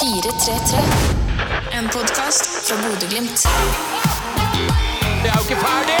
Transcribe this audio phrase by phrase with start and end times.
[0.00, 0.78] 433.
[1.70, 3.42] En podkast fra Bodø-Glimt.
[5.22, 5.98] Det er jo ikke ferdig!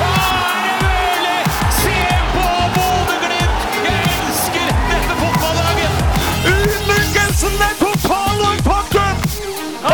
[0.00, 0.10] Å,
[0.90, 1.42] er det?
[1.76, 1.98] Se
[2.32, 3.60] på Bodø-Glimt!
[3.86, 5.94] Jeg elsker dette fotballaget!
[6.50, 9.16] Ydmykelsen er total og faktum!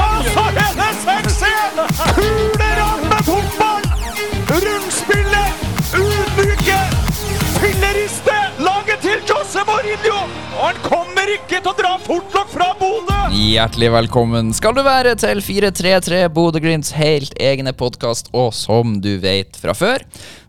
[0.00, 1.84] Altså, denne 6-1!
[2.16, 3.84] Kulerampe fotball!
[4.54, 5.50] Rundspillet!
[6.00, 6.80] Ydmyke!
[7.60, 8.36] Filleriste!
[8.58, 10.20] Laget til Jose Mourinho!
[10.56, 10.95] Og han kommer
[11.36, 13.16] ikke til å dra fort nok fra Bodø!
[13.36, 19.58] Hjertelig velkommen skal du være til 433 Bodø-Glimts helt egne podkast, og som du vet
[19.60, 20.04] fra før,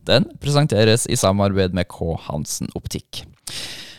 [0.08, 2.14] den presenteres i samarbeid med K.
[2.30, 3.26] Hansen Optikk.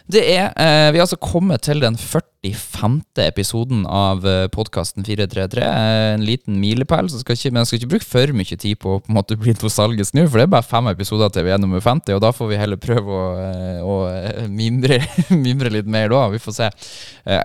[0.09, 3.03] Det er, eh, Vi har altså kommet til den 45.
[3.27, 5.61] episoden av eh, podkasten 433.
[5.61, 9.12] Eh, en liten milepæl, men jeg skal ikke bruke for mye tid på å på
[9.12, 11.84] en måte bli salget nå, for det er bare fem episoder til vi er nummer
[11.84, 15.03] 50, og da får vi heller prøve å, eh, å mimre,
[15.47, 16.25] mimre litt mer da.
[16.33, 16.70] Vi får se.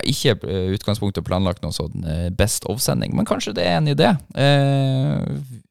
[0.07, 0.37] Ikke
[0.77, 4.13] utgangspunktet planlagt noe sånn Best of-sending, men kanskje det er en idé.
[4.39, 5.19] Eh,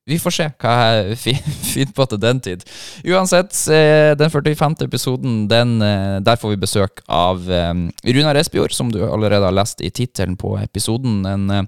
[0.08, 1.18] vi får se hva jeg
[1.72, 2.64] finner på til den tid.
[3.06, 4.74] Uansett, eh, den 45.
[4.88, 9.54] episoden, den, eh, der får vi besøk av Runa Runar Espejord, som du allerede har
[9.54, 11.24] lest i tittelen på episoden.
[11.26, 11.62] En, eh,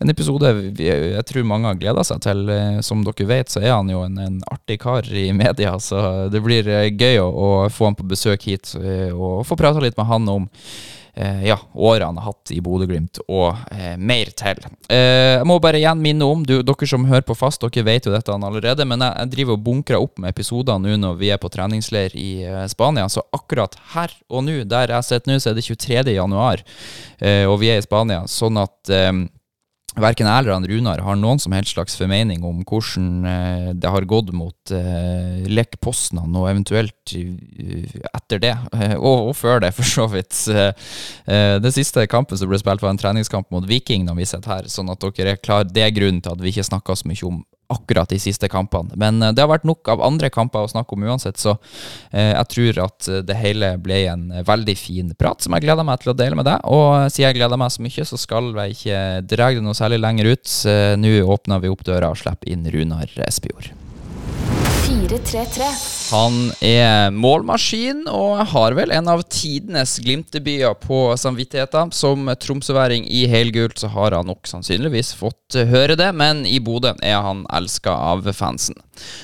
[0.00, 2.48] en episode jeg tror mange har gleda seg til.
[2.50, 6.28] Eh, Som dere vet, så er han jo en, en artig kar i media, så
[6.32, 9.82] det blir eh, gøy å, å få han på besøk hit eh, og få prata
[9.82, 14.30] litt med han om eh, ja, årene han har hatt i Bodø-Glimt, og eh, mer
[14.38, 14.60] til.
[14.90, 18.06] Eh, jeg må bare igjen minne om, du, dere som hører på fast, dere vet
[18.06, 21.32] jo dette allerede, men jeg, jeg driver og bunkrer opp med episoder nå når vi
[21.34, 25.40] er på treningsleir i eh, Spania, så akkurat her og nå, der jeg sitter nå,
[25.42, 26.14] så er det 23.
[26.18, 26.62] januar,
[27.18, 29.12] eh, og vi er i Spania, sånn at eh,
[30.02, 33.92] Verken jeg eller han Runar har noen som helst slags formening om hvordan eh, det
[33.92, 38.54] har gått mot eh, Lek Poznan, og eventuelt eh, etter det,
[38.98, 40.36] og, og før det, for så vidt.
[41.28, 44.70] Den siste kampen som ble spilt, var en treningskamp mot Viking, når vi sitter her,
[44.70, 45.66] sånn at dere er klar.
[45.68, 48.96] Det er grunnen til at vi ikke snakker så mye om akkurat de siste kampene.
[48.96, 51.56] Men eh, det har vært nok av andre kamper å snakke om uansett, så
[52.10, 55.86] eh, jeg tror at eh, det hele ble en veldig fin prat som jeg gleder
[55.86, 56.64] meg til å dele med deg.
[56.64, 59.02] Og siden jeg gleder meg så mye, så skal jeg ikke
[59.34, 60.56] dra det noe særlig lenger ut.
[61.00, 63.72] Nå åpner vi opp døra og slipper inn Runar Espejord.
[65.08, 65.64] 433.
[66.10, 71.92] Han er målmaskin og har vel en av tidenes Glimt-debuter på samvittigheten.
[71.96, 76.92] Som tromsøværing i helgult så har han nok sannsynligvis fått høre det, men i Bodø
[77.00, 78.76] er han elska av fansen.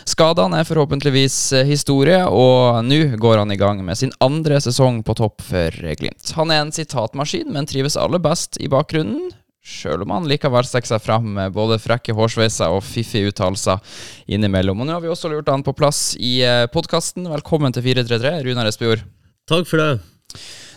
[0.08, 5.16] Skadene er forhåpentligvis historie, og nå går han i gang med sin andre sesong på
[5.20, 6.32] topp for Glimt.
[6.38, 9.32] Han er en sitatmaskin, men trives aller best i bakgrunnen.
[9.64, 13.80] Sjøl om han likevel stikker seg fram med både frekke hårsveiser og fiffige uttalelser
[14.28, 14.82] innimellom.
[14.82, 16.34] Og nå har vi også lurt han på plass i
[16.74, 17.24] podkasten.
[17.32, 19.06] Velkommen til 433, Runar Espejord.
[19.48, 19.88] Takk for det.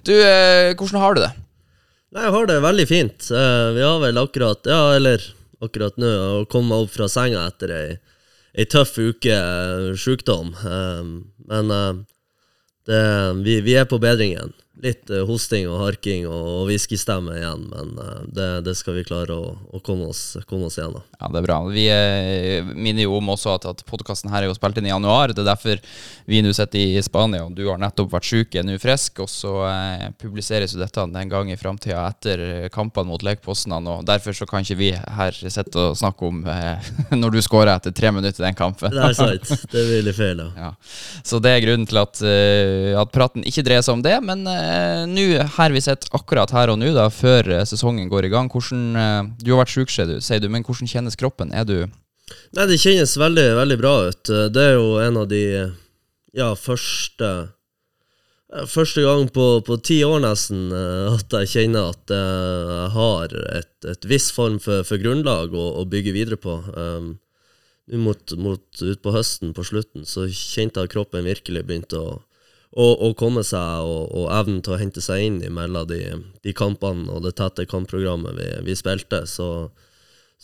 [0.08, 1.34] Du, eh, hvordan har du det?
[2.16, 3.28] Jeg har det veldig fint.
[3.32, 5.20] Eh, Vi har vel akkurat Ja, eller
[5.62, 7.98] akkurat nå å komme meg opp fra senga etter ei,
[8.56, 10.54] ei tøff uke eh, sjukdom.
[10.64, 11.04] Eh,
[11.52, 12.00] Men eh,
[12.88, 13.04] det,
[13.44, 14.56] vi, vi er på bedring igjen.
[14.84, 19.34] Litt eh, hosting og harking og, whiskystemme igjen, men eh, det, det skal vi klare
[19.34, 21.02] å, å komme, oss, komme oss gjennom.
[21.18, 21.58] Ja, det er bra.
[21.74, 24.92] Vi eh, minner jo om også at, at podkasten her er jo spilt inn i
[24.94, 25.34] januar.
[25.34, 25.82] Det er derfor
[26.30, 29.24] vi nå sitter i Spania, og du har nettopp vært syk, er nå frisk.
[29.26, 34.06] Og så eh, publiseres jo dette en gang i framtida etter kampene mot Lek og
[34.06, 37.96] derfor så kan ikke vi her sitte og snakke om eh, når du skårer etter
[37.96, 38.94] tre minutter i den kampen.
[38.94, 39.68] Det er sant.
[39.72, 40.52] Det blir litt feil, ja.
[40.68, 40.72] Ja.
[41.26, 42.20] Så det er grunnen til at,
[43.00, 44.16] at praten ikke dreier seg om det.
[44.26, 44.67] Men eh,
[45.10, 45.26] nå,
[45.58, 48.86] her vi sitter akkurat her og nå, da, før eh, sesongen går i gang hvordan,
[48.98, 51.54] eh, Du har vært sjuk, sier du, men hvordan kjennes kroppen?
[51.54, 51.78] Er du
[52.56, 54.30] Nei, det kjennes veldig, veldig bra ut.
[54.52, 55.44] Det er jo en av de
[56.38, 57.30] ja, første
[58.54, 62.92] eh, Første gang på, på ti år nesten eh, at jeg kjenner at eh, jeg
[62.94, 66.56] har et, et viss form for, for grunnlag å, å bygge videre på.
[66.72, 67.18] Um,
[67.92, 72.16] mot, mot utpå høsten, på slutten, så kjente jeg at kroppen virkelig begynte å,
[72.76, 76.02] å, å komme seg, og, og evnen til å hente seg inn imellom de,
[76.44, 79.24] de kampene og det tette kampprogrammet vi, vi spilte.
[79.30, 79.70] Så,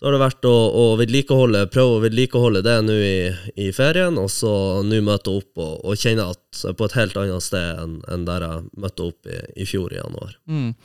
[0.03, 3.19] så har det vært å, å vedlikeholde, prøve å vedlikeholde det nå i,
[3.55, 4.51] i ferien, og så
[4.83, 7.93] nå møte opp og, og kjenne at jeg er på et helt annet sted enn,
[8.11, 10.35] enn der jeg møtte opp i, i fjor i januar.
[10.43, 10.75] Mm.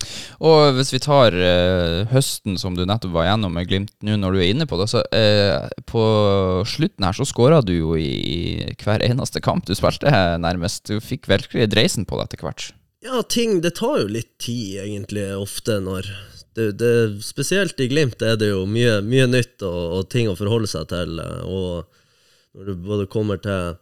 [0.46, 4.38] Og hvis vi tar eh, høsten som du nettopp var gjennom med Glimt nå når
[4.38, 6.06] du er inne på det, så eh, på
[6.70, 10.86] slutten her så skåra du jo i hver eneste kamp du spilte, nærmest.
[10.86, 12.70] Du fikk virkelig dreisen på det etter hvert.
[13.02, 16.06] Ja, ting Det tar jo litt tid, egentlig, ofte når
[16.58, 16.92] det, det,
[17.24, 20.90] Spesielt i Glimt er det jo mye, mye nytt og, og ting å forholde seg
[20.90, 21.18] til.
[21.22, 23.78] eh, Og når du både kommer til,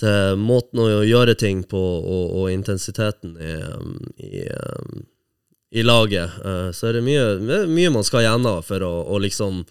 [0.00, 5.04] til måten å gjøre ting på og, og intensiteten i, um, i, um,
[5.72, 6.40] i laget.
[6.44, 9.64] Eh, så er det mye, mye man skal gjennom for å, å liksom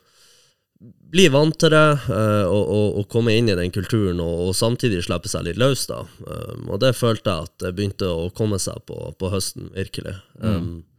[1.11, 4.55] bli vant til det eh, og, og, og komme inn i den kulturen, og, og
[4.57, 5.83] samtidig slippe seg litt løs.
[5.91, 6.05] da.
[6.25, 10.15] Um, og det følte jeg at det begynte å komme seg på, på høsten, virkelig.
[10.39, 10.90] Um, Så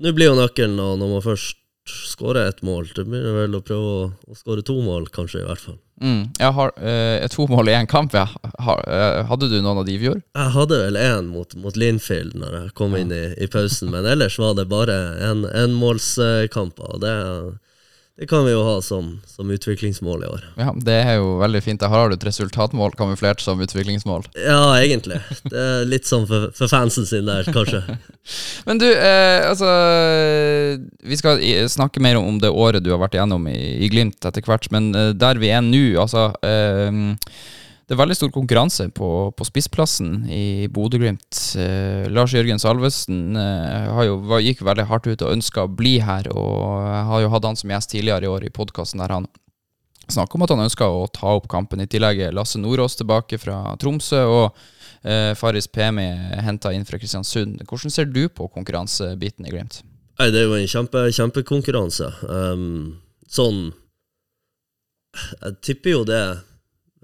[0.00, 3.88] nå blir jo nøkkelen når man først skårer ett mål, det blir vel å prøve
[3.94, 5.76] å, å skåre to mål, kanskje, i hvert fall.
[6.00, 6.22] Mm.
[6.40, 8.14] Jeg har eh, to mål i én kamp.
[8.16, 8.52] Jeg.
[8.66, 10.22] Har, eh, hadde du noen av de i fjor?
[10.34, 14.08] Jeg hadde vel én mot, mot Linfield når jeg kom inn i, i pausen, men
[14.08, 14.96] ellers var det bare
[15.28, 16.96] en enmålskamper.
[16.96, 17.14] Og det,
[18.14, 20.42] det kan vi jo ha som, som utviklingsmål i år.
[20.60, 21.82] Ja, Det er jo veldig fint.
[21.82, 24.28] Her har du et resultatmål kamuflert som utviklingsmål.
[24.38, 25.18] Ja, egentlig.
[25.42, 27.82] Det er litt sånn for, for fansen sin der, kanskje.
[28.68, 29.66] Men du, eh, altså
[31.02, 34.46] Vi skal snakke mer om det året du har vært igjennom i, i Glimt etter
[34.46, 37.02] hvert, men eh, der vi er nå, altså eh,
[37.84, 41.40] Det er veldig stor konkurranse på, på spissplassen i Bodø-Glimt.
[41.60, 46.30] Eh, Lars Jørgen Salvesen eh, jo, gikk veldig hardt ut og ønska å bli her,
[46.32, 49.28] og jeg har jo hatt han som gjest tidligere i år i podkasten der han
[50.08, 51.82] snakka om at han ønska å ta opp kampen.
[51.84, 54.64] I tillegg er Lasse Nordås tilbake fra Tromsø, og
[55.04, 56.08] eh, Faris Pemi
[56.44, 57.66] henta inn fra Kristiansund.
[57.68, 59.82] Hvordan ser du på konkurransebiten i Glimt?
[60.20, 62.08] Nei, det er jo en kjempe, kjempekonkurranse.
[62.30, 63.64] Um, sånn
[65.14, 66.22] Jeg tipper jo det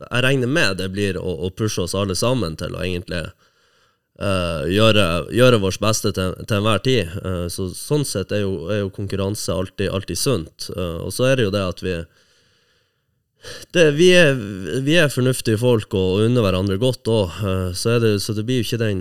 [0.00, 4.64] Jeg regner med det blir å, å pushe oss alle sammen til å egentlig uh,
[4.70, 7.12] gjøre, gjøre vårt beste til, enhver tid.
[7.25, 10.70] Uh, så, sånn sett er jo, er jo konkurranse alltid, alltid sunt.
[10.76, 11.99] Uh, og så er det jo det at vi
[13.73, 14.35] det, vi, er,
[14.85, 17.38] vi er fornuftige folk og, og unner hverandre godt òg,
[17.73, 18.99] så, så det blir jo ikke den,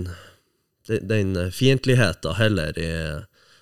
[0.88, 2.78] den fiendtligheten heller.
[2.80, 2.88] I,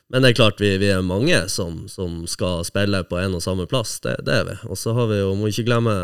[0.08, 3.42] men det er klart vi, vi er mange som, som skal spille på en og
[3.44, 4.54] samme plass, det, det er vi.
[4.70, 5.96] Og så har vi jo, må ikke glemme,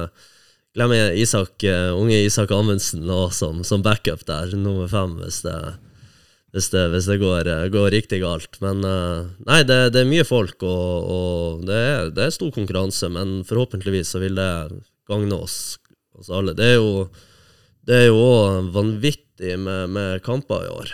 [0.75, 5.59] glemme Isak, eh, unge Isak Amundsen nå, som, som backup der, nummer fem, hvis det,
[6.55, 8.59] hvis det, hvis det går, eh, går riktig galt.
[8.65, 13.11] Men eh, nei, det, det er mye folk, og, og er, det er stor konkurranse,
[13.15, 14.51] men forhåpentligvis så vil det
[15.11, 15.79] gagne oss,
[16.19, 16.57] oss alle.
[16.59, 17.07] Det er jo
[17.85, 20.93] det er jo òg vanvittig med, med kamper i år.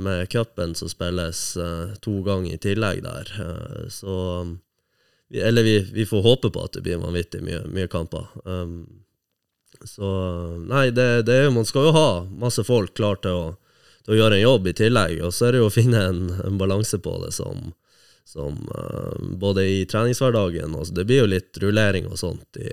[0.00, 1.42] Med cupen som spilles
[2.00, 3.32] to ganger i tillegg der.
[3.92, 4.14] Så
[5.28, 8.32] Eller vi, vi får håpe på at det blir vanvittig mye, mye kamper.
[9.82, 10.10] Um, så
[10.68, 13.44] Nei, det, det er jo Man skal jo ha masse folk klar til å,
[14.04, 16.22] til å gjøre en jobb i tillegg, og så er det jo å finne en,
[16.44, 17.72] en balanse på det som,
[18.28, 22.72] som uh, Både i treningshverdagen og Det blir jo litt rullering og sånt i,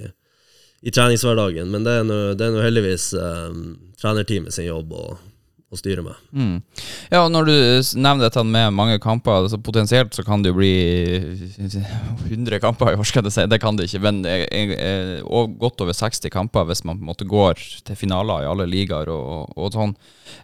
[0.81, 2.05] i treningshverdagen, men det er
[2.53, 3.55] nå heldigvis eh,
[3.99, 5.17] trenerteamet sin jobb å,
[5.69, 6.17] å styre med.
[6.33, 6.55] Mm.
[7.11, 7.55] Ja, og når du
[8.01, 10.73] nevner dette med mange kamper, altså potensielt så kan det jo bli
[12.29, 13.45] 100 kamper i år, skal jeg si.
[13.49, 17.05] Det kan det ikke, men eh, er og godt over 60 kamper hvis man på
[17.05, 19.93] en måte går til finaler i alle ligaer og, og sånn.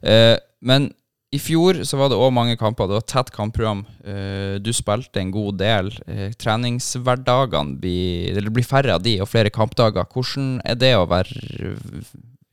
[0.06, 0.36] Eh,
[0.66, 0.92] men
[1.36, 2.88] i fjor så var det òg mange kamper.
[2.88, 3.84] Det var tett kampprogram.
[4.08, 5.90] Eh, du spilte en god del.
[6.08, 10.08] Eh, treningshverdagene blir, det blir færre av de, og flere kampdager.
[10.14, 11.74] Hvordan er det å være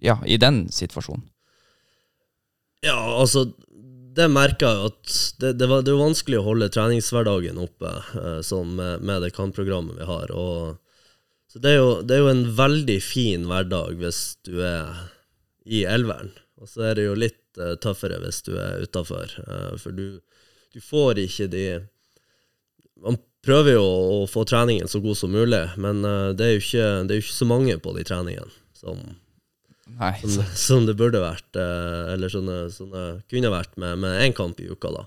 [0.02, 1.28] ja, i den situasjonen?
[2.82, 3.46] Ja, altså
[4.12, 8.40] det merka jeg at det, det, var, det var vanskelig å holde treningshverdagen oppe eh,
[8.44, 10.32] sånn med, med det kampprogrammet vi har.
[10.36, 10.76] Og,
[11.48, 15.06] så det er, jo, det er jo en veldig fin hverdag hvis du er
[15.64, 16.34] i elveren.
[16.60, 19.32] Og så er det jo litt eh, tøffere hvis du er utafor,
[19.80, 20.20] for du,
[20.72, 21.66] du får ikke de
[23.02, 26.88] Man prøver jo å få treningen så god som mulig, men eh, det, er ikke,
[27.06, 29.00] det er jo ikke så mange på de treningene som
[30.22, 34.70] som, som det burde vært, eh, eller som det, kunne vært med, én kamp i
[34.70, 34.90] uka.
[34.94, 35.04] da.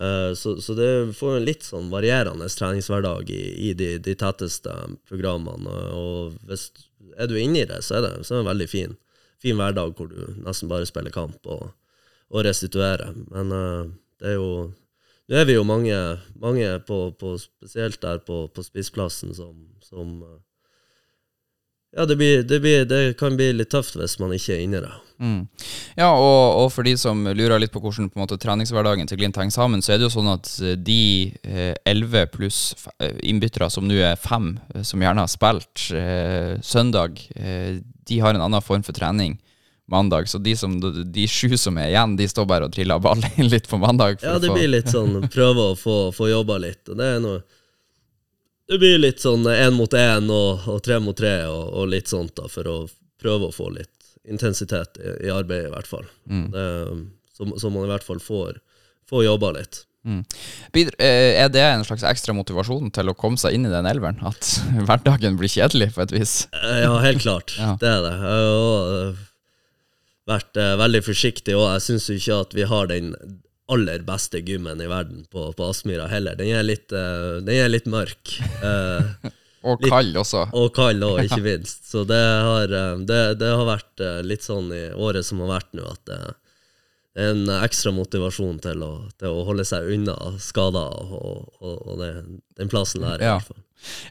[0.00, 4.72] Eh, så, så det får en litt sånn varierende treningshverdag i, i de, de tetteste
[5.10, 5.76] programmene.
[5.96, 6.70] Og hvis
[7.18, 8.94] er du inne i det, så er det, så er det en veldig fin,
[9.42, 11.72] fin hverdag hvor du nesten bare spiller kamp og,
[12.32, 13.12] og restituerer.
[13.32, 13.82] Men eh,
[14.22, 14.70] det er jo
[15.30, 15.96] Nå er vi jo mange,
[16.42, 20.18] mange på, på, spesielt der på, på spissplassen som, som
[21.96, 24.80] ja, det, blir, det, blir, det kan bli litt tøft hvis man ikke er inne,
[24.84, 24.94] da.
[25.22, 25.44] Mm.
[25.94, 29.36] Ja, og, og for de som lurer litt på hvordan på måte, treningshverdagen til Glimt
[29.38, 31.02] henger sammen, så er det jo sånn at eh, de
[31.86, 37.22] elleve pluss eh, innbyttere som nå er fem, eh, som gjerne har spilt eh, søndag,
[37.36, 39.38] eh, de har en annen form for trening
[39.92, 40.28] mandag.
[40.28, 40.80] Så de, som,
[41.12, 44.22] de sju som er igjen, de står bare og triller ball inn litt på mandag.
[44.24, 46.82] Ja, det blir litt sånn prøve å få, få jobba litt.
[46.88, 47.42] Og det er noe
[48.72, 52.08] Det blir litt sånn én mot én og, og tre mot tre og, og litt
[52.08, 52.76] sånt, da, for å
[53.20, 53.90] prøve å få litt
[54.24, 56.06] intensitet i, i arbeidet, i hvert fall.
[56.24, 56.66] Det,
[57.36, 58.60] så, så man i hvert fall får,
[59.10, 59.82] får jobba litt.
[60.08, 60.22] Mm.
[60.74, 64.18] Eh, Er det en slags ekstra motivasjon til å komme seg inn i den elveren?
[64.26, 64.48] At
[64.88, 66.32] hverdagen blir kjedelig, på et vis?
[66.58, 67.54] Eh, Ja, helt klart.
[67.60, 67.76] Ja.
[67.78, 68.14] Det er det.
[68.24, 69.22] Jeg har eh,
[70.32, 73.12] vært veldig forsiktig, og jeg syns ikke at vi har den
[73.70, 76.34] aller beste gymmen i verden på, på Aspmyra heller.
[76.36, 78.34] Den er litt, uh, den er litt mørk.
[78.62, 79.30] Uh,
[79.62, 80.48] Og kald også.
[80.58, 81.84] og kald òg, ikke minst.
[81.86, 85.76] Så det har, eh, det, det har vært litt sånn i året som har vært
[85.78, 86.16] nå, at det
[87.12, 88.88] det er en ekstra motivasjon til å,
[89.20, 92.06] til å holde seg unna skader og, og, og det,
[92.56, 93.34] den plassen der, i Ja.
[93.36, 93.60] hvert fall.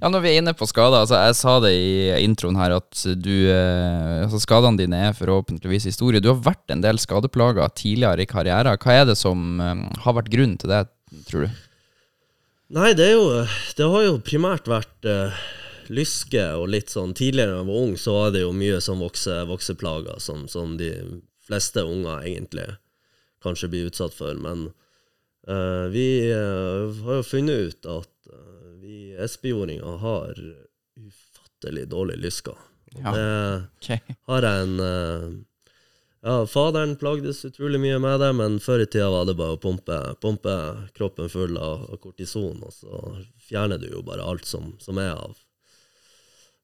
[0.01, 3.03] Ja, Når vi er inne på skader, altså jeg sa det i introen her at
[3.15, 6.21] du eh, altså Skadene dine er forhåpentligvis historie.
[6.23, 8.79] Du har vært en del skadeplager tidligere i karrieren.
[8.81, 10.85] Hva er det som eh, har vært grunnen til det,
[11.29, 11.61] tror du?
[12.71, 13.25] Nei, det er jo
[13.75, 15.39] Det har jo primært vært uh,
[15.91, 19.01] lyske og litt sånn Tidligere da jeg var ung, så var det jo mye sånn
[19.03, 20.93] vokse, vokseplager som, som de
[21.43, 22.69] fleste unger egentlig
[23.43, 24.37] kanskje blir utsatt for.
[24.39, 24.69] Men
[25.49, 28.11] uh, vi uh, har jo funnet ut at
[28.91, 30.35] vi espejordinger har
[30.99, 32.59] ufattelig dårlig lysker.
[32.91, 33.15] Ja.
[33.15, 34.01] Det Ok.
[34.27, 35.31] har jeg en eh,
[36.21, 39.61] Ja, faderen plagdes utrolig mye med det, men før i tida var det bare å
[39.61, 40.53] pumpe, pumpe
[40.93, 42.99] kroppen full av, av kortison, og så
[43.47, 45.33] fjerner du jo bare alt som, som er av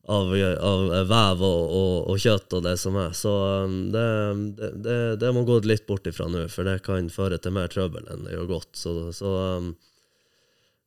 [0.07, 0.29] av,
[0.63, 3.15] av vev og, og, og kjøtt og det som er.
[3.17, 3.33] Så
[3.65, 4.05] um, det,
[4.59, 7.71] det, det, det må gå litt bort ifra nå, for det kan føre til mer
[7.71, 8.71] trøbbel enn det gjør godt.
[8.79, 9.73] Så, så, um,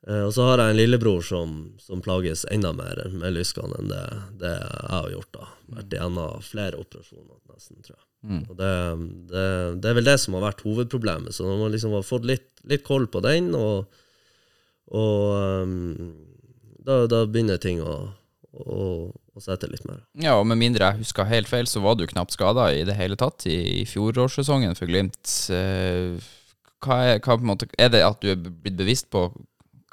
[0.01, 4.05] og så har jeg en lillebror som, som plages enda mer med lyskene enn det,
[4.41, 5.33] det jeg har gjort.
[5.37, 5.49] da.
[5.77, 8.07] Vært igjennom flere operasjoner, nesten, tror jeg.
[8.49, 8.71] Og det,
[9.29, 9.43] det,
[9.81, 11.37] det er vel det som har vært hovedproblemet.
[11.37, 13.93] Så når man liksom har fått litt, litt koll på den, og,
[14.93, 16.11] og um,
[16.81, 17.95] da, da begynner ting å,
[18.57, 18.81] å,
[19.13, 20.03] å sette litt mer.
[20.21, 22.97] Ja, og med mindre jeg husker helt feil, så var du knapt skada i det
[22.97, 25.37] hele tatt i, i fjorårssesongen for Glimt.
[25.53, 26.17] Uh,
[26.81, 29.27] Hva er, hva en måte, er det at du er blitt bevisst på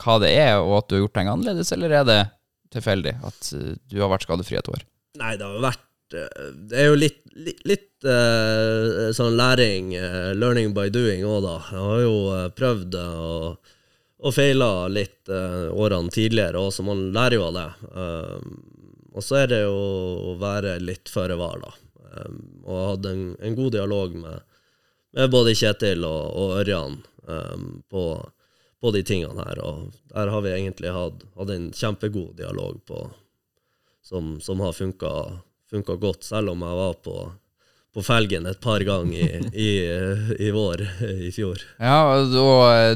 [0.03, 2.21] hva det er, og at du har gjort ting annerledes, eller er det
[2.73, 4.83] tilfeldig at eh, du har vært skadefri et år?
[5.21, 9.95] Nei, det har vært eh, Det er jo litt, litt, litt eh, sånn læring,
[10.37, 11.57] learning by doing òg, da.
[11.71, 12.19] Jeg har jo
[12.57, 13.07] prøvd å
[14.17, 17.67] og, feila litt årene tidligere òg, så man lærer jo av det.
[19.13, 19.75] Og så er det jo
[20.31, 21.69] å være litt føre var, da.
[22.65, 24.57] Og jeg hadde en, en god dialog med,
[25.13, 26.97] med både Kjetil og, og Ørjan
[27.93, 28.07] på,
[28.87, 29.59] på de tingene her.
[29.59, 33.01] Og der har vi egentlig hatt, hatt en kjempegod dialog på
[34.07, 37.15] som, som har funka, godt, selv om jeg var på,
[37.91, 39.71] på felgen et par ganger i, i,
[40.47, 40.85] i vår
[41.27, 41.59] i fjor.
[41.83, 42.31] Ja, og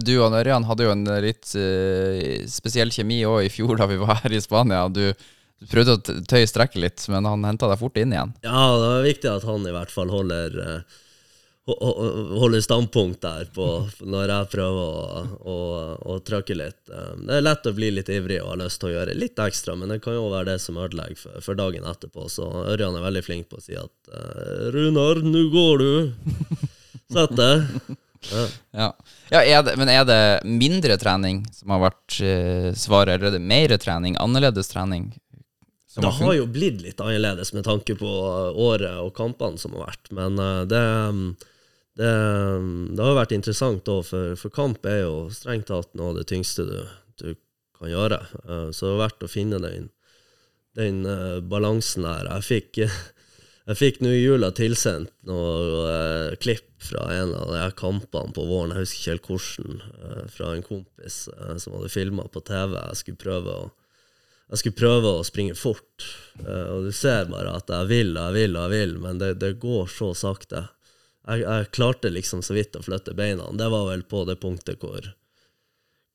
[0.06, 4.00] du og Ørjan hadde jo en litt uh, spesiell kjemi òg i fjor da vi
[4.00, 4.86] var her i Spania.
[4.88, 8.32] Du, du prøvde å tøye strekket litt, men han henta deg fort inn igjen.
[8.48, 11.00] Ja, det er viktig at han i hvert fall holder eh,
[11.70, 13.66] ho- ho- holder standpunkt der på,
[14.02, 15.22] når jeg prøver å,
[15.54, 15.58] å,
[16.14, 16.82] å trykke litt.
[16.90, 19.40] Eh, Det er lett å bli litt ivrig og ha lyst til å gjøre litt
[19.40, 22.28] ekstra, men det kan jo være det som ødelegger for, for dagen etterpå.
[22.34, 26.14] Så Ørjan er veldig flink på å si at eh, 'Runar, nå går du'.
[27.12, 27.66] Sett deg.
[28.32, 28.44] Ja.
[28.78, 28.88] Ja,
[29.34, 33.38] ja er det, Men er det mindre trening som har vært eh, svaret, eller er
[33.40, 35.12] det mer trening, annerledes trening?
[35.96, 39.90] Det har har jo blitt litt annerledes med tanke på året og kampene som har
[39.90, 40.84] vært, men eh, det,
[42.00, 42.12] det,
[42.96, 46.28] det har vært interessant òg, for, for kamp er jo strengt tatt noe av det
[46.32, 46.78] tyngste du,
[47.20, 47.34] du
[47.80, 48.22] kan gjøre.
[48.46, 49.90] Eh, Så det har vært å finne den,
[50.80, 52.30] den eh, balansen der.
[52.38, 52.82] Jeg fikk
[53.72, 58.48] jeg fikk nå i jula tilsendt noen eh, klipp fra en av de kampene på
[58.50, 62.42] våren, jeg husker ikke helt hvordan, eh, fra en kompis eh, som hadde filma på
[62.48, 62.80] TV.
[62.80, 63.70] Jeg skulle prøve å
[64.52, 66.06] jeg skulle prøve å springe fort,
[66.44, 69.22] eh, og du ser bare at jeg vil og jeg vil og jeg vil, men
[69.22, 70.66] det, det går så sakte.
[71.24, 73.48] Jeg, jeg klarte liksom så vidt å flytte beina.
[73.56, 75.08] Det var vel på det punktet hvor,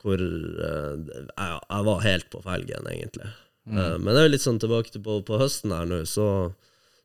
[0.05, 3.33] hvor eh, jeg, jeg var helt på felgen, egentlig.
[3.73, 6.29] Eh, men det er litt sånn tilbake til på, på høsten her nå, så,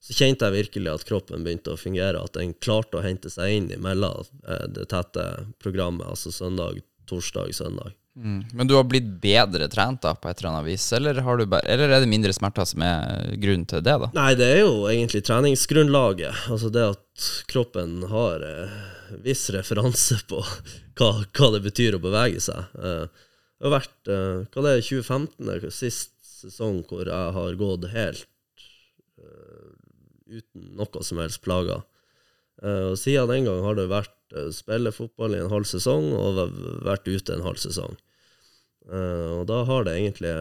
[0.03, 3.55] så kjente jeg virkelig at kroppen begynte å fungere, at den klarte å hente seg
[3.55, 4.27] inn imellom
[4.75, 5.29] det tette
[5.63, 7.95] programmet, altså søndag, torsdag, søndag.
[8.15, 8.43] Mm.
[8.53, 11.93] Men du har blitt bedre trent da, på et eller annet vis, eller, bare, eller
[11.95, 13.95] er det mindre smerter som er grunnen til det?
[14.03, 14.09] da?
[14.17, 16.47] Nei, det er jo egentlig treningsgrunnlaget.
[16.51, 18.79] Altså det at kroppen har eh,
[19.23, 20.41] viss referanse på
[20.99, 22.75] hva, hva det betyr å bevege seg.
[22.75, 23.05] Eh,
[23.61, 27.87] det har vært eh, hva det er, 2015 er sist sesong hvor jeg har gått
[27.93, 28.25] helt
[29.21, 29.71] eh,
[30.39, 31.85] uten noe som helst plager.
[32.61, 36.11] Eh, og siden den gang har det vært eh, spille fotball i en halv sesong
[36.13, 36.41] og
[36.85, 37.97] vært ute en halv sesong.
[38.91, 40.33] Eh, og da har det egentlig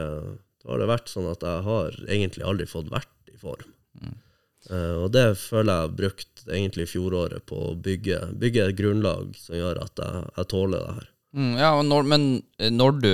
[0.61, 3.77] da har det vært sånn at jeg har egentlig aldri fått vært i form.
[4.01, 4.19] Mm.
[5.03, 9.57] og det føler jeg har brukt egentlig fjoråret på å bygge, bygge et grunnlag som
[9.57, 11.09] gjør at jeg, jeg tåler det her.
[11.35, 12.27] Mm, ja, når, men
[12.77, 13.13] når du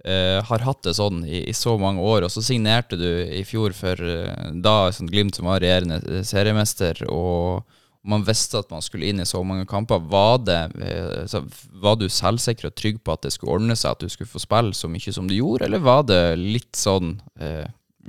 [0.00, 3.42] Uh, har hatt det sånn i, i så mange år, og så signerte du i
[3.44, 7.68] fjor for uh, da sånn Glimt som var regjerende seriemester, og,
[8.02, 10.00] man visste at man skulle inn i så mange kamper.
[10.10, 11.34] Var, det, eh,
[11.82, 14.40] var du selvsikker og trygg på at det skulle ordne seg, at du skulle få
[14.40, 17.66] spille så mye som du gjorde, eller var det litt sånn eh,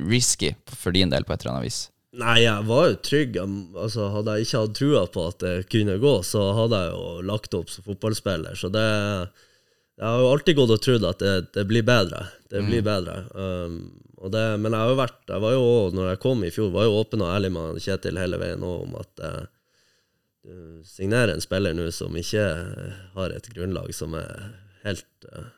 [0.08, 1.82] risky for din del på et eller annet vis?
[2.22, 3.38] Nei, jeg var jo trygg.
[3.40, 7.06] Altså, hadde jeg ikke hatt trua på at det kunne gå, så hadde jeg jo
[7.28, 8.58] lagt opp som fotballspiller.
[8.60, 8.88] Så det
[10.02, 12.26] Jeg har jo alltid gått og trodd at det, det blir bedre.
[12.50, 13.16] Det blir bedre.
[13.36, 13.76] Um,
[14.32, 16.86] det, men jeg har jo vært Jeg var jo når jeg kom i fjor, var
[16.86, 19.46] jo åpen og ærlig med Kjetil hele veien om at eh,
[20.42, 22.46] du signerer en spiller nå som ikke
[23.16, 24.54] har et grunnlag som er
[24.86, 25.50] helt eh,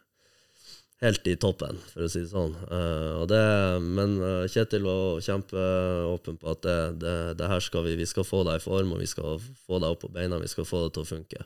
[1.03, 2.53] helt i toppen, for å si det sånn.
[2.63, 3.43] Eh, det,
[3.83, 8.27] men eh, Kjetil var kjempeåpen på at det, det, det her skal vi, vi skal
[8.27, 10.85] få deg i form, og vi skal få deg opp på beina, vi skal få
[10.85, 11.45] det til å funke.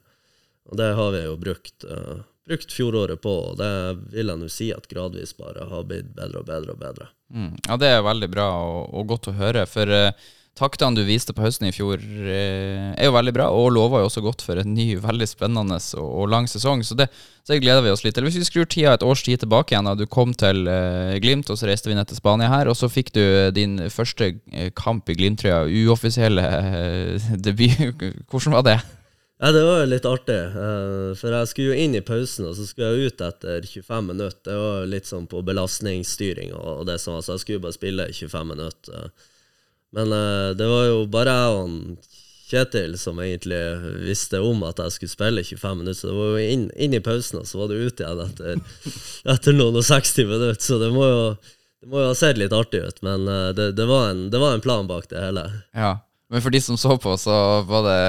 [0.67, 3.71] Og det har vi jo brukt, uh, brukt fjoråret på, og det
[4.11, 7.07] vil jeg nå si at gradvis bare har blitt bedre og bedre og bedre.
[7.31, 7.53] Mm.
[7.63, 9.63] Ja, det er veldig bra og, og godt å høre.
[9.71, 10.27] For eh,
[10.57, 14.09] taktene du viste på høsten i fjor, eh, er jo veldig bra, og lover jo
[14.09, 16.83] også godt for en ny, veldig spennende og, og lang sesong.
[16.83, 17.07] Så det,
[17.47, 18.25] så gleder vi oss litt til.
[18.27, 21.51] Hvis vi skrur tida et års tid tilbake igjen, da du kom til eh, Glimt,
[21.53, 23.23] og så reiste vi ned til Spania her, og så fikk du
[23.55, 28.07] din første eh, kamp i Glimt-trøya, uoffisielle eh, debut.
[28.27, 28.79] Hvordan var det?
[29.37, 32.55] Ja, det var jo litt artig, eh, for jeg skulle jo inn i pausen, og
[32.57, 34.39] så skulle jeg ut etter 25 minutter.
[34.49, 37.77] Det var jo litt sånn på belastningsstyring og det som var, så jeg skulle bare
[37.77, 39.11] spille 25 minutter.
[39.95, 42.15] Men uh, det var jo bare jeg og
[42.47, 43.59] Kjetil som egentlig
[44.07, 47.03] visste om at jeg skulle spille 25 minutter, så det var jo inn, inn i
[47.03, 48.61] pausen, og så var det ut igjen etter,
[49.33, 51.25] etter noen og 60 minutter, så det må jo,
[51.83, 54.39] det må jo ha sett litt artig ut, men uh, det, det, var en, det
[54.39, 55.43] var en plan bak det hele.
[55.75, 55.97] Ja.
[56.31, 57.35] Men for de som så på, så
[57.67, 57.99] var det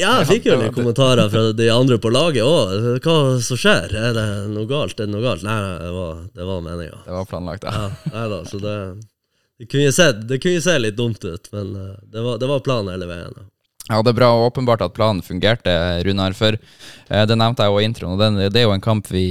[0.00, 3.02] Ja, jeg fikk jo litt kommentarer fra de andre på laget òg.
[3.04, 3.92] Hva som skjer?
[4.00, 4.96] Er det noe galt?
[4.96, 5.44] Er det noe galt?
[5.44, 7.02] Nei, det var, det var meninga.
[7.04, 7.74] Det var planlagt, ja.
[7.76, 8.76] Ja, nei da, så det,
[9.60, 12.62] det, kunne se, det kunne se litt dumt ut, men eh, det var, det var
[12.64, 13.34] planen hele veien.
[13.90, 13.98] ja.
[14.00, 15.74] Det er bra åpenbart at planen fungerte,
[16.06, 16.32] Runar.
[16.38, 19.26] For eh, det nevnte jeg jo i introen, og det er jo en kamp vi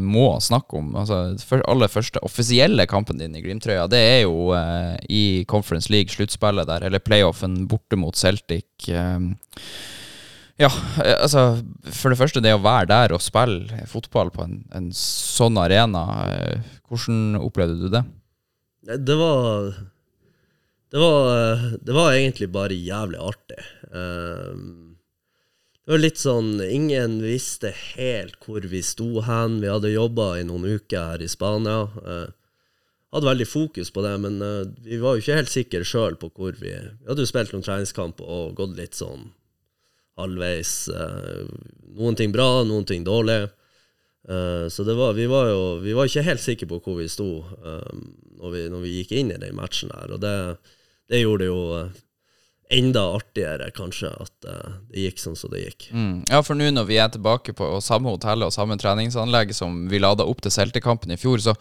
[0.00, 0.94] må snakke om.
[1.02, 1.34] Altså,
[1.68, 6.70] aller første offisielle kampen din i Glimt-trøya, det er jo eh, i Conference League, sluttspillet
[6.70, 8.88] der, eller playoffen borte mot Celtic.
[8.88, 9.20] Eh,
[10.64, 10.72] ja,
[11.18, 11.58] altså
[11.92, 16.06] For det første, det å være der og spille fotball på en, en sånn arena,
[16.88, 18.06] hvordan opplevde du det?
[18.84, 19.74] Det, var
[20.90, 23.62] det var, det var egentlig bare jævlig artig.
[23.90, 24.58] Eh,
[25.84, 29.60] det var litt sånn Ingen visste helt hvor vi sto hen.
[29.60, 31.82] Vi hadde jobba i noen uker her i Spania.
[32.04, 32.28] Eh,
[33.14, 36.32] hadde veldig fokus på det, men eh, vi var jo ikke helt sikre sjøl på
[36.34, 39.28] hvor vi Vi hadde jo spilt noen treningskamper og gått litt sånn
[40.18, 40.88] halvveis.
[40.88, 41.44] eh,
[41.94, 43.48] noen ting bra, noen ting dårlig.
[44.28, 47.44] Eh, så var, vi var jo vi var ikke helt sikre på hvor vi sto
[47.44, 48.06] um,
[48.40, 50.14] når, vi, når vi gikk inn i den matchen her.
[50.16, 50.34] Og det,
[51.12, 52.02] det gjorde det jo eh,
[52.74, 55.90] enda artigere, kanskje, at uh, det gikk sånn som det gikk.
[55.92, 56.22] Mm.
[56.30, 60.00] Ja, for nå når vi er tilbake på samme hotell og samme treningsanlegg som vi
[60.00, 61.56] lada opp til Celtic-kampen i fjor, så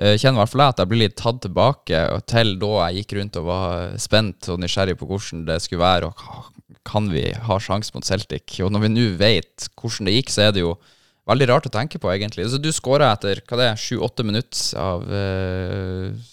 [0.00, 1.98] kjenner i hvert fall jeg at jeg blir litt tatt tilbake
[2.30, 6.08] til da jeg gikk rundt og var spent og nysgjerrig på hvordan det skulle være,
[6.08, 8.56] og kan vi ha sjanse mot Celtic?
[8.64, 10.72] Og når vi nå vet hvordan det gikk, så er det jo
[11.28, 12.46] veldig rart å tenke på, egentlig.
[12.46, 16.30] Altså, du skåra etter hva det er, sju-åtte minutter av uh,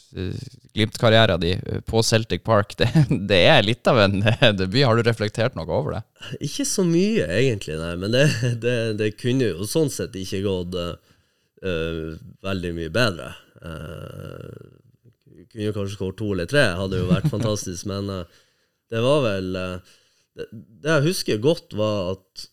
[0.78, 2.76] Glimt-karrieren din eh, på Celtic Park.
[2.80, 2.88] Det,
[3.30, 4.84] det er litt av en eh, debut.
[4.86, 6.02] Har du reflektert noe over det?
[6.47, 8.26] Ikke så mye, egentlig, nei, men det,
[8.63, 10.95] det, det kunne jo sånn sett ikke gått eh,
[11.65, 13.32] eh, veldig mye bedre.
[13.58, 14.54] Uh,
[15.50, 18.43] kunne kanskje skåret to eller tre, hadde jo vært fantastisk, men uh,
[18.93, 19.95] det var vel eh,
[20.38, 22.47] det jeg husker godt, var at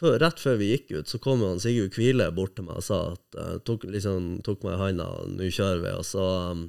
[0.00, 2.86] før, rett før vi gikk ut, så kom han Sigurd Kvile bort til meg og
[2.86, 6.68] sa at uh, tok, liksom, tok meg i handa, nå kjører vi, og så um,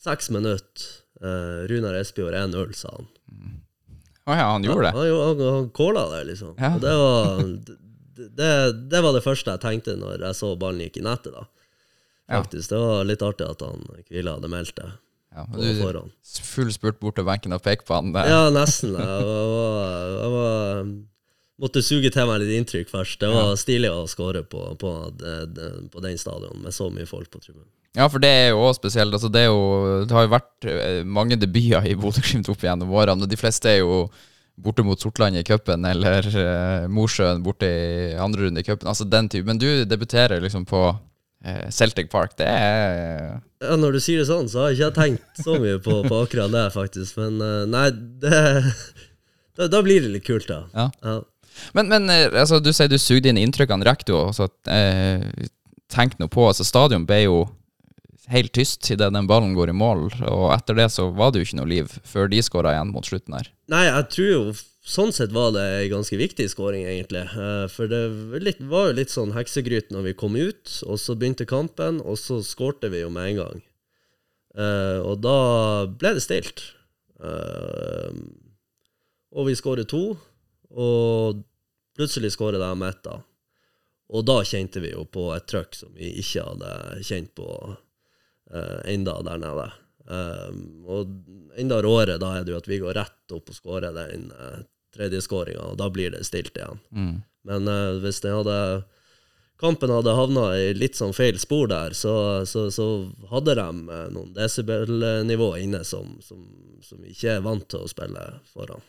[0.00, 0.86] Seks minutter.
[1.20, 3.10] Uh, Runar Espejord 1-0, sa han.
[4.24, 4.92] Å ja, han gjorde det?
[4.96, 6.54] Han, han, han, calla det, liksom.
[6.56, 6.70] Ja.
[6.72, 7.42] Og det var
[8.20, 8.50] det,
[8.92, 11.44] det, var det første jeg tenkte når jeg så ballen gikk i nettet, da.
[12.30, 12.40] Ja.
[12.40, 12.70] Faktisk.
[12.70, 14.88] Det var litt artig at han Kvile hadde meldt det
[15.34, 16.00] Ja, du,
[16.46, 18.12] full spurt bort til benken og peke på han.
[18.14, 18.30] Der.
[18.30, 18.94] Ja, nesten.
[18.94, 20.92] Jeg, var, var, jeg var,
[21.60, 23.18] måtte suge til meg litt inntrykk først.
[23.20, 27.28] Det var stilig å skåre på, på, det- på den stadion med så mye folk
[27.30, 27.68] på tribunen.
[27.98, 29.12] Ja, for det er jo også spesielt.
[29.16, 33.26] Altså, det, jo, det har jo vært eh, mange debuter i Bodø-Glimt opp gjennom årene,
[33.26, 34.04] og de fleste er jo
[34.60, 38.86] borte mot Sortland i cupen, eller uh, Mosjøen borte i andre runde i cupen.
[38.92, 39.46] Altså den type.
[39.48, 40.82] Men du debuterer liksom på
[41.44, 42.36] eh, Celtic Park.
[42.38, 45.80] Det er Ja, Når du sier det sånn, så har jeg ikke tenkt så mye
[45.82, 47.16] på, på akkurat det, faktisk.
[47.20, 47.86] Men eh, nei,
[48.22, 48.40] det
[49.58, 50.62] da, da blir det litt kult, da.
[50.76, 50.86] Ja.
[51.02, 51.16] Ja.
[51.76, 53.86] Men, men eh, altså, du sier du sugde inn inntrykkene.
[54.16, 55.24] Også eh,
[55.92, 57.40] tenk nå på altså Stadion ble jo
[58.30, 60.08] helt tyst idet den ballen går i mål.
[60.30, 63.06] Og etter det så var det jo ikke noe liv før de skåra igjen mot
[63.06, 63.50] slutten her.
[63.72, 64.42] Nei, jeg tror jo
[64.90, 67.26] sånn sett var det en ganske viktig skåring, egentlig.
[67.26, 68.04] Eh, For det
[68.70, 72.40] var jo litt sånn heksegryt når vi kom ut, og så begynte kampen, og så
[72.46, 73.62] skårte vi jo med en gang.
[74.58, 75.36] Eh, og da
[75.90, 76.64] ble det stilt.
[79.30, 80.16] Og vi skårer to,
[80.70, 81.42] og
[81.96, 83.20] plutselig skårer de ett, da.
[84.10, 86.72] Og da kjente vi jo på et trøkk som vi ikke hadde
[87.06, 89.66] kjent på uh, enda der nede.
[90.10, 93.94] Um, og enda råere da er det jo at vi går rett opp og skårer
[93.94, 94.62] den uh,
[94.94, 96.80] tredje skåringa, og da blir det stilt igjen.
[97.46, 98.56] Men uh, hvis det hadde
[99.60, 102.14] kampen hadde havna i litt sånn feil spor der, så,
[102.48, 102.86] så, så
[103.32, 106.40] hadde de eh, noen desibelnivå inne som, som,
[106.84, 108.82] som ikke er vant til å spille foran.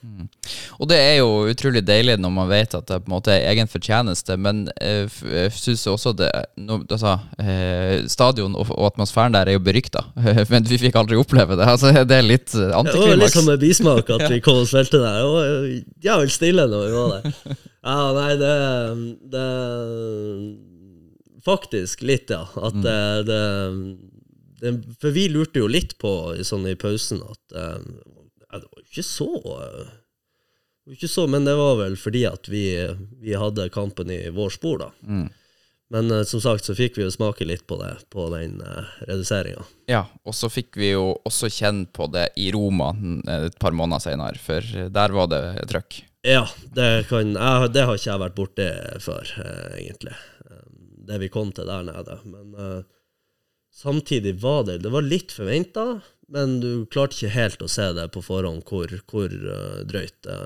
[0.79, 3.49] Og det er jo utrolig deilig når man vet at det på en måte er
[3.51, 6.31] egen fortjeneste, men eh, jeg syns også det
[6.62, 10.05] no, altså, eh, Stadion og, og atmosfæren der er jo berykta,
[10.53, 11.67] men vi fikk aldri oppleve det.
[11.67, 12.95] Altså, det er litt antiklimaks.
[12.95, 15.19] Det var litt som med bismak at vi kom og spilte der.
[15.19, 17.60] Det var jævlig stille når vi var der.
[17.83, 18.51] Ja, nei, det,
[19.33, 19.45] det
[21.45, 22.43] Faktisk litt, ja.
[22.61, 23.39] At det, det,
[24.61, 28.67] det For vi lurte jo litt på i- sånn i pausen at eh, ja, Det
[28.67, 29.91] var jo ikke så eh,
[30.91, 32.65] ikke så, Men det var vel fordi at vi,
[33.21, 34.89] vi hadde kampen i vår spor, da.
[35.91, 38.85] Men eh, som sagt så fikk vi jo smake litt på det på den uh,
[39.09, 39.65] reduseringa.
[39.91, 43.73] Ja, og så fikk vi jo også kjenne på det i Roma mm, et par
[43.75, 44.61] måneder senere, for
[44.93, 45.41] der var det
[45.73, 46.01] trøkk.
[46.21, 46.43] Ja,
[46.75, 48.65] det, kan, jeg, det har ikke jeg vært borti
[49.01, 50.13] før, eh, egentlig.
[50.45, 50.65] Eh,
[51.12, 52.17] Det vi kom til der nede.
[52.29, 52.84] Men uh,
[53.73, 58.05] samtidig var det Det var litt forventa, men du klarte ikke helt å se det
[58.13, 60.38] på forhånd hvor, hvor uh, drøyt det,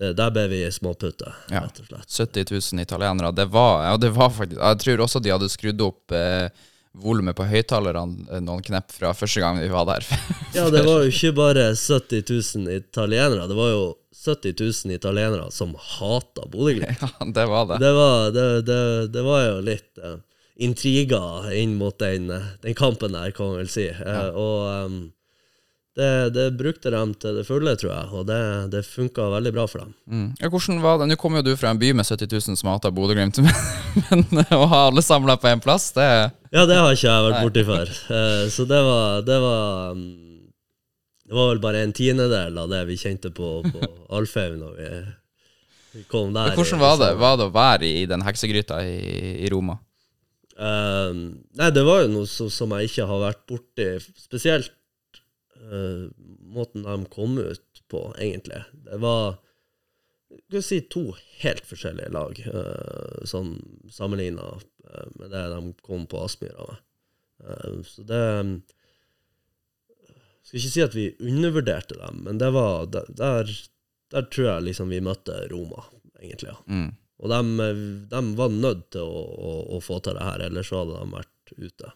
[0.00, 1.66] det Der ble vi småputte, Ja.
[1.66, 2.08] rett og slett.
[2.32, 3.32] 70 000 italienere.
[3.36, 6.48] Det var, ja, det var faktisk Jeg tror også de hadde skrudd opp eh,
[6.96, 10.08] volumet på høyttalerne noen knepp fra første gang vi var der.
[10.56, 12.24] Ja, det var jo ikke bare 70
[12.64, 13.84] 000 italienere, det var jo
[14.24, 14.54] 70
[14.86, 17.00] 000 italienere som hata Bodø-Glimt.
[17.02, 17.78] ja, det var det.
[17.82, 18.82] Det var, det, det,
[19.14, 20.18] det var jo litt uh,
[20.62, 23.88] intriger inn mot den, eh, den kampen der, kan man vel si.
[23.88, 24.98] Eh, Og um,
[25.96, 28.40] det, det brukte de til det fulle, tror jeg, og det,
[28.72, 29.94] det funka veldig bra for dem.
[30.06, 30.28] Mm.
[30.40, 31.10] Ja, hvordan var det?
[31.10, 33.42] Nå kommer jo du fra en by med 70 000 som hater Bodø-Glimt,
[34.06, 36.06] men, men å ha alle samla på én plass, det
[36.52, 37.92] Ja, det har ikke jeg vært borti før.
[38.52, 40.06] Så det var, det var em,
[41.32, 43.86] Det var vel bare en tiendedel av det vi kjente på, på
[44.18, 44.88] Alfheim når vi,
[45.94, 46.52] vi kom der.
[46.58, 48.98] Hvordan var det, var det å være i den heksegryta i,
[49.40, 49.78] i Roma?
[50.52, 51.08] Eh,
[51.56, 53.88] nei, det var jo noe som, som jeg ikke har vært borti,
[54.20, 54.76] spesielt
[55.56, 56.12] uh,
[56.52, 58.60] måten de kom ut på, egentlig.
[58.84, 59.38] Det var
[60.52, 61.06] skal si to
[61.40, 63.56] helt forskjellige lag, uh, sånn
[63.88, 64.52] sammenligna
[65.16, 66.80] med det de kom på Aspmyra med.
[67.42, 68.22] Eh, så det
[70.52, 74.90] Skal ikke si at vi undervurderte dem, men det var der, der, tror jeg liksom
[74.92, 75.86] vi møtte Roma,
[76.20, 76.52] egentlig.
[76.52, 76.58] ja.
[76.68, 76.90] Mm.
[77.22, 77.72] Og de,
[78.10, 81.12] de var nødt til å, å, å få til det her, ellers så hadde de
[81.14, 81.90] vært ute.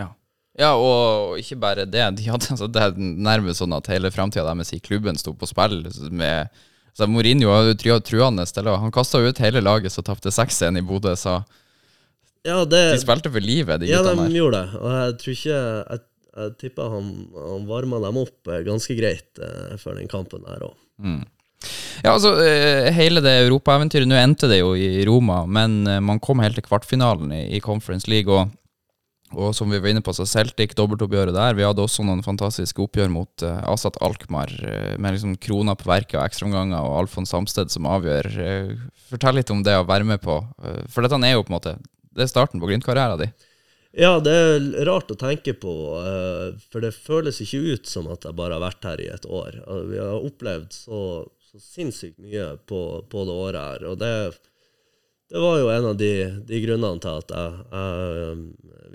[0.00, 0.06] Ja.
[0.58, 2.06] ja, og ikke bare det.
[2.16, 5.46] De hadde, altså, det er nærmest sånn at hele framtida deres i klubben sto på
[5.50, 5.82] spill.
[6.08, 6.48] Med,
[6.94, 8.46] altså, Mourinho var jo tru- truende.
[8.80, 11.42] Han kasta ut hele laget som tapte 6-1 i Bodø, så
[12.48, 14.38] Ja, det, de spilte for livet, de ja, de guttene der.
[14.40, 14.80] gjorde det.
[14.80, 16.00] Og jeg tror ikke Jeg,
[16.32, 20.64] jeg tipper han, han varma dem opp eh, ganske greit eh, før den kampen der
[20.70, 20.76] òg.
[22.02, 26.20] Ja, altså, eh, hele det europaeventyret Nå endte det jo i Roma, men eh, man
[26.22, 28.32] kom helt til kvartfinalen i, i Conference League.
[28.32, 28.50] Og,
[29.32, 31.54] og som vi var inne på, så Celtic, dobbeltoppgjøret der.
[31.56, 35.88] Vi hadde også noen fantastiske oppgjør mot uh, Asat Alkmaar, eh, med liksom krona på
[35.88, 38.28] verket og ekstraomganger, og Alfons Samsted som avgjør.
[38.42, 38.74] Eh,
[39.12, 40.40] fortell litt om det å være med på,
[40.90, 41.78] for dette er jo på en måte
[42.12, 43.32] Det er starten på Glimt-karrieren din.
[43.92, 48.24] Ja, det er rart å tenke på, eh, for det føles ikke ut som at
[48.24, 49.58] jeg bare har vært her i et år.
[49.90, 51.00] Vi har opplevd så,
[51.50, 52.80] så sinnssykt mye på,
[53.12, 54.14] på det året her, og det,
[55.28, 56.12] det var jo en av de,
[56.48, 58.46] de grunnene til at jeg, jeg um,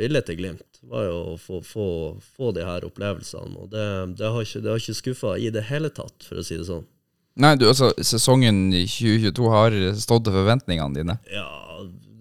[0.01, 0.81] ville til Glimt.
[0.89, 1.87] var jo å få, få,
[2.37, 3.85] få de her opplevelsene, og det,
[4.17, 6.65] det har ikke, det har ikke skuffa i det hele tatt, for å si det
[6.71, 6.85] sånn.
[7.37, 11.19] Nei, du, altså, sesongen 2022 har stått til forventningene dine.
[11.29, 11.45] Ja,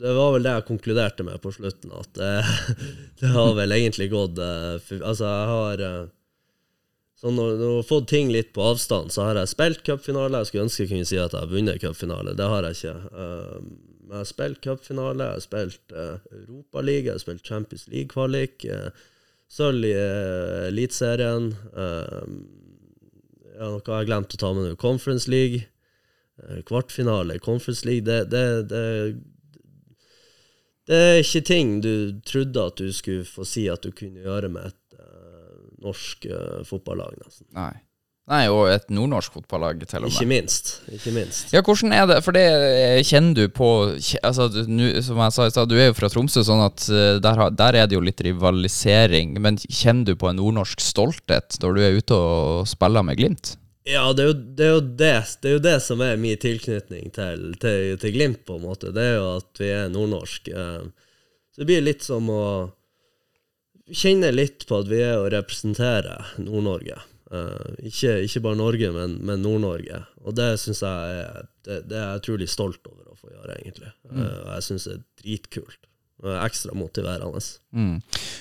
[0.07, 2.31] det var vel det jeg konkluderte med på slutten, at det,
[3.21, 6.07] det har vel egentlig gått eh, Altså, jeg har eh,
[7.19, 10.43] Så når, jeg har fått ting litt på avstand, så har jeg spilt cupfinale.
[10.43, 12.97] Jeg skulle ønske jeg kunne si at jeg har vunnet cupfinale, det har jeg ikke.
[13.25, 13.61] Eh,
[14.07, 18.67] Men jeg har spilt cupfinale, jeg har spilt uh, Europaliga, jeg har spilt Champions League-kvalik,
[18.71, 19.07] uh,
[19.51, 19.95] sølv i
[20.69, 21.49] Eliteserien.
[21.75, 22.21] eh,
[23.57, 24.77] ja, noe har glemt å ta med nå.
[24.79, 25.65] Conference League.
[26.43, 28.05] eh, Kvartfinale i Conference League.
[28.05, 28.85] Det, det, det
[30.87, 31.95] det er ikke ting du
[32.27, 36.63] trodde at du skulle få si at du kunne gjøre med et uh, norsk uh,
[36.69, 37.49] fotballag, nesten.
[37.57, 37.75] Nei.
[38.27, 40.15] Nei, og et nordnorsk fotballag, til og med.
[40.17, 40.71] Ikke minst.
[40.91, 41.53] Ikke minst.
[41.55, 42.17] Ja, hvordan er det?
[42.27, 45.77] For det eh, kjenner du på altså, du, nu, Som jeg sa i stad, du
[45.79, 46.89] er jo fra Tromsø, sånn at
[47.23, 49.37] der, der er det jo litt rivalisering.
[49.39, 53.55] Men kjenner du på en nordnorsk stolthet når du er ute og spiller med Glimt?
[53.87, 55.11] Ja, det er, jo, det, er jo det,
[55.43, 58.91] det er jo det som er min tilknytning til, til, til Glimt, på en måte.
[58.95, 60.49] Det er jo at vi er nordnorsk.
[60.51, 60.89] Eh,
[61.55, 62.43] Så det blir litt som å
[63.87, 66.99] kjenne litt på at vi er å representere Nord-Norge.
[67.31, 70.03] Eh, ikke, ikke bare Norge, men, men Nord-Norge.
[70.27, 73.61] Og det syns jeg er det, det er jeg utrolig stolt over å få gjøre,
[73.63, 73.93] egentlig.
[74.11, 75.81] Eh, og jeg syns det er dritkult.
[76.25, 77.43] Ekstra motiverende.
[77.77, 77.99] Mm.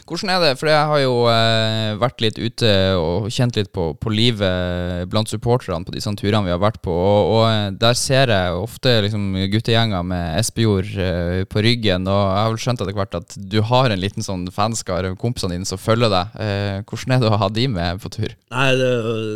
[0.07, 0.51] Hvordan er det?
[0.55, 5.27] For jeg har jo eh, vært litt ute og kjent litt på, på livet blant
[5.27, 8.95] supporterne på disse turene vi har vært på, og, og eh, der ser jeg ofte
[9.03, 13.37] liksom, guttegjenger med Espejord eh, på ryggen, og jeg har vel skjønt etter hvert at
[13.51, 16.39] du har en liten sånn fanskare, kompisene dine som følger deg.
[16.39, 18.31] Eh, hvordan er det å ha de med på tur?
[18.55, 18.91] Nei, det,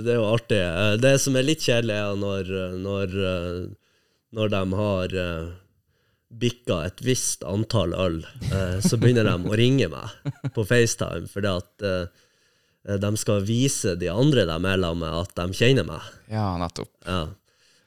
[0.07, 0.63] det er jo artig.
[0.63, 2.53] Eh, Det som er litt kjedelig, er når,
[2.87, 3.65] når, eh,
[4.39, 5.19] når de har
[6.29, 8.19] bikka et visst antall øl,
[8.53, 13.95] eh, så begynner de å ringe meg på FaceTime fordi at eh, de skal vise
[13.99, 16.05] de andre de er sammen med, at de kjenner meg.
[16.31, 16.93] Ja, nettopp.
[17.05, 17.27] Ja.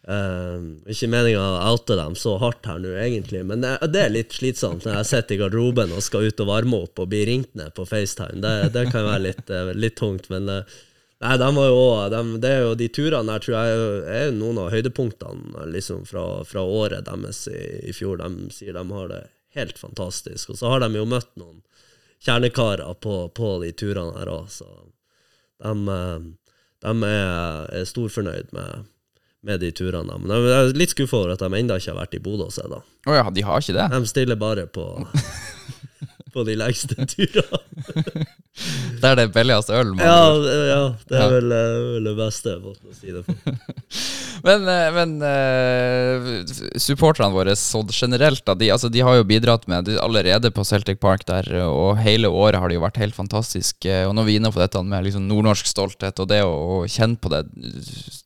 [0.02, 4.10] Uh, ikke meninga å oute dem så hardt her nå, egentlig, men det, det er
[4.10, 7.20] litt slitsomt når jeg sitter i garderoben og skal ut og varme opp og bli
[7.28, 8.40] ringt ned på FaceTime.
[8.42, 10.80] Det, det kan være litt, eh, litt tungt, men eh,
[11.22, 14.58] Nei, de var jo de, det er jo de turene der tror jeg er noen
[14.58, 18.18] av høydepunktene liksom fra, fra året deres i, i fjor.
[18.18, 19.20] De sier de har det
[19.54, 20.50] helt fantastisk.
[20.50, 21.60] Og så har de jo møtt noen
[22.22, 24.68] kjernekarer på, på de turene her òg, så
[25.62, 26.26] de, eh,
[26.82, 28.86] de er, er storfornøyd med,
[29.46, 30.18] med de turene.
[30.22, 32.54] Men jeg er litt skuffa over at de ennå ikke har vært i Bodø og
[32.54, 33.88] sett, ja, de har ikke det?
[33.94, 34.86] De stiller bare på,
[36.32, 38.26] på de lengste turene.
[39.00, 39.94] Det er det billigste øl?
[39.96, 41.28] man Ja, det- ja, det er Ja.
[41.32, 43.36] vel, eh, vel det beste måten å si det på.
[44.42, 46.24] Men, eh, men eh,
[46.82, 50.64] supporterne våre så generelt, da, de, altså, de har jo bidratt med de, allerede på
[50.66, 53.86] Celtic Park der, og hele året har det jo vært helt fantastisk.
[54.08, 56.80] Og når vi er inne på dette med liksom nordnorsk stolthet og det å, å
[56.90, 57.44] kjenne på det,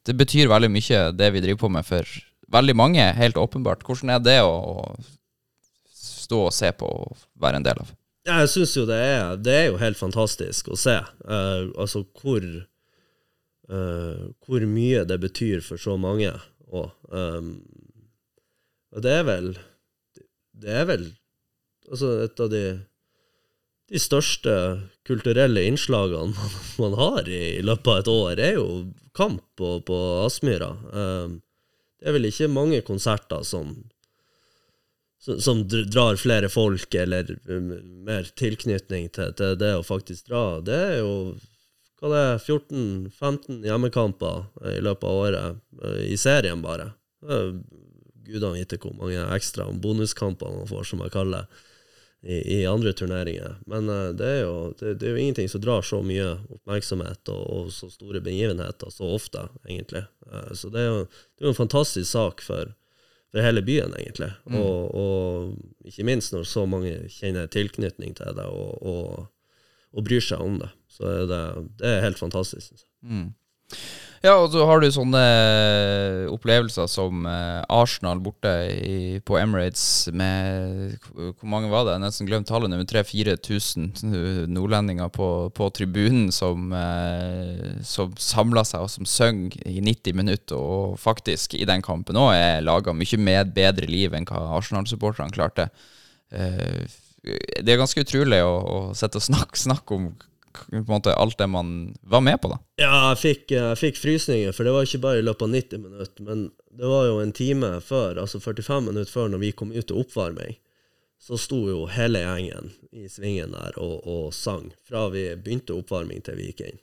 [0.08, 2.08] det betyr veldig mye, det vi driver på med for
[2.56, 3.84] veldig mange, helt åpenbart.
[3.84, 4.96] Hvordan er det å
[6.26, 7.92] stå og se på og være en del av?
[8.26, 10.96] Jeg syns jo det er, det er jo helt fantastisk å se.
[11.22, 16.32] Uh, altså hvor uh, Hvor mye det betyr for så mange.
[16.66, 17.54] Og, um,
[18.90, 19.52] og det er vel
[20.56, 21.06] Det er vel
[21.86, 22.64] altså et av de
[23.92, 24.52] de største
[25.06, 26.34] kulturelle innslagene
[26.80, 28.68] man, har i, i løpet av et år, er jo
[29.16, 30.72] kamp på, på Aspmyra.
[30.90, 31.36] Ehm,
[32.00, 33.76] det er vel ikke mange konserter som
[35.18, 37.72] som, drar flere folk, eller um,
[38.06, 40.44] mer tilknytning til, til det å faktisk dra.
[40.64, 41.12] Det er jo
[41.96, 46.90] hva det er, 14-15 hjemmekamper i løpet av året, eh, i serien bare.
[48.26, 51.62] Gudene vite hvor mange ekstra bonuskamper man får, som jeg kaller det,
[52.26, 53.56] i, i andre turneringer.
[53.66, 57.32] Men eh, det, er jo, det, det er jo ingenting som drar så mye oppmerksomhet
[57.32, 60.04] og, og så store begivenheter så ofte, egentlig.
[60.32, 62.72] Eh, så det er jo, det er en fantastisk sak for,
[63.32, 64.30] for hele byen, egentlig.
[64.60, 69.26] Og, og ikke minst når så mange kjenner tilknytning til det og, og,
[69.92, 70.70] og bryr seg om det.
[70.88, 71.40] Så det,
[71.80, 72.66] det er helt fantastisk.
[72.66, 72.90] synes jeg.
[74.24, 75.20] Ja, og så har du sånne
[76.32, 81.96] opplevelser som eh, Arsenal borte i, på Emirates med Hvor mange var det?
[81.96, 88.86] Jeg nesten glemt tallet Nummer 3000-4000 nordlendinger på, på tribunen som, eh, som samla seg
[88.86, 93.20] og som søng i 90 minutter, og faktisk i den kampen òg er laga mye
[93.20, 95.68] med bedre liv enn hva Arsenal-supporterne klarte.
[96.32, 96.86] Eh,
[97.26, 100.10] det er ganske utrolig å, å sette og snakke, snakke om
[100.64, 102.58] på en måte alt det man var med på, da.
[102.80, 105.82] Ja, jeg fikk, jeg fikk frysninger, for det var ikke bare i løpet av 90
[105.84, 109.74] minutter, men det var jo en time før, altså 45 minutter før når vi kom
[109.74, 110.58] ut til oppvarming,
[111.26, 116.20] så sto jo hele gjengen i svingen der og, og sang, fra vi begynte oppvarming
[116.24, 116.82] til vi gikk inn.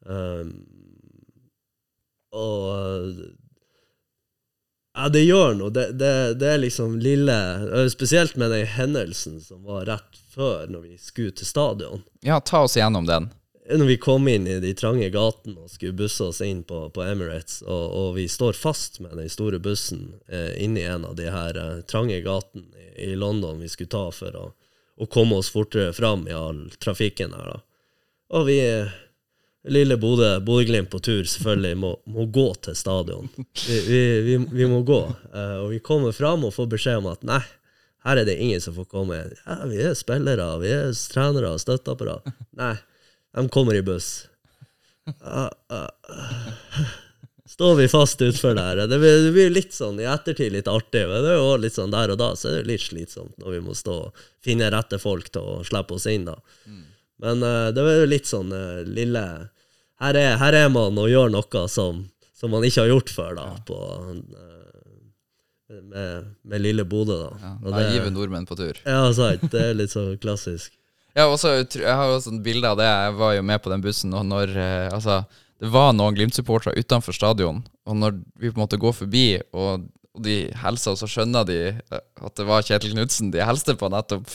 [0.00, 0.50] Um,
[2.34, 3.14] og
[4.96, 5.70] ja, det gjør noe.
[5.70, 7.34] Det, det, det er liksom lille
[7.92, 12.64] Spesielt med den hendelsen som var rett før, når vi skulle til stadion Ja, ta
[12.66, 13.28] oss igjennom den.
[13.70, 17.02] når vi kom inn i de trange gatene og skulle busse oss inn på, på
[17.06, 21.28] Emirates, og, og vi står fast med den store bussen eh, inni en av de
[21.30, 24.46] her eh, trange gatene i, i London vi skulle ta for å,
[24.98, 27.60] å komme oss fortere fram i all trafikken her, da.
[28.34, 28.90] Og vi, eh,
[29.68, 33.28] lille Bodø, Bodø-Glimt på tur, selvfølgelig må, må gå til stadion.
[33.36, 35.00] Vi, vi, vi, vi må gå.
[35.34, 37.42] Uh, og vi kommer fram og får beskjed om at nei,
[38.00, 39.18] Her er det ingen som får komme.
[39.44, 42.30] Ja, vi er spillere, vi er trenere, støtteapparat.
[42.56, 42.72] Nei,
[43.36, 44.08] de kommer i buss.
[45.20, 46.88] Uh, uh,
[47.50, 48.86] Står vi fast utfor der?
[48.88, 51.74] Det blir, det blir litt sånn i ettertid litt artig, men det er jo litt
[51.74, 54.70] sånn der og da så er det litt slitsomt når vi må stå og finne
[54.72, 56.38] rette folk til å slippe oss inn, da.
[57.20, 59.20] Men uh, det var jo litt sånn uh, lille
[60.00, 63.34] her er, her er man og gjør noe som, som man ikke har gjort før,
[63.36, 64.16] da, på, uh,
[65.90, 67.30] med, med lille Bodø, da.
[67.42, 68.80] Ja, Og det- Naive nordmenn på tur.
[68.84, 69.44] ja, sant.
[69.52, 70.72] Det er litt sånn klassisk.
[71.14, 72.88] Ja, også, jeg har jo også et bilde av det.
[72.88, 74.56] Jeg var jo med på den bussen, og når
[74.90, 75.20] Altså,
[75.60, 79.84] det var noen Glimt-supportere utenfor stadion, og når vi på en måte går forbi, og,
[80.16, 83.90] og de hilser, så skjønner de eh, at det var Kjetil Knutsen de hilste på,
[83.92, 84.26] nettopp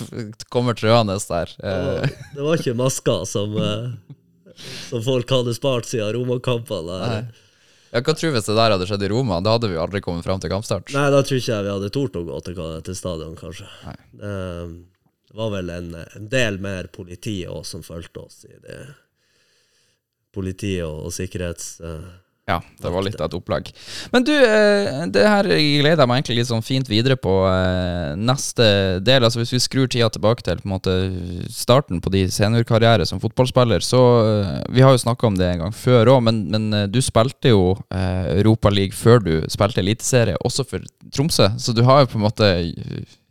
[0.54, 1.52] kommer trøende der.
[1.60, 4.56] Eh, det var ikke masker som, eh,
[4.88, 7.00] som folk hadde spart siden Roma-kampene.
[7.92, 9.42] ja, hva tror du hvis det der hadde skjedd i Roma?
[9.44, 10.96] Da hadde vi aldri kommet fram til kampstart.
[10.96, 13.68] Nei, da tror ikke jeg vi hadde tort å gå til, til stadion, kanskje.
[14.16, 14.36] Det,
[15.28, 18.84] det var vel en, en del mer politi også som fulgte oss i det.
[20.36, 21.82] Politiet og, og sikkerhets...
[21.84, 22.14] eh,
[22.45, 23.69] Ja, det var litt av et opplag.
[24.13, 28.12] Men du, eh, det her gleder jeg meg egentlig litt sånn fint videre på eh,
[28.21, 28.67] neste
[29.01, 29.23] del.
[29.25, 30.93] Altså Hvis vi skrur tida tilbake til på en måte
[31.49, 35.63] starten på de seniorkarriere som fotballspiller, så eh, Vi har jo snakka om det en
[35.63, 40.67] gang før òg, men, men du spilte jo Europa Europaliga før du spilte Eliteserie, også
[40.69, 41.47] for Tromsø.
[41.58, 42.49] Så du har jo på en måte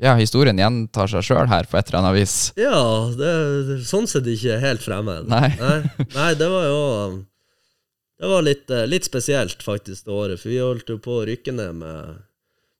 [0.03, 2.35] Ja, historien gjentar seg sjøl her på et eller annet vis.
[2.59, 2.83] Ja,
[3.15, 5.31] det, sånn sett ikke helt fremmed.
[5.31, 5.53] Nei.
[5.63, 5.79] Nei,
[6.17, 6.83] nei, det var jo
[8.25, 10.41] Det var litt, eh, litt spesielt, faktisk, det året.
[10.41, 12.23] For vi holdt jo på å rykke ned med,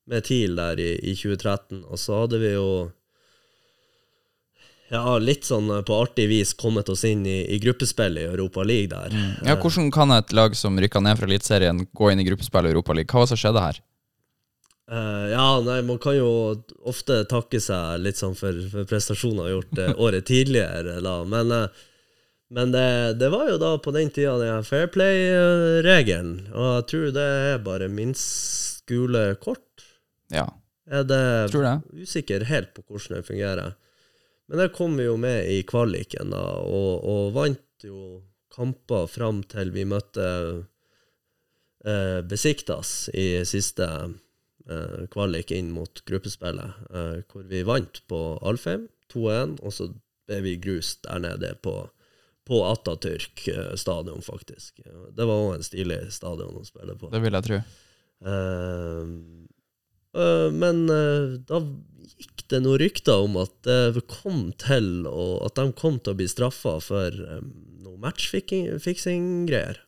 [0.09, 2.69] med TIL der i, i 2013, og så hadde vi jo
[4.89, 8.65] ja, litt sånn eh, på artig vis kommet oss inn i, i gruppespill i Europa
[8.65, 9.13] League der.
[9.45, 12.73] Ja, Hvordan kan et lag som rykka ned fra Eliteserien, gå inn i gruppespill i
[12.73, 13.13] Europa League?
[13.13, 13.85] Hva var det som skjedde her?
[14.89, 16.31] Uh, ja, nei, man kan jo
[16.89, 21.19] ofte takke seg litt sånn for, for prestasjoner gjort uh, året tidligere, da.
[21.29, 21.85] Men, eh,
[22.55, 22.87] men det,
[23.19, 27.65] det var jo da på den tida den fair play-regelen, og jeg tror det er
[27.67, 29.85] bare minst gule kort.
[30.33, 30.47] Ja,
[30.87, 32.03] Er det tror det.
[32.05, 33.75] usikker helt på hvordan det fungerer.
[34.49, 38.21] Men der kom vi jo med i kvaliken, da, og, og vant jo
[38.55, 40.27] kamper fram til vi møtte
[41.85, 43.89] eh, Besiktas i siste
[44.69, 49.89] eh, kvalik inn mot gruppespillet, eh, hvor vi vant på Alfheim 2-1, og så
[50.29, 51.75] ble vi grust der nede på,
[52.45, 54.81] på Atatürk eh, stadion, faktisk.
[55.17, 57.09] Det var òg en stilig stadion å spille på.
[57.13, 57.61] Det vil jeg tro.
[58.25, 59.05] Uh,
[60.17, 61.63] uh, men uh, da
[62.15, 66.19] gikk det noen rykter om at det kom til å, at de kom til å
[66.19, 67.49] bli straffa for um,
[67.85, 69.81] noe matchfiksing-greier.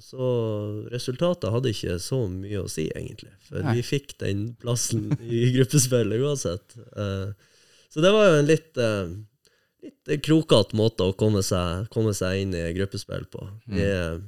[0.00, 0.26] Så
[0.88, 3.34] resultatet hadde ikke så mye å si, egentlig.
[3.44, 3.74] For Nei.
[3.76, 6.76] vi fikk den plassen i gruppespillet uansett.
[7.92, 8.80] Så det var jo en litt
[9.82, 13.44] Litt krokete måte å komme seg, komme seg inn i gruppespill på.
[13.70, 14.18] Vi er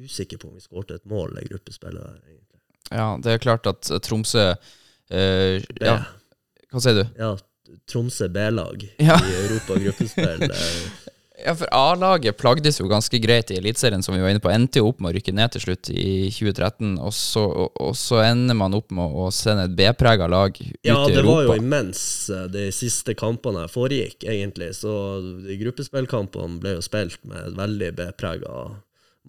[0.00, 2.60] usikre på om vi skåret et mål i gruppespillet der, egentlig.
[2.90, 5.98] Ja, det er klart at eh, Tromsø eh, Ja,
[6.72, 7.04] hva sier du?
[7.20, 7.34] Ja,
[7.86, 9.18] Tromsø B-lag Ja.
[9.20, 10.48] i Europa gruppespill.
[11.44, 14.50] Ja, for A-laget plagdes jo ganske greit i Eliteserien, som vi var inne på.
[14.52, 17.96] Endte jo opp med å rykke ned til slutt i 2013, og så, og, og
[17.98, 21.46] så ender man opp med å sende et B-prega lag ut Ja, i det var
[21.46, 22.02] jo imens
[22.34, 24.72] eh, de siste kampene foregikk, egentlig.
[24.78, 24.92] Så
[25.46, 28.64] de gruppespillkampene ble jo spilt med et veldig B-prega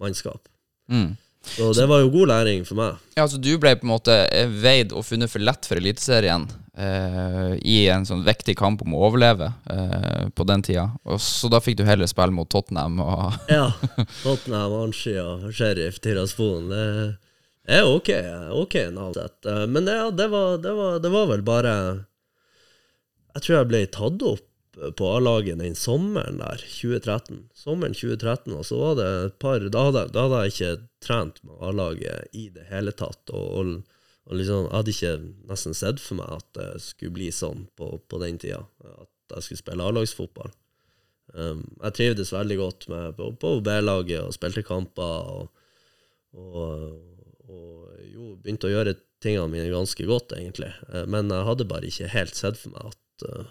[0.00, 0.48] mannskap.
[0.92, 1.14] Mm.
[1.42, 2.98] Så det var jo god læring for meg.
[3.16, 6.44] Ja, altså Du ble på en måte eh, veid og funnet for lett for Eliteserien
[6.78, 10.86] eh, i en sånn viktig kamp om å overleve eh, på den tida.
[11.04, 13.72] Og Så da fikk du heller spille mot Tottenham og Ja.
[14.22, 16.70] Tottenham, Arnski og Sheriff Tiraspon.
[16.70, 18.08] Det er ok,
[18.62, 19.14] ok navn.
[19.18, 19.42] sett.
[19.46, 21.74] Eh, Men ja, det, var, det, var, det var vel bare
[23.34, 24.48] Jeg tror jeg ble tatt opp
[24.96, 27.42] på A-laget den sommeren der, 2013.
[27.54, 30.72] Sommeren 2013, og så var det et par Da hadde, da hadde jeg ikke
[31.04, 33.22] trent med A-laget i det hele tatt.
[33.30, 33.98] og, og
[34.30, 35.14] og liksom, Jeg hadde ikke
[35.50, 38.62] nesten sett for meg at det skulle bli sånn på, på den tida.
[38.86, 40.52] At jeg skulle spille A-lagsfotball.
[41.32, 45.32] Um, jeg trivdes veldig godt med på, på B-laget og spilte kamper.
[45.32, 45.64] Og,
[46.38, 46.84] og,
[47.48, 50.70] og jo, begynte å gjøre tingene mine ganske godt, egentlig.
[50.90, 53.50] Eh, Men jeg hadde bare ikke helt sett for meg at, eh,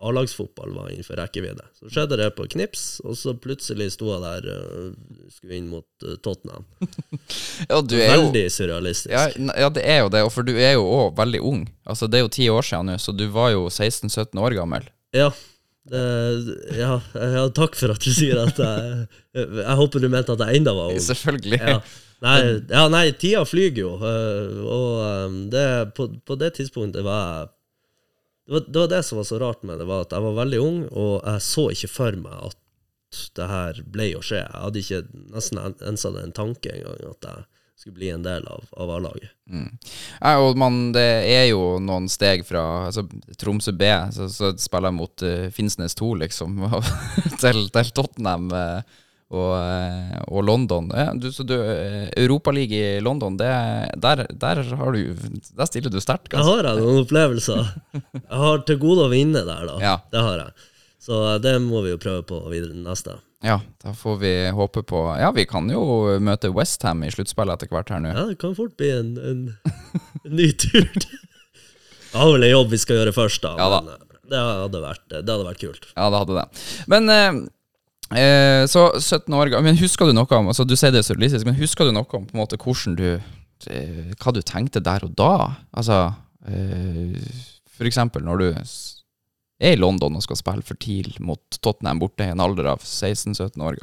[0.00, 1.64] A-lagsfotball var innenfor rekkevidde.
[1.76, 4.94] Så skjedde det på knips, og så plutselig sto jeg der og
[5.34, 6.64] skulle inn mot eh, Tottenham.
[7.70, 9.12] Ja, du er jo Veldig surrealistisk.
[9.12, 9.26] ja,
[9.60, 11.62] ja, det er jo det, for du er jo òg veldig ung.
[11.84, 14.88] Altså Det er jo ti år siden nå, så du var jo 16-17 år gammel.
[15.16, 15.28] Ja.
[15.90, 16.00] Det,
[16.76, 20.60] ja, ja, takk for at du sier at jeg Jeg håper du mente at jeg
[20.60, 21.00] enda var ung.
[21.02, 21.60] Selvfølgelig.
[21.60, 21.78] Ja.
[22.20, 25.64] Nei, ja, nei, tida flyger jo, eh, og eh, det,
[25.96, 27.48] på, på det tidspunktet var jeg
[28.50, 30.34] det var, det var det som var så rart med det, var at jeg var
[30.40, 32.56] veldig ung, og jeg så ikke for meg at
[33.38, 34.40] det her ble å skje.
[34.42, 35.00] Jeg hadde ikke
[35.36, 37.44] nesten en- ens hatt en tanke engang at jeg
[37.78, 39.30] skulle bli en del av, av A-laget.
[40.20, 43.06] Ja, og man, det er jo noen steg fra altså,
[43.40, 46.58] Tromsø B, så, så spiller jeg mot uh, Finnsnes 2, liksom,
[47.42, 48.98] til, til Tottenham eh,
[49.30, 50.90] og, eh, og London.
[50.90, 53.50] Ja, du, så du, uh, Europaliga i London, det,
[54.02, 55.14] der, der, har du,
[55.54, 56.34] der stiller du sterkt.
[56.34, 57.70] Jeg har jeg noen opplevelser.
[57.94, 59.78] Jeg har til gode å vinne der, da.
[59.82, 59.96] Ja.
[60.10, 60.68] Det har jeg.
[61.00, 63.20] Så eh, det må vi jo prøve på videre neste.
[63.46, 65.80] Ja, da får vi håpe på Ja, vi kan jo
[66.20, 68.10] møte Westham i sluttspillet etter hvert her nå.
[68.12, 69.46] Ja, det kan fort bli en, en,
[70.26, 70.90] en ny tur.
[70.90, 73.54] Jeg har vel en jobb vi skal gjøre først, da.
[73.62, 73.80] Ja da.
[73.94, 75.88] Eh, det hadde vært, det hadde vært kult.
[75.94, 76.66] Ja, det hadde det.
[76.90, 77.40] Men eh,
[78.16, 81.58] eh, så 17 år Men husker du noe om altså Du sier det surrealistisk, men
[81.58, 85.14] husker du noe om på en måte hvordan du eh, Hva du tenkte der og
[85.18, 85.34] da?
[85.70, 86.02] Altså
[86.48, 87.14] eh,
[87.70, 88.48] For eksempel når du
[89.60, 92.80] er i London og skal spille for TIL mot Tottenham borte i en alder av
[92.80, 93.76] 16-17 år.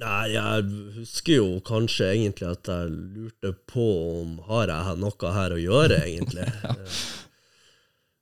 [0.00, 0.66] Nei, jeg
[0.98, 3.86] husker jo kanskje egentlig at jeg lurte på
[4.20, 6.46] om har jeg noe her å gjøre, egentlig.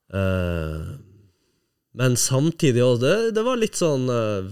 [0.08, 0.84] Eh,
[1.98, 4.50] men samtidig òg, det, det var litt sånn eh,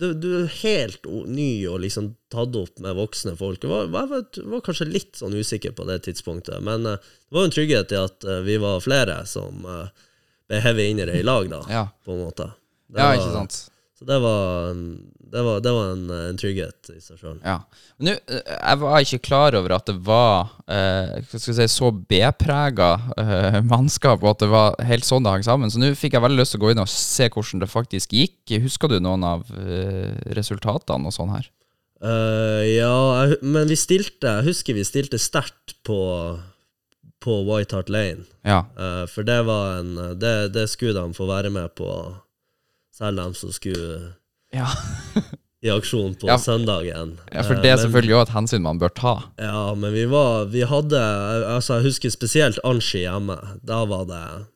[0.00, 0.08] du,
[0.40, 3.60] er helt ny og liksom tatt opp med voksne folk.
[3.62, 6.96] Jeg var, var, var, kanskje litt sånn usikker på det tidspunktet, men eh,
[7.28, 9.60] det var jo en trygghet i at eh, vi var flere som
[10.50, 11.84] ble hevet inn i det i lag, da, Ja.
[12.04, 12.48] på en måte.
[12.90, 13.60] Det ja, var- ikke sant?
[14.00, 14.74] Så det var,
[15.32, 17.34] det var, det var en, en trygghet i seg sjøl.
[17.44, 17.58] Ja.
[18.00, 22.88] Men eh, jeg var ikke klar over at det var eh, si, så B-prega
[23.20, 25.68] eh, mannskap, og at det var helt sånn det hang sammen.
[25.68, 28.16] Så nå fikk jeg veldig lyst til å gå inn og se hvordan det faktisk
[28.16, 28.54] gikk.
[28.64, 31.52] Husker du noen av eh, resultatene og sånn her?
[32.00, 36.00] Uh, ja, jeg, men vi stilte Jeg husker vi stilte sterkt på,
[37.20, 38.24] på White Hart Lane.
[38.48, 38.62] Ja.
[38.80, 41.92] Uh, for det var en det, det skulle de få være med på,
[43.00, 44.12] selv de som skulle
[44.52, 44.66] Ja,
[45.62, 46.36] i aksjon på Ja.
[46.38, 47.16] søndagen.
[47.32, 49.14] ja for Eh, det er selvfølgelig òg et hensyn man bør ta.
[49.38, 51.00] Ja, men vi var Vi hadde
[51.56, 53.36] Altså, jeg husker spesielt Anshi hjemme.
[53.64, 54.46] Da var det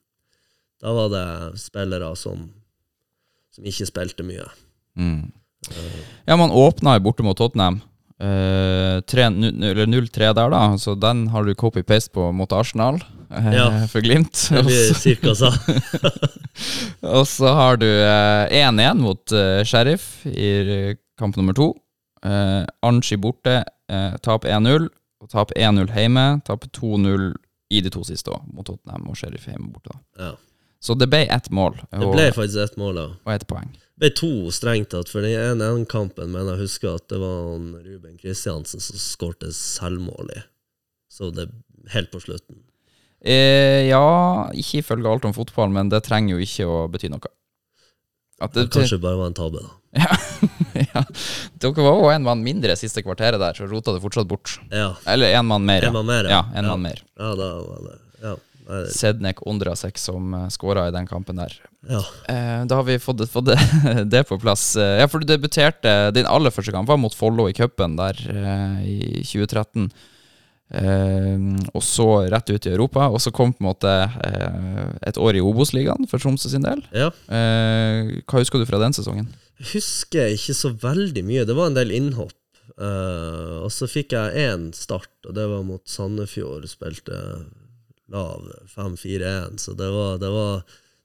[0.82, 2.51] Da var det spillere som
[3.55, 4.49] Som ikke spilte mye.
[4.99, 5.30] Mm.
[6.26, 7.80] Ja, man åpna jo borte mot Tottenham.
[8.20, 10.76] Eh, nu- eller 0-3 der, da.
[10.76, 13.23] Så den har du copy-paste på mot Arsenal eh,
[13.55, 13.87] Ja.
[13.91, 14.47] for Glimt.
[14.51, 15.57] Det blir cirka sånn.
[17.16, 21.72] Og så har du eh, 1-1 mot eh, Sheriff i eh, kamp nummer to.
[22.24, 23.61] Eh, Arnchi borte,
[23.91, 24.89] eh, tap 1-0.
[25.24, 26.26] Og tap 1-0 hjemme.
[26.47, 27.30] Tap 2-0
[27.74, 29.95] i de to siste òg, mot Tottenham og Sheriff hjemme borte.
[30.16, 30.35] da Ja.
[30.85, 33.05] Så det ble ett mål Det ble faktisk ett mål, da.
[33.24, 33.70] og ett poeng.
[33.97, 37.57] Det ble to strengt tatt, for den ene kampen men jeg husker at det var
[37.57, 40.43] Ruben Kristiansen som skårte selvmål i.
[41.09, 41.49] Så det
[41.95, 42.61] helt på slutten.
[43.24, 44.02] Eh, ja,
[44.52, 47.32] ikke ifølge alt om fotball, men det trenger jo ikke å bety noe.
[48.52, 49.70] Det, kanskje bare var en tabbe, da.
[50.04, 50.16] ja,
[50.82, 51.02] ja.
[51.62, 54.58] Dere var jo en mann mindre siste kvarteret der, så rota det fortsatt bort.
[54.74, 54.90] Ja.
[55.08, 55.86] Eller en mann mer.
[55.88, 56.42] En mann mer, ja.
[56.42, 56.58] ja.
[56.58, 56.72] en Ja.
[56.74, 57.00] mann mer.
[57.16, 58.34] Ja, da var det Ja.
[58.88, 61.52] Sednek Ondrasek som uh, skåra i den kampen der.
[61.88, 62.00] ja.
[62.32, 63.58] Eh, da har vi fått, fått det,
[64.12, 64.70] det på plass.
[64.80, 68.16] Eh, ja, for du debuterte Din aller første kamp var mot Follo i cupen der
[68.32, 69.90] eh, i 2013.
[70.72, 71.36] Eh,
[71.76, 73.08] og så rett ut i Europa.
[73.12, 76.84] Og så kom på en måte eh, et år i Obos-ligaen for Tromsø sin del.
[76.94, 77.10] ja.
[77.28, 79.28] Eh, hva husker du fra den sesongen?
[79.60, 81.44] Jeg husker ikke så veldig mye.
[81.46, 82.38] Det var en del innhopp.
[82.74, 86.66] Eh, og så fikk jeg én start, og det var mot Sandefjord.
[86.70, 87.20] Spilte
[88.12, 90.64] lav 5-4-1, så det var, det var,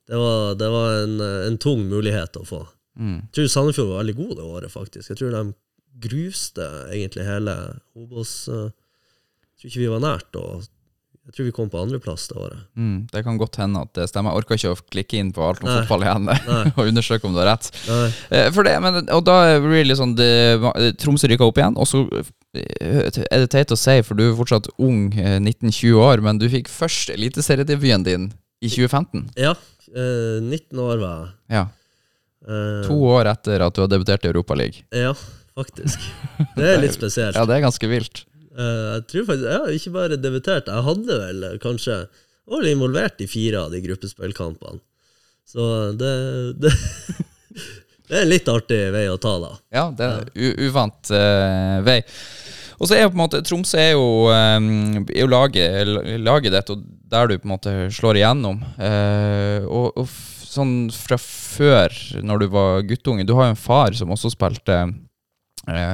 [0.09, 2.63] det var, det var en, en tung mulighet å få.
[2.99, 3.19] Mm.
[3.29, 5.11] Jeg tror Sandefjord var veldig god det året, faktisk.
[5.11, 5.43] Jeg tror de
[5.99, 7.55] gruste egentlig hele
[7.97, 8.33] Obos.
[8.49, 8.73] Jeg
[9.59, 10.67] tror ikke vi var nært, og
[11.29, 12.61] jeg tror vi kom på andreplass det året.
[12.79, 14.33] Mm, det kan godt hende at det stemmer.
[14.33, 15.75] Jeg orker ikke å klikke inn på alt om Nei.
[15.83, 16.29] fotball igjen
[16.79, 17.67] og undersøke om du har rett.
[18.33, 20.29] Eh, For det, men, og da blir det really sånn det,
[21.03, 22.01] Tromsø rykker opp igjen, og så
[22.57, 26.41] eh, er det teit å si, for du er fortsatt ung, eh, 19-20 år, men
[26.41, 28.29] du fikk først eliteseriedebuten din
[28.65, 29.27] i 2015.
[29.37, 29.53] ja,
[29.93, 31.35] eh, 19 år var jeg.
[31.59, 31.67] Ja,
[32.49, 34.85] Eh, To år etter at du har debutert i Europaligaen.
[34.95, 35.09] Ja,
[35.59, 35.99] faktisk.
[36.55, 37.35] Det er litt spesielt.
[37.37, 38.21] Ja, det er ganske vilt.
[38.59, 42.03] Eh, jeg tror faktisk, har ikke bare debutert, jeg hadde vel kanskje
[42.49, 44.81] var vel involvert i fire av de gruppespillkampene.
[45.49, 45.65] Så
[45.97, 46.13] det,
[46.61, 46.73] det
[48.09, 49.49] Det er en litt artig vei å ta, da.
[49.69, 51.99] Ja, det er uvant uh, vei.
[52.81, 54.55] Og så er jo på en måte Tromsø er jo, eh,
[55.03, 58.63] er jo laget, laget ditt, og der du på en måte slår igjennom.
[58.81, 60.09] Uh, og, og
[60.49, 61.93] sånn fra før,
[62.25, 64.79] når du var guttunge Du har jo en far som også spilte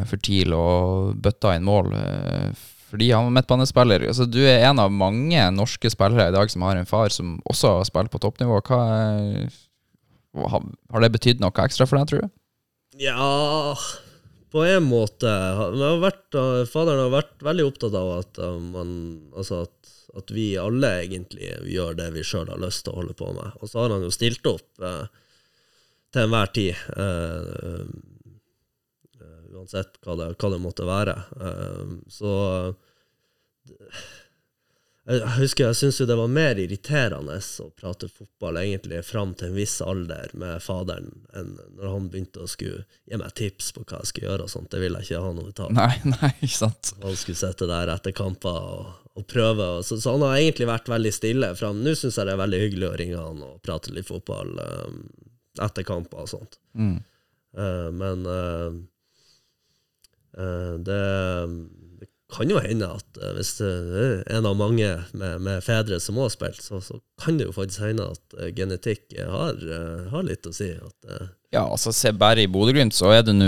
[0.09, 1.91] for tidlig og bøtta inn mål.
[1.97, 4.07] eh, fordi han var midtbanespiller.
[4.07, 7.39] Altså, du er en av mange norske spillere i dag som har en far som
[7.49, 8.61] også har spilt på toppnivå.
[8.71, 9.49] Er-
[10.35, 12.33] har, har det betydd noe ekstra for deg, tror du?
[12.99, 13.75] Ja
[14.51, 15.27] På en måte.
[15.27, 16.37] Har vært,
[16.71, 18.39] faderen har vært veldig opptatt av at,
[18.71, 18.91] man,
[19.35, 23.15] altså at, at vi alle egentlig gjør det vi sjøl har lyst til å holde
[23.19, 23.57] på med.
[23.59, 25.07] Og så har han jo stilt opp eh,
[26.15, 26.85] til enhver tid.
[26.95, 27.83] uh,
[29.65, 31.17] uansett hva det, hva det måtte være.
[31.41, 32.33] Uh, så
[35.05, 39.51] jeg husker jeg syntes jo det var mer irriterende å prate fotball egentlig fram til
[39.51, 43.83] en viss alder med faderen, enn når han begynte å skulle gi meg tips på
[43.85, 44.71] hva jeg skulle gjøre og sånt.
[44.73, 45.75] Det ville jeg ikke ha noe av.
[45.77, 46.95] Nei, nei, ikke sant.
[47.03, 49.69] Han skulle sitte der etter kamper og, og prøve.
[49.77, 51.53] Og så, så han har egentlig vært veldig stille.
[51.57, 51.85] Fram.
[51.85, 55.03] Nå syns jeg det er veldig hyggelig å ringe han og prate litt fotball um,
[55.61, 56.57] etter kamper og sånt.
[56.73, 56.97] Mm.
[57.57, 58.71] Eh, men eh,
[60.35, 61.01] det,
[61.99, 63.71] det kan jo hende at eh, hvis det
[64.01, 67.55] er en av mange med, med fedre som har spilt, så, så kan det jo
[67.55, 70.71] faktisk hende at eh, genetikk har, eh, har litt å si.
[70.73, 73.47] At, eh, Ja, altså se bare i Bodø-Glimt, så er det nå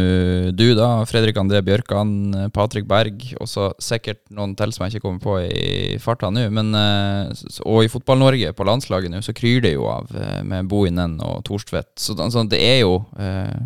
[0.56, 5.08] du, da, Fredrik André Bjørkan, Patrick Berg, og så sikkert noen til som jeg ikke
[5.08, 6.46] kommer på i farta nå.
[6.54, 7.34] Men, eh,
[7.66, 11.42] og i Fotball-Norge, på landslaget nå, så kryr det jo av eh, med Bohinen og
[11.50, 11.98] Thorstvedt.
[12.00, 13.58] Så altså, det er jo eh,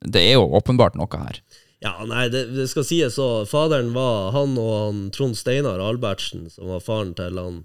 [0.00, 1.42] Det er jo åpenbart noe her.
[1.80, 3.46] Ja, nei, det, det skal sies så.
[3.48, 7.62] Faderen var han og han Trond Steinar Albertsen, som var faren til han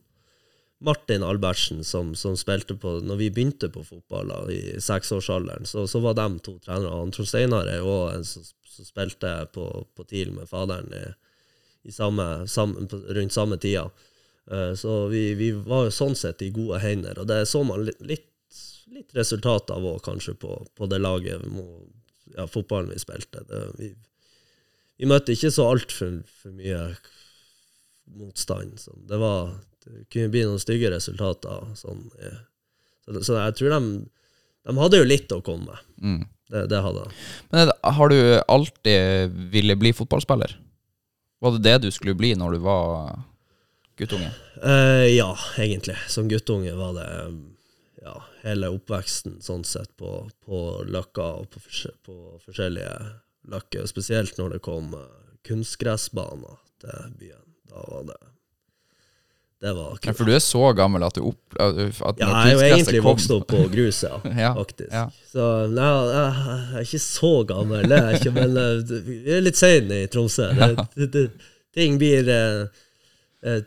[0.86, 5.84] Martin Albertsen, som, som spilte på Når vi begynte på fotball da, i seksårsalderen, så,
[5.88, 6.96] så var de to trenere.
[6.96, 11.06] Han Trond Steinar er jo en som, som spilte på, på TIL med faderen i,
[11.90, 13.90] i samme, samme, rundt samme tida.
[14.52, 17.84] Eh, så vi, vi var jo sånn sett i gode hender, og det så man
[17.84, 21.44] litt, litt, resultat av òg, kanskje, på, på det laget,
[22.36, 23.44] ja, fotballen vi spilte.
[23.50, 23.92] Det, vi,
[25.00, 26.82] vi møtte ikke så altfor for mye
[28.16, 28.78] motstand.
[28.82, 29.06] Sånn.
[29.10, 29.56] det, var,
[29.86, 31.72] det kunne bli noen stygge resultater.
[31.80, 32.06] Sånn,
[33.06, 33.82] så, så jeg tror de,
[34.66, 35.92] de hadde jo litt å komme med.
[36.02, 36.24] Mm.
[36.54, 37.24] Det, det hadde de.
[37.54, 38.20] Men har du
[38.54, 40.54] alltid ville bli fotballspiller?
[41.42, 43.16] Var det det du skulle bli når du var
[44.00, 44.30] guttunge?
[44.62, 45.32] Uh, ja,
[45.62, 45.98] egentlig.
[46.12, 47.10] Som guttunge var det
[48.06, 50.12] ja, hele oppveksten sånn sett på,
[50.46, 51.62] på Løkka og på,
[52.06, 52.94] på forskjellige
[53.52, 53.88] løkker.
[53.90, 55.10] Spesielt når det kom uh,
[55.48, 57.44] kunstgressbaner til byen.
[57.72, 58.18] Da var det
[59.66, 61.58] Det var Ja, for du er så gammel at du opp...
[61.58, 64.92] At, at Ja, jeg er jo egentlig kom- vokst opp på grus, ja, Ja, faktisk.
[64.92, 65.06] ja.
[65.32, 69.58] Så nei, jeg, er ikke så gammel, det er ikke, men eh, vi er litt
[69.60, 70.52] seine i Tromsø.
[70.60, 71.26] Det, det, det,
[71.76, 72.85] ting blir eh, eh,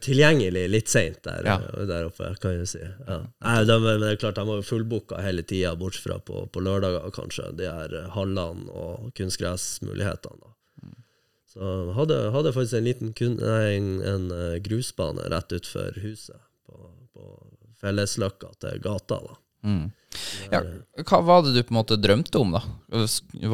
[0.02, 1.56] tilgjengelig litt seint der, Ja.
[1.62, 2.80] eh, der oppe, kan jeg si.
[2.82, 3.18] Ja.
[3.44, 6.46] Nei, de, men det er klart, de var jo fullbooka hele tida, bortsett fra på,
[6.50, 7.50] på lørdager, kanskje.
[7.58, 10.54] De her eh, hallene og kunstgressmulighetene.
[11.48, 16.36] Så hadde, hadde faktisk en liten kun, nei, en, en eh, grusbane rett utfor huset,
[16.68, 17.28] på, på
[17.80, 19.20] fellesløkka til gata.
[19.24, 19.38] da.
[19.68, 19.86] Mm.
[20.52, 20.60] Ja,
[21.08, 22.60] hva var det du på en måte drømte om, da?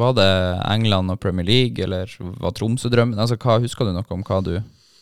[0.01, 0.27] Var det
[0.71, 2.11] England og Premier League, eller
[2.41, 3.19] var Tromsø drømmen?
[3.19, 4.53] Altså, hva, husker du noe om hva du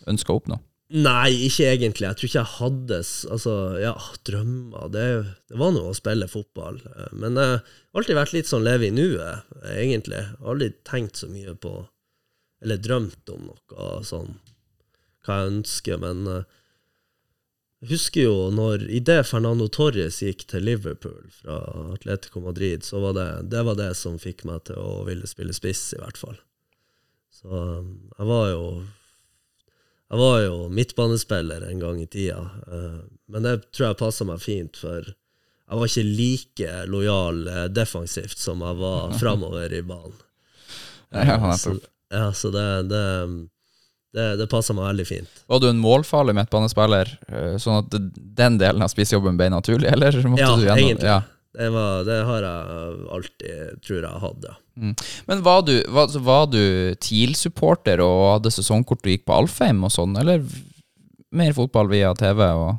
[0.09, 0.59] ønska å oppnå?
[0.91, 2.05] Nei, ikke egentlig.
[2.09, 2.97] Jeg tror ikke jeg hadde
[3.34, 3.93] altså, ja,
[4.27, 4.89] drømmer.
[4.93, 5.05] Det,
[5.49, 6.81] det var nå å spille fotball.
[6.91, 10.19] eh, Men jeg har alltid vært litt sånn leve i nuet, egentlig.
[10.19, 11.73] Jeg har aldri tenkt så mye på
[12.63, 14.38] Eller drømt om noe sånn
[15.23, 16.45] hva jeg ønsker, men eh,
[17.84, 21.57] jeg husker jo når Idet Fernando Torres gikk til Liverpool fra
[21.93, 25.55] Atletico Madrid, så var det det var det som fikk meg til å ville spille
[25.55, 26.38] spiss, i hvert fall.
[27.31, 28.65] Så um, jeg var jo
[30.14, 32.97] jeg var jo midtbanespiller en gang i tida, eh,
[33.34, 38.38] men det tror jeg passa meg fint, for jeg var ikke like lojal eh, defensivt
[38.38, 40.20] som jeg var framover i banen.
[41.14, 41.74] Ja, Eh, så,
[42.14, 43.01] ja, så det, det,
[44.14, 45.41] det, det passa meg veldig fint.
[45.49, 47.09] Var du en målfarlig midtbanespiller,
[47.61, 47.97] sånn at
[48.38, 51.09] den delen av spissjobben ble naturlig, eller måtte Ja, du gjennom egentlig.
[51.09, 51.22] Ja.
[51.57, 54.55] Det, var, det har jeg alltid, tror jeg, hatt, ja.
[54.80, 54.93] Mm.
[55.30, 59.93] Men var du, var, var du TIL-supporter og hadde sesongkort og gikk på Alfheim og
[59.93, 60.41] sånn, eller
[61.34, 62.74] mer fotball via TV og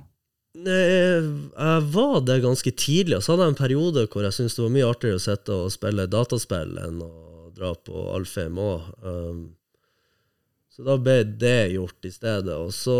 [0.65, 4.55] Nei, Jeg var det ganske tidlig, og så hadde jeg en periode hvor jeg syntes
[4.57, 7.13] det var mye artigere å sitte og spille dataspill enn å
[7.55, 8.87] dra på Alfheim òg.
[9.03, 9.43] Um,
[10.75, 12.55] så da ble det gjort i stedet.
[12.55, 12.97] Og så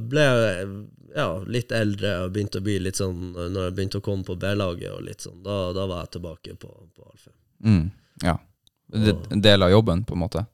[0.00, 0.66] ble jeg
[1.14, 4.34] ja, litt eldre og begynte å bli litt sånn Når jeg begynte å komme på
[4.40, 7.36] B-laget og litt sånn, da, da var jeg tilbake på, på Alfheim.
[7.64, 7.86] mm,
[8.22, 8.38] Ja.
[8.94, 10.44] En del av jobben, på en måte.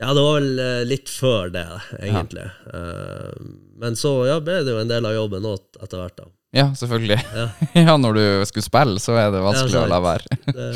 [0.00, 1.66] Ja, det var vel eh, litt før det,
[2.00, 2.46] egentlig.
[2.72, 3.48] Eh,
[3.80, 6.28] men så ja, ble det jo en del av jobben òg etter hvert, da.
[6.56, 7.18] Ja, selvfølgelig.
[7.34, 7.46] Ja.
[7.86, 10.38] Ja, når du skulle spille, så er det vanskelig Ja, å la være.
[10.56, 10.70] Det,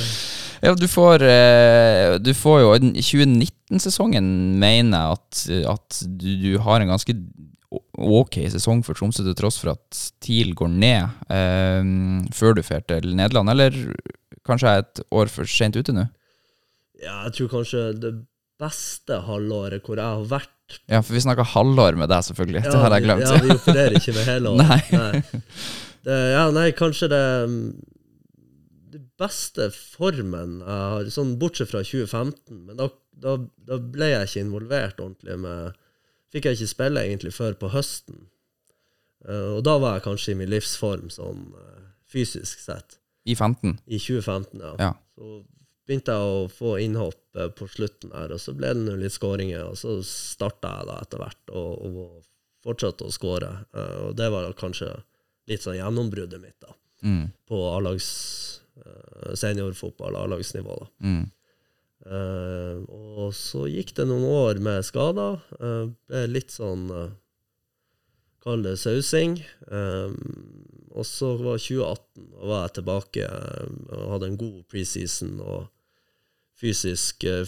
[0.64, 4.28] Ja, du får, eh, du får jo I 2019-sesongen
[4.60, 5.40] mener jeg at,
[5.74, 7.16] at du, du har en ganske
[7.74, 11.90] ok sesong for Tromsø, til tross for at TIL går ned eh,
[12.32, 13.52] før du drar til Nederland.
[13.52, 13.76] Eller
[14.46, 16.06] kanskje jeg er et år for sent ute nå?
[17.04, 18.12] Ja, jeg tror kanskje det
[18.60, 22.62] beste halvåret hvor jeg har vært Ja, for vi snakka halvår med deg, selvfølgelig.
[22.66, 23.26] det har jeg glemt.
[23.28, 24.92] Ja, vi opererer ikke med hele året.
[25.02, 25.42] Nei.
[26.04, 27.24] Det, ja, nei, kanskje det
[28.92, 32.90] Det beste formen jeg har, sånn bortsett fra 2015, men da,
[33.24, 33.38] da,
[33.68, 35.80] da ble jeg ikke involvert ordentlig med
[36.34, 38.24] Fikk jeg ikke spille egentlig før på høsten.
[39.22, 42.96] Uh, og da var jeg kanskje i min livsform sånn uh, fysisk sett.
[43.22, 43.76] I 15.
[43.86, 44.72] I 2015, ja.
[44.82, 44.88] Ja.
[45.14, 45.36] Så
[45.86, 49.14] begynte jeg å få innhopp eh, på slutten her, og så ble det nå litt
[49.16, 52.24] skåringer, og så starta jeg da etter hvert og, og
[52.64, 53.52] fortsatte å skåre.
[53.76, 54.90] Eh, og det var kanskje
[55.50, 56.72] litt sånn gjennombruddet mitt da,
[57.04, 57.26] Mm.
[57.44, 58.06] på A-lags
[58.80, 60.78] eh, seniorfotball, A-lagsnivå.
[60.80, 60.86] da.
[61.04, 61.24] Mm.
[62.04, 62.82] Uh,
[63.16, 65.38] og så gikk det noen år med skader.
[65.56, 67.06] Uh, ble litt sånn uh,
[68.44, 69.38] Kall det sausing.
[69.72, 70.18] Um,
[70.92, 75.38] og så var 2018, og var jeg tilbake og hadde en god preseason.
[75.40, 75.70] og
[76.60, 77.44] fysisk, eh,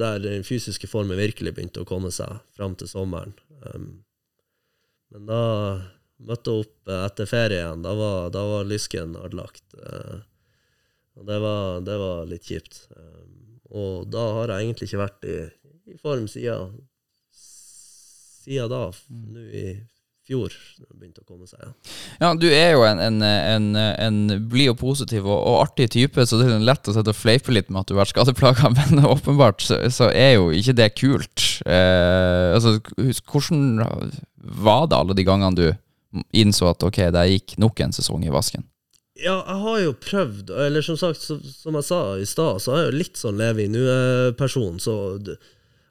[0.00, 3.34] Der den fysiske formen virkelig begynte å komme seg fram til sommeren.
[3.74, 4.04] Um,
[5.12, 5.42] men da
[6.18, 7.82] møtte jeg opp eh, etter ferien.
[7.86, 9.64] Da var, da var lysken ødelagt.
[9.78, 10.18] eh,
[11.18, 12.84] og det var, det var litt kjipt.
[12.94, 15.38] Um, og da har jeg egentlig ikke vært i,
[15.94, 16.76] i form siden,
[17.34, 19.64] siden da, f- nå i
[20.28, 20.54] fjor.
[20.92, 21.72] Begynte å komme seg Ja,
[22.20, 24.20] Ja, du er jo en, en, en, en
[24.50, 27.54] blid og positiv og, og artig type, så det er lett å sette og fleipe
[27.54, 30.90] litt med at du har vært skadeplaga, men åpenbart så, så er jo ikke det
[30.98, 31.46] kult.
[31.66, 32.78] Eh, altså,
[33.32, 33.92] hvordan
[34.38, 35.68] var det alle de gangene du
[36.36, 38.66] innså at ok, det gikk nok en sesong i vasken?
[39.18, 42.74] Ja, jeg har jo prøvd, eller som sagt, så, som jeg sa i stad, så
[42.74, 44.94] er jeg jo litt sånn leve i nu-person, så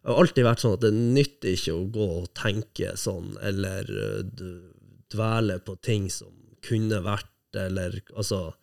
[0.08, 4.22] har alltid vært sånn at det nytter ikke å gå og tenke sånn, eller øh,
[5.12, 6.32] dvele på ting som
[6.68, 8.54] kunne vært, eller altså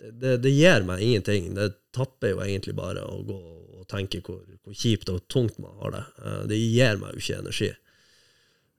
[0.00, 1.54] det, det, det gir meg ingenting.
[1.56, 3.36] Det tapper jo egentlig bare å gå
[3.80, 6.04] og tenke hvor, hvor kjipt og tungt man har det.
[6.24, 7.70] Eh, Det gir meg jo ikke energi.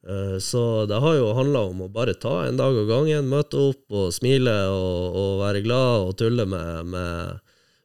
[0.07, 3.57] Eh, Så det har jo handla om å bare ta en dag av gangen, møte
[3.71, 7.39] opp og smile og, og være glad og tulle med, med,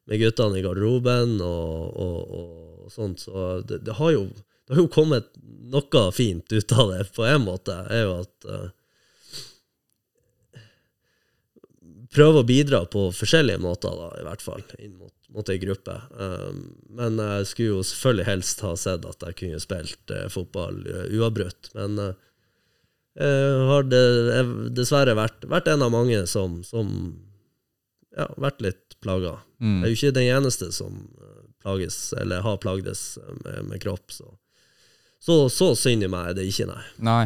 [0.09, 3.21] med guttene i garderoben og, og, og sånt.
[3.21, 4.27] Så det, det, har jo,
[4.67, 5.31] det har jo kommet
[5.73, 7.77] noe fint ut av det, på en måte.
[7.91, 8.71] er jo at uh,
[12.13, 15.95] Prøve å bidra på forskjellige måter, da, i hvert fall, inn mot, mot ei gruppe.
[16.13, 16.59] Um,
[16.93, 21.71] men jeg skulle jo selvfølgelig helst ha sett at jeg kunne spilt uh, fotball uavbrutt.
[21.79, 22.11] Men uh,
[23.17, 24.03] jeg har det,
[24.77, 26.93] dessverre vært, vært en av mange som, som
[28.13, 29.39] ja, vært litt plaga.
[29.61, 29.81] Mm.
[29.81, 31.01] Jeg er jo ikke den eneste som
[31.63, 34.13] plages, eller har plagdes med, med kropp.
[34.13, 34.31] Så.
[35.23, 36.81] Så, så synd i meg er det ikke, nei.
[37.07, 37.21] Nei.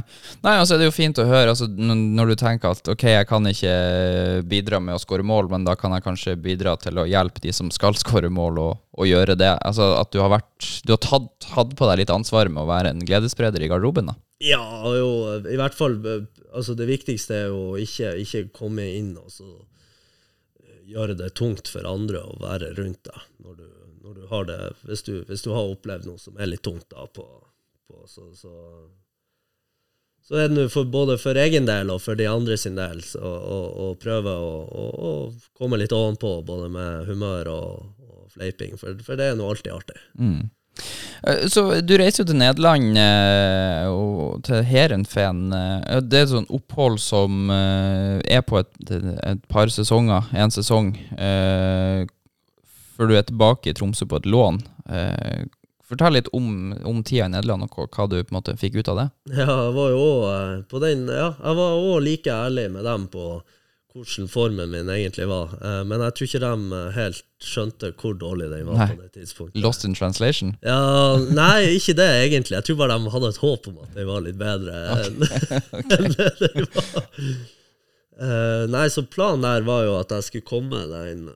[0.45, 3.29] Nei, altså det er jo fint å høre altså, når du tenker at ok, jeg
[3.31, 3.77] kan ikke
[4.45, 7.55] bidra med å skåre mål, men da kan jeg kanskje bidra til å hjelpe de
[7.57, 9.55] som skal skåre mål, og, og gjøre det.
[9.65, 12.69] Altså At du har vært Du har tatt, hatt på deg litt ansvar med å
[12.69, 14.19] være en gledesspreder i garderoben, da.
[14.45, 14.61] Ja,
[14.93, 15.09] jo,
[15.49, 20.85] i hvert fall Altså, det viktigste er jo ikke, ikke komme inn og så eh,
[20.93, 23.67] gjøre det tungt for andre å være rundt deg når du,
[24.07, 26.87] når du har det hvis du, hvis du har opplevd noe som er litt tungt
[26.95, 27.27] da på,
[27.91, 28.55] på så, så
[30.27, 33.93] så er det for, både for egen del og for de andre sin del å,
[34.03, 35.13] prøve å, å, å
[35.55, 39.77] komme litt ovenpå, både med humør og, og fleiping, for, for det er nå alltid
[39.77, 40.01] artig.
[40.19, 40.49] Mm.
[41.23, 45.47] Eh, Så du reiser jo til Nederland eh, og til Heerenveen.
[45.55, 50.91] Eh, det er et sånn opphold som er på et, et par sesonger, én sesong,
[52.97, 54.63] før du er tilbake i Tromsø på et lån.
[54.89, 55.45] Eh,
[55.87, 58.89] fortell litt om, om tida i Nederland, og hva, du på en måte fikk ut
[58.93, 59.07] av det.
[59.37, 63.07] Ja, jeg var jo også, på den Ja, jeg var òg like ærlig med dem
[63.13, 63.29] på
[63.97, 65.55] hvordan formen min egentlig var.
[65.57, 68.89] Eh, Men jeg tror ikke de eh, helt skjønte hvor dårlig den var Nei.
[68.93, 69.61] på det tidspunktet.
[69.63, 70.55] Lost in translation?
[70.67, 72.59] Ja, Nei, ikke det egentlig.
[72.59, 75.23] Jeg tror bare de hadde et håp om at den var litt bedre enn
[75.81, 76.11] okay.
[76.17, 77.05] det den var.
[78.17, 81.27] Eh, nei, så planen der var jo at jeg skulle komme den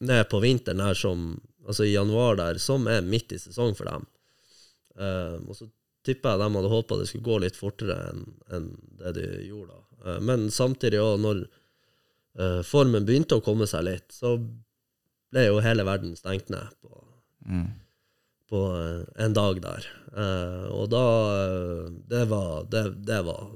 [0.00, 1.32] ned på vinteren her som
[1.70, 4.06] Altså i januar der, som er midt i sesong for dem.
[4.98, 5.66] Uh, og så
[6.02, 9.76] tipper jeg de hadde håpa det skulle gå litt fortere enn en det de gjorde.
[9.76, 10.00] da.
[10.06, 14.34] Uh, men samtidig òg, når uh, formen begynte å komme seg litt, så
[15.30, 16.96] ble jo hele verden stengt ned på,
[17.40, 17.68] Mm.
[18.50, 18.58] på
[19.16, 19.86] en dag der.
[20.76, 21.04] Og da
[21.88, 23.54] Det var, det, det var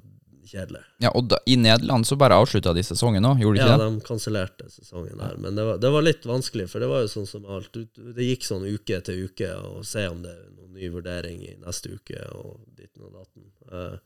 [0.49, 0.80] kjedelig.
[1.03, 3.84] Ja, og da, I Nederland så bare avslutta de sesongen òg, gjorde de Ja, ikke
[3.84, 3.90] det?
[4.01, 5.36] de kansellerte sesongen der.
[5.42, 7.76] Men det var, det var litt vanskelig, for det var jo sånn som alt.
[7.97, 11.55] Det gikk sånn uke til uke, og se om det er noen ny vurdering i
[11.62, 13.49] neste uke, og ditten og datten.
[13.72, 13.97] Eh,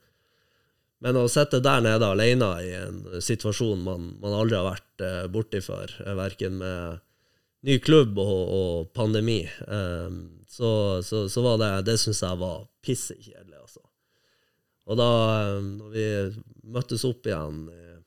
[1.01, 5.27] Men å sitte der nede alene i en situasjon man, man aldri har vært eh,
[5.31, 6.99] borti før, eh, verken med
[7.63, 9.41] ny klubb og, og pandemi,
[10.47, 10.69] så,
[11.03, 13.48] så, så var det Det syns jeg var pissekjedelig.
[14.89, 15.09] Og da
[15.43, 16.05] eh, når vi
[16.73, 17.97] møttes opp igjen eh,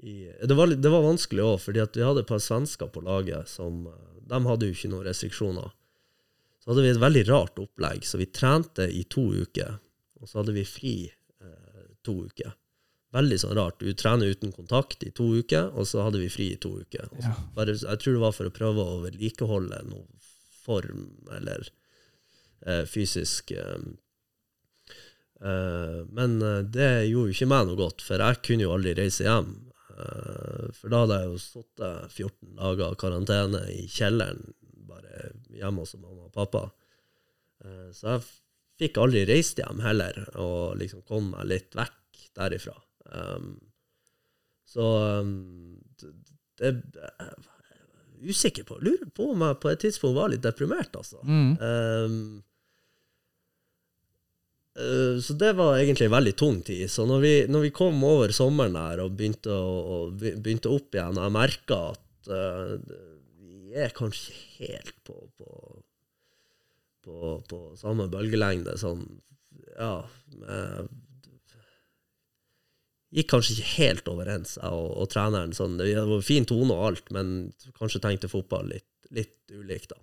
[0.00, 0.14] i,
[0.48, 3.84] det, var, det var vanskelig òg, fordi vi hadde et par svensker på laget som
[3.90, 5.72] eh, De hadde jo ikke noen restriksjoner.
[6.60, 9.78] Så hadde vi et veldig rart opplegg, så vi trente i to uker,
[10.20, 12.54] og så hadde vi fri eh, to uker.
[13.16, 13.80] Veldig sånn rart.
[13.82, 17.08] Du trener uten kontakt i to uker, og så hadde vi fri i to uker.
[17.10, 20.06] Så Bare, jeg tror det var for å prøve å vedlikeholde noe
[20.60, 21.66] form eller
[22.64, 23.82] eh, fysisk Eh,
[25.40, 29.24] men eh, det gjorde jo ikke meg noe godt, for jeg kunne jo aldri reise
[29.24, 29.54] hjem.
[29.94, 34.52] Eh, for da hadde jeg jo sittet 14 dager karantene i kjelleren,
[34.90, 36.66] bare hjemme hos mamma og pappa.
[37.64, 38.28] Eh, så jeg
[38.84, 42.76] fikk aldri reist hjem heller, og liksom kom meg litt vekk derifra.
[44.70, 44.84] Så
[46.60, 47.32] det, er
[48.22, 51.20] usikker på, lurer på om jeg på et tidspunkt var litt deprimert, altså.
[51.26, 52.40] Mm.
[54.78, 56.86] Eh, så det var egentlig en veldig tung tid.
[56.90, 60.94] Så når vi, når vi kom over sommeren der og begynte, å, og begynte opp
[60.94, 62.74] igjen, og jeg merka at uh,
[63.40, 65.50] vi er kanskje helt på, på,
[67.06, 69.06] på, på samme bølgelengde sånn
[69.78, 69.94] Ja,
[70.38, 70.90] med
[73.10, 75.50] Gikk kanskje ikke helt overens, jeg og, og treneren.
[75.56, 79.98] Sånn, det var fin tone og alt, men kanskje tenkte fotball litt, litt ulikt, da.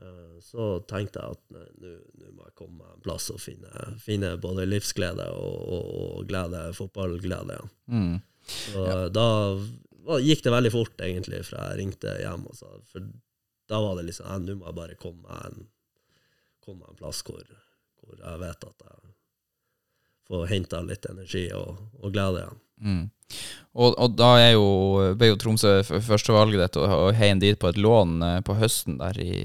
[0.00, 3.70] Eh, Så tenkte jeg at nå må jeg komme meg en plass og finne,
[4.02, 7.72] finne både livsglede og, og, og glede, fotballglede igjen.
[7.92, 8.14] Mm.
[8.48, 9.26] Så da
[10.24, 12.48] gikk det veldig fort, egentlig, fra jeg ringte hjem.
[12.50, 13.04] Og sa, for
[13.70, 15.68] da var det liksom «Nei, Nå må jeg bare komme meg en,
[16.64, 17.44] komme meg en plass hvor,
[18.02, 19.12] hvor jeg vet at jeg
[20.26, 22.60] får henta litt energi og, og glede igjen.
[22.82, 23.04] Mm.
[23.72, 24.66] Og, og da er jo,
[25.16, 29.16] ble jo Tromsø førstevalget ditt, og, heien dit på et lån eh, på høsten der
[29.22, 29.36] i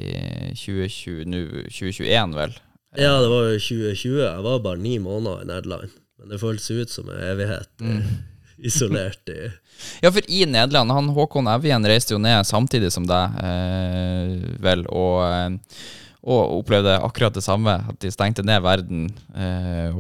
[0.52, 2.58] 2020, nå 2021, vel?
[2.98, 4.18] Ja, det var jo 2020.
[4.26, 5.94] Jeg var bare ni måneder i Nederland.
[6.18, 8.02] Men det føltes ut som en evighet Mm.
[8.68, 9.52] isolert i
[10.02, 14.32] Ja, for i Nederland, han Håkon Evjen reiste jo ned samtidig som deg, eh,
[14.64, 15.84] vel, og, eh,
[16.28, 19.06] og opplevde akkurat det samme, at de stengte ned verden.
[19.32, 19.96] Eh,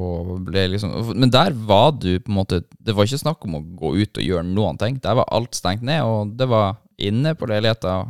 [0.73, 3.93] liksom, men der var du på en måte Det var ikke snakk om å gå
[4.01, 4.99] ut og gjøre noen ting.
[5.03, 8.01] Der var alt stengt ned, og det var inne på leiligheta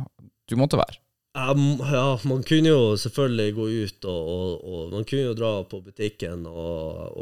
[0.48, 0.98] du måtte være.
[1.38, 5.78] Ja, man kunne jo selvfølgelig gå ut, og, og, og man kunne jo dra på
[5.84, 7.20] butikken, og,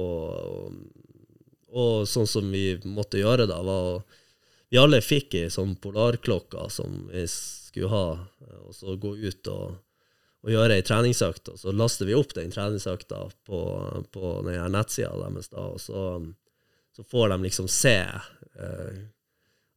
[1.76, 4.01] og, sånn som vi måtte gjøre da, var
[4.72, 8.07] Vi alle fikk ei sånn polarklokke som vi skulle ha,
[8.64, 9.76] og så gå ut og,
[10.47, 13.61] og gjøre ei treningsøkt, og så laster vi opp den treningsøkta på,
[14.14, 16.07] på den nettsida deres, da, og så,
[16.94, 19.01] så får de liksom se eh,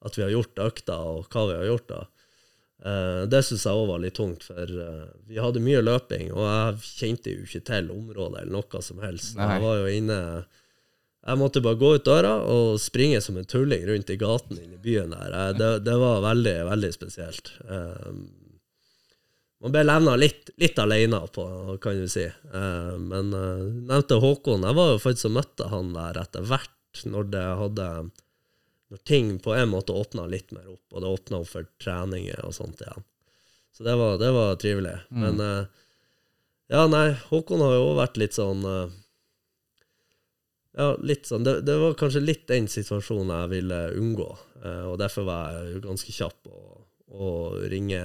[0.06, 2.04] at vi har gjort økta, og hva vi har gjort da.
[2.86, 6.46] Eh, det syns jeg òg var litt tungt, for eh, vi hadde mye løping, og
[6.46, 9.36] jeg kjente jo ikke til området eller noe som helst.
[9.40, 9.50] Nei.
[9.56, 10.20] Jeg var jo inne
[11.20, 14.78] Jeg måtte bare gå ut døra og springe som en tulling rundt i gaten inne
[14.78, 15.34] i byen der.
[15.34, 17.52] Eh, det, det var veldig, veldig spesielt.
[17.66, 18.14] Eh,
[19.60, 21.44] man ble levna litt, litt alene på,
[21.84, 22.24] kan du si.
[22.24, 24.64] Eh, men du nevnte Håkon.
[24.64, 27.88] Jeg var jo faktisk og møtte han der etter hvert, når det hadde
[28.90, 32.42] når ting på en måte åpna litt mer opp, og det åpna opp for treninger
[32.46, 33.06] og sånt igjen.
[33.76, 34.96] Så det var, det var trivelig.
[35.14, 35.84] Men eh,
[36.74, 38.98] ja, nei, Håkon har jo også vært litt sånn eh,
[40.80, 44.30] Ja, litt sånn det, det var kanskje litt den situasjonen jeg ville unngå,
[44.64, 47.30] eh, og derfor var jeg ganske kjapp og, å
[47.72, 48.02] ringe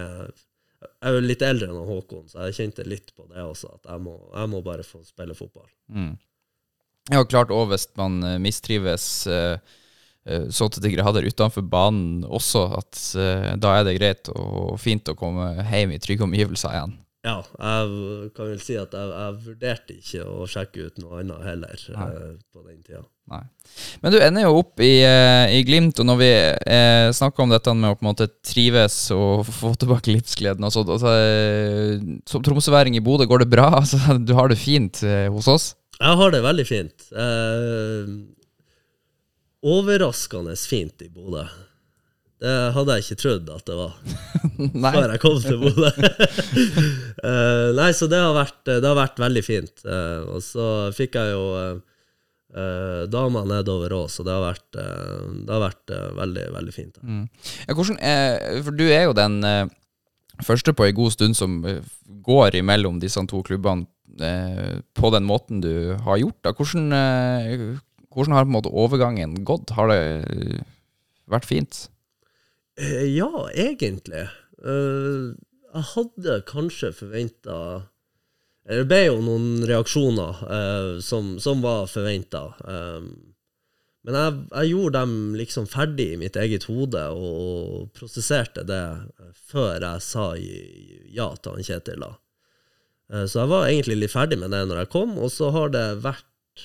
[0.84, 3.90] Jeg er jo litt eldre enn Håkon, så jeg kjente litt på det også, at
[3.92, 5.68] jeg må, jeg må bare få spille fotball.
[5.92, 6.14] Mm.
[7.12, 9.58] Ja, klart òg hvis man eh, mistrives eh,
[10.24, 13.00] eh, så til de grader utenfor banen også, at
[13.60, 16.94] da er det greit og fint å komme hjem i trygge omgivelser igjen.
[17.24, 21.46] Ja, jeg kan vel si at jeg, jeg vurderte ikke å sjekke ut noe annet
[21.46, 22.08] heller Nei.
[22.12, 23.00] eh, på den tida.
[23.32, 23.40] Nei.
[24.02, 27.54] Men du ender jo opp i, eh, i Glimt, og når vi eh, snakker om
[27.54, 31.96] dette med å på en måte trives og få tilbake livsgleden og sånt, altså, eh,
[32.28, 33.70] Som tromsøværing i Bodø, går det bra?
[33.80, 35.00] Altså, du har det fint
[35.32, 35.72] hos oss?
[35.96, 37.08] Jeg har det veldig fint.
[37.16, 38.14] Eh,
[39.64, 41.46] overraskende fint i Bodø.
[42.42, 43.92] Det hadde jeg ikke trodd at det var
[44.96, 45.90] før jeg kom til Bodø.
[47.24, 49.78] Eh, nei, så det har vært, det har vært veldig fint.
[49.88, 51.78] Eh, og så fikk jeg jo eh,
[52.60, 57.00] eh, nedover òg, så det har vært, eh, det har vært eh, veldig, veldig fint.
[57.64, 57.96] Ja, hvordan
[58.66, 59.72] for du er jo den eh,
[60.42, 61.80] første på en god stund som eh,
[62.26, 63.86] går imellom disse to klubbene
[64.20, 66.40] eh, på den måten du har gjort.
[66.44, 66.52] Da.
[66.52, 67.80] Hvordan, eh,
[68.14, 69.74] hvordan har på en måte overgangen gått?
[69.76, 70.62] Har det eh,
[71.30, 71.86] vært fint?
[72.76, 74.26] Eh, ja, egentlig.
[74.64, 75.34] Eh,
[75.74, 77.56] jeg hadde kanskje forventa
[78.64, 82.46] Det ble jo noen reaksjoner eh, som, som var forventa.
[84.04, 88.84] men jeg, jeg gjorde dem liksom ferdig i mitt eget hode og prosesserte det
[89.50, 92.04] før jeg sa ja til han Kjetil.
[92.04, 93.26] da.
[93.28, 95.86] Så jeg var egentlig litt ferdig med det når jeg kom, og så har det
[96.04, 96.64] vært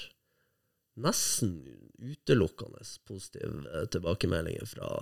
[0.99, 1.57] nesten
[1.99, 4.93] utelukkende positive tilbakemeldinger fra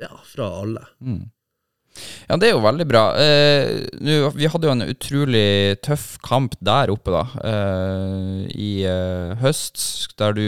[0.00, 0.86] ja, fra alle.
[2.28, 3.02] Ja, det er jo veldig bra.
[3.18, 7.22] Eh, nu, vi hadde jo en utrolig tøff kamp der oppe, da.
[7.48, 9.80] Eh, I eh, høst,
[10.20, 10.44] der du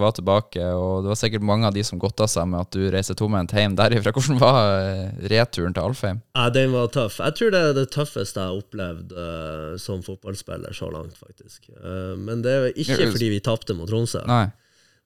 [0.00, 2.88] var tilbake, og det var sikkert mange av de som godta seg med at du
[2.92, 4.12] reiser tomhendt hjem derifra.
[4.16, 6.22] Hvordan var eh, returen til Alfheim?
[6.38, 7.20] Ja, den var tøff.
[7.22, 11.68] Jeg tror det er det tøffeste jeg har opplevd eh, som fotballspiller så langt, faktisk.
[11.76, 14.24] Eh, men det er ikke fordi vi tapte mot Tromsø.
[14.28, 14.46] Nei.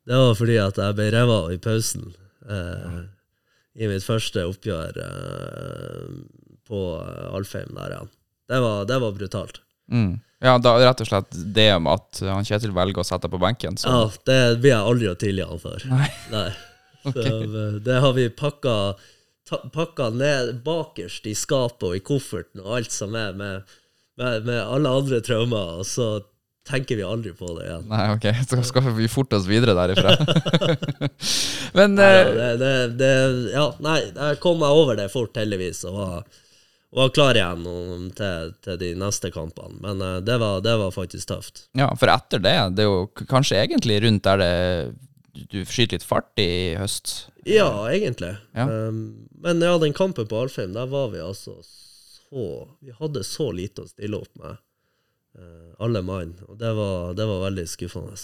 [0.09, 2.09] Det var fordi at jeg ble revet av i pausen
[2.51, 3.03] eh,
[3.75, 6.11] i mitt første oppgjør eh,
[6.68, 8.12] på eh, Alfheim der igjen.
[8.53, 9.62] Det var, det var brutalt.
[9.93, 10.20] Mm.
[10.43, 13.41] Ja, da rett og slett det om at han Kjetil velger å sette deg på
[13.43, 13.79] benken.
[13.79, 13.89] Så.
[13.89, 15.89] Ja, det blir jeg aldri å tilgi han for.
[15.89, 16.11] Nei.
[16.35, 16.49] Nei.
[17.03, 18.75] Så, eh, det har vi pakka,
[19.49, 23.73] ta, pakka ned bakerst i skapet og i kofferten og alt som er, med,
[24.20, 26.12] med, med alle andre traumer, og så
[26.69, 27.89] tenker vi aldri på det igjen.
[27.91, 30.15] Nei, ok, så skal vi forte oss videre derifra.
[31.79, 33.13] Men Nei, ja, det, det, det,
[33.55, 36.43] ja, nei, jeg kom meg over det fort, heldigvis, og var,
[36.99, 39.79] var klar igjen til, til de neste kampene.
[39.83, 41.67] Men eh, det, var, det var faktisk tøft.
[41.79, 44.53] ja, for etter det, det er jo kanskje egentlig rundt der det
[45.33, 47.31] du skyter litt fart i høst.
[47.49, 48.35] Ja, egentlig.
[48.53, 48.67] Ja.
[48.69, 52.45] Um, men ja, den kampen på Alfheim, der var vi altså så
[52.81, 54.61] Vi hadde så lite å stille opp med, eh,
[55.83, 56.35] alle mann.
[56.49, 58.16] Og det var, det var veldig skuffende.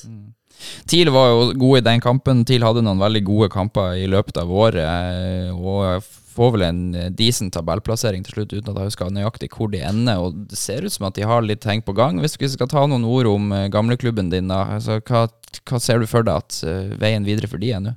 [0.90, 2.44] TIL var jo god i den kampen.
[2.46, 6.04] TIL hadde noen veldig gode kamper i løpet av året, eh, og
[6.38, 9.82] får vel en eh, decent tabellplassering til slutt, uten at jeg husker nøyaktig hvor de
[9.84, 10.22] ender.
[10.22, 12.20] Og det ser ut som at de har litt ting på gang.
[12.22, 15.26] Hvis vi skal ta noen ord om eh, gamleklubben din, da, altså, hva,
[15.68, 17.96] hva ser du for deg at eh, veien videre for de er nå?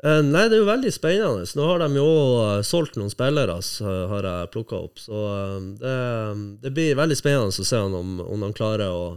[0.00, 1.46] Eh, nei, det er jo veldig spennende.
[1.56, 2.10] Nå har de jo
[2.64, 3.58] solgt noen spillere,
[4.12, 5.00] har jeg plukka opp.
[5.02, 5.96] Så eh, det,
[6.64, 9.10] det blir veldig spennende å se om, om de klarer å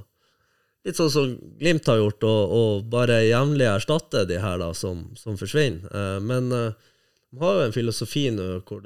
[0.84, 1.28] Litt sånn som
[1.62, 5.86] Glimt har gjort, og, bare jevnlig erstatte de her da, som, som forsvinner.
[5.88, 8.84] Eh, men de har jo en filosofi nå hvor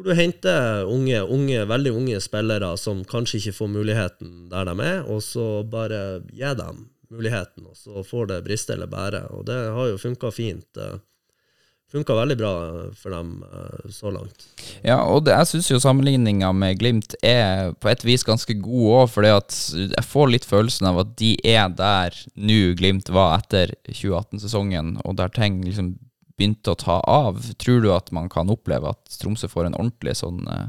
[0.00, 4.74] hvor du henter unge, unge, veldig unge spillere som kanskje ikke får muligheten der de
[4.80, 9.24] er, og så bare gir dem muligheten, og så får det briste eller bære.
[9.36, 10.78] Og det har jo funka fint.
[11.90, 12.50] Funka veldig bra
[12.94, 14.44] for dem eh, så langt.
[14.86, 18.84] Ja, og det, jeg syns jo sammenligninga med Glimt er på et vis ganske god
[19.00, 23.74] òg, for jeg får litt følelsen av at de er der nå Glimt var etter
[23.88, 25.96] 2018-sesongen, og der ting liksom
[26.38, 27.42] begynte å ta av.
[27.58, 30.68] Tror du at man kan oppleve at Tromsø får en ordentlig sånn eh,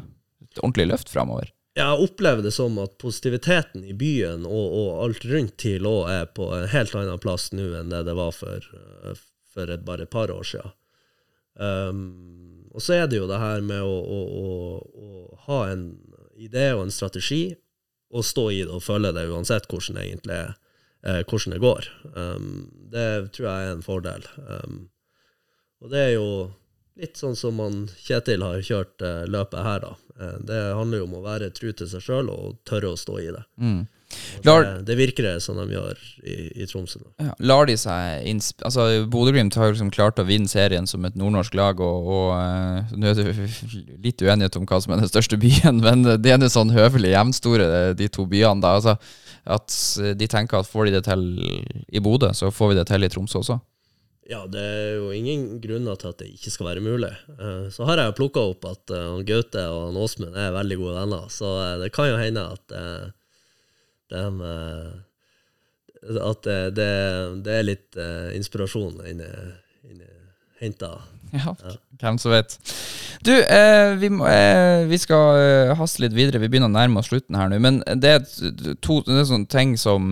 [0.63, 1.53] ordentlig løft framover?
[1.77, 6.25] Jeg opplever det som at positiviteten i byen og, og alt rundt TIL òg er
[6.35, 9.21] på en helt annen plass nå enn det det var for, eh,
[9.53, 10.73] for et, bare et par år siden.
[11.55, 12.01] Um,
[12.71, 14.45] og så er det jo det her med å, å, å,
[14.81, 15.85] å ha en
[16.39, 17.43] idé og en strategi,
[18.11, 20.55] og stå i det og følge det uansett hvordan det egentlig er,
[21.07, 21.89] eh, hvordan det går.
[22.15, 22.47] Um,
[22.91, 24.25] det tror jeg er en fordel.
[24.43, 24.81] Um,
[25.81, 26.27] og det er jo
[26.99, 29.93] litt sånn som man Kjetil har kjørt eh, løpet her, da.
[30.21, 33.17] Eh, det handler jo om å være tru til seg sjøl og tørre å stå
[33.23, 33.43] i det.
[33.61, 33.81] Mm.
[34.43, 36.99] Lar- det, det virker det som de gjør i, i Tromsø.
[37.23, 38.25] Ja, lar de seg.
[38.67, 42.33] Altså, Bodø-Glimt har jo liksom klart å vinne serien som et nordnorsk lag, og, og
[42.35, 43.35] eh, nå er det
[44.03, 47.13] litt uenighet om hva som er den største byen, men det er nå sånn høvelig
[47.15, 48.59] jevnstore, de to byene.
[48.63, 48.97] da, altså
[49.47, 49.79] At
[50.19, 51.23] de tenker at får de det til
[51.87, 53.61] i Bodø, så får vi det til i Tromsø også.
[54.29, 57.09] Ja, det er jo ingen grunner til at det ikke skal være mulig.
[57.39, 60.93] Eh, Så har jeg jo plukka opp at eh, Gaute og Åsmund er veldig gode
[60.99, 63.07] venner, så eh, det kan jo hende at eh,
[66.21, 66.89] At det, det,
[67.45, 67.97] det er litt
[68.35, 69.27] inspirasjon inni,
[69.89, 70.07] inni
[70.61, 70.95] henta.
[71.31, 71.53] Ja,
[72.01, 72.57] hvem som vet.
[73.23, 76.41] Du, eh, vi, må, eh, vi skal eh, haste litt videre.
[76.43, 77.59] Vi begynner å nærme oss slutten her nå.
[77.63, 78.25] Men det er
[78.83, 80.09] to det er sånne ting som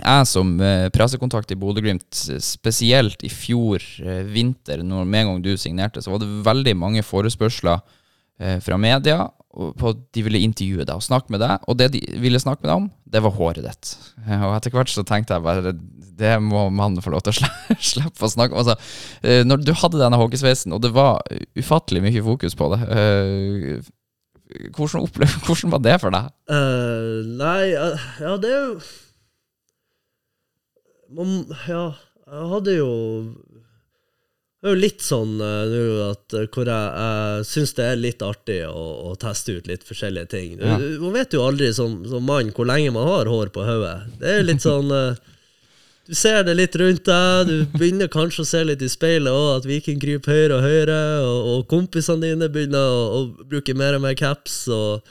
[0.00, 5.42] jeg som eh, pressekontakt i Bodø-Glimt, spesielt i fjor eh, vinter, når med en gang
[5.44, 7.82] du signerte, så var det veldig mange forespørsler
[8.40, 9.26] eh, fra media
[9.56, 11.62] på at de ville intervjue deg og snakke med deg.
[11.64, 13.92] Og det de ville snakke med deg om, det var håret ditt.
[14.26, 15.72] Og etter hvert så tenkte jeg bare
[16.16, 17.48] det må mannen få lov til å
[17.90, 18.60] slippe å snakke om.
[18.60, 18.76] Altså,
[19.48, 21.24] når du hadde denne hockeysveisen, og det var
[21.56, 22.82] ufattelig mye fokus på det
[24.76, 26.30] hvordan, opplevde, hvordan var det for deg?
[26.50, 28.78] Uh, nei, ja, det er jo
[31.14, 31.90] man, Ja,
[32.26, 32.90] jeg hadde jo
[34.62, 38.00] Det er jo litt sånn eh, nå at eh, hvor jeg, jeg syns det er
[38.00, 40.56] litt artig å, å teste ut litt forskjellige ting.
[40.58, 40.78] Ja.
[41.02, 43.98] Man vet jo aldri som, som mann hvor lenge man har hår på hodet.
[44.18, 45.20] Det er litt sånn eh,
[46.08, 49.60] Du ser det litt rundt deg, du begynner kanskje å se litt i speilet òg,
[49.60, 54.00] at Viking kryper høyere og høyere, og, og kompisene dine begynner å, å bruke mer
[54.00, 54.64] og mer caps.
[54.72, 55.06] og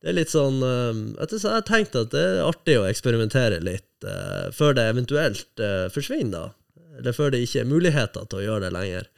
[0.00, 4.48] det er litt sånn Jeg har tenkt at det er artig å eksperimentere litt eh,
[4.56, 6.50] før det eventuelt eh, forsvinner.
[6.50, 6.86] da.
[7.00, 9.10] Eller før det ikke er muligheter til å gjøre det lenger.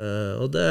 [0.00, 0.68] Eh, og det,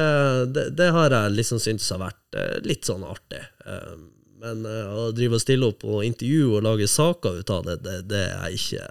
[0.55, 3.41] det, det har jeg liksom syntes har vært eh, litt sånn artig.
[3.65, 3.95] Eh,
[4.39, 7.77] men eh, å drive og stille opp og intervjue og lage saker ut av det,
[7.83, 8.85] det, det er ikke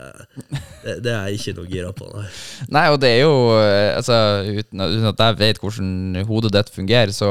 [0.84, 2.26] det, det er ikke noe gira på, nei.
[2.76, 6.72] Nei, og det er jo eh, altså, uten, uten at jeg vet hvordan hodet ditt
[6.74, 7.30] fungerer, så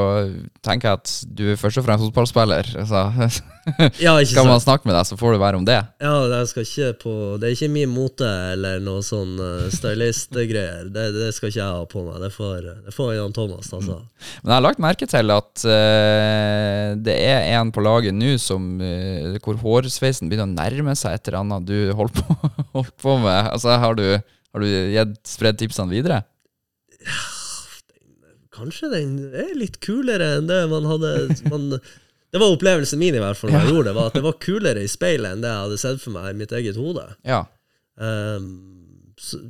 [0.66, 2.72] tenker jeg at du er først og fremst fotballspiller.
[2.82, 3.04] Altså,
[4.04, 5.78] Ja, ikke skal man snakke med deg, så får du være om det.
[6.02, 10.88] Ja, jeg skal ikke på Det er ikke min mote eller noe sånn uh, stylistgreier.
[10.94, 12.20] Det, det skal ikke jeg ha på meg.
[12.24, 14.00] Det får, det får Jan Thomas, altså.
[14.42, 18.76] Men jeg har lagt merke til at uh, det er en på laget nå som
[18.82, 23.18] uh, hvor hårsveisen begynner å nærme seg et eller annet du holder på, holdt på
[23.24, 23.52] med.
[23.54, 26.22] Altså, har du, har du gitt spredd tipsene videre?
[28.58, 31.10] Kanskje den er litt kulere enn det man hadde
[31.52, 31.78] man,
[32.30, 33.96] Det var opplevelsen min, i hvert fall, da jeg gjorde det.
[33.96, 36.36] var At det var kulere i speilet enn det jeg hadde sett for meg i
[36.42, 37.06] mitt eget hode.
[37.24, 37.44] Ja.
[37.96, 38.50] Um,
[39.18, 39.40] så,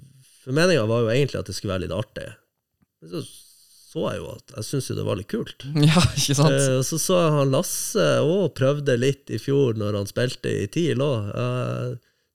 [0.44, 2.30] for meninga var jo egentlig at det skulle være litt artig.
[3.02, 3.26] Men så
[3.88, 5.64] så jeg jo at jeg syntes jo det var litt kult.
[5.88, 6.58] ja, ikke sant?
[6.60, 10.66] Uh, så så jeg han Lasse òg prøvde litt i fjor når han spilte i
[10.72, 11.32] TIL òg.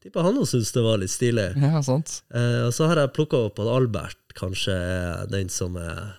[0.04, 1.52] Tipper han òg syntes det var litt stilig.
[1.62, 2.18] Ja, sant.
[2.34, 6.18] Uh, og så har jeg plukka opp at Albert kanskje er den som er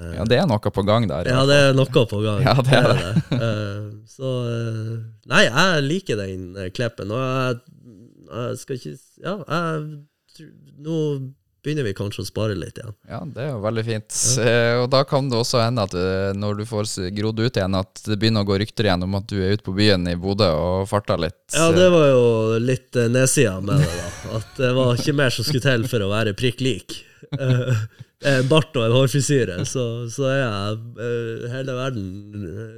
[0.00, 1.28] Ja, det er noe på gang der.
[1.28, 2.40] Ja, det er noe på gang.
[2.46, 3.12] Ja, det er det.
[3.36, 4.96] Eh, så eh,
[5.30, 7.12] Nei, jeg liker den eh, klippen.
[7.12, 7.60] Og jeg,
[8.32, 10.48] jeg skal ikke Ja, jeg
[10.82, 10.98] Nå
[11.62, 12.94] begynner vi kanskje å spare litt igjen.
[13.06, 14.16] Ja, det er jo veldig fint.
[14.40, 14.80] Ja.
[14.80, 15.92] Og da kan det også hende at
[16.34, 19.28] når du får grodd ut igjen, at det begynner å gå rykter igjen om at
[19.30, 21.38] du er ute på byen i Bodø og farter litt.
[21.54, 22.24] Ja, det var jo
[22.64, 24.40] litt nedsida med det, da.
[24.40, 26.98] At det var ikke mer som skulle til for å være prikk lik.
[28.22, 32.10] Eh, bart og en hårfrisyre, så, så er jeg eh, hele verden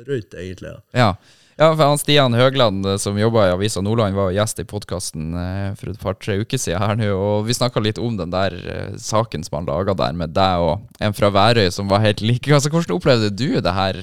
[0.08, 0.76] rundt, egentlig.
[0.96, 1.14] Ja.
[1.54, 1.68] Ja.
[1.76, 5.36] for han Stian Høgland eh, som jobba i Avisa Nordland, var gjest i podkasten
[5.78, 8.56] for et par-tre uker siden her nå, og vi snakka litt om den der
[9.00, 12.48] saken som han laga der med deg og en fra Værøy som var helt like.
[12.48, 14.00] Altså, hvordan opplevde du det her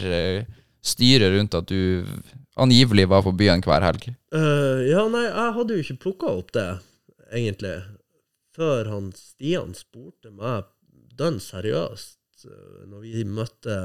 [0.86, 2.06] styret rundt at du
[2.62, 4.12] angivelig var på byen hver helg?
[4.34, 6.68] Uh, ja, nei, jeg hadde jo ikke plukka opp det,
[7.34, 7.80] egentlig,
[8.56, 10.70] før han Stian spurte meg
[11.22, 13.78] dønn seriøst eh, når vi møtte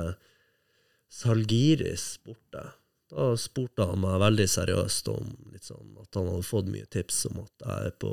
[1.13, 2.65] Salgiris borte.
[3.13, 5.31] Da spurte han meg veldig seriøst om
[5.63, 8.11] sånn, at han hadde fått mye tips om at jeg er på,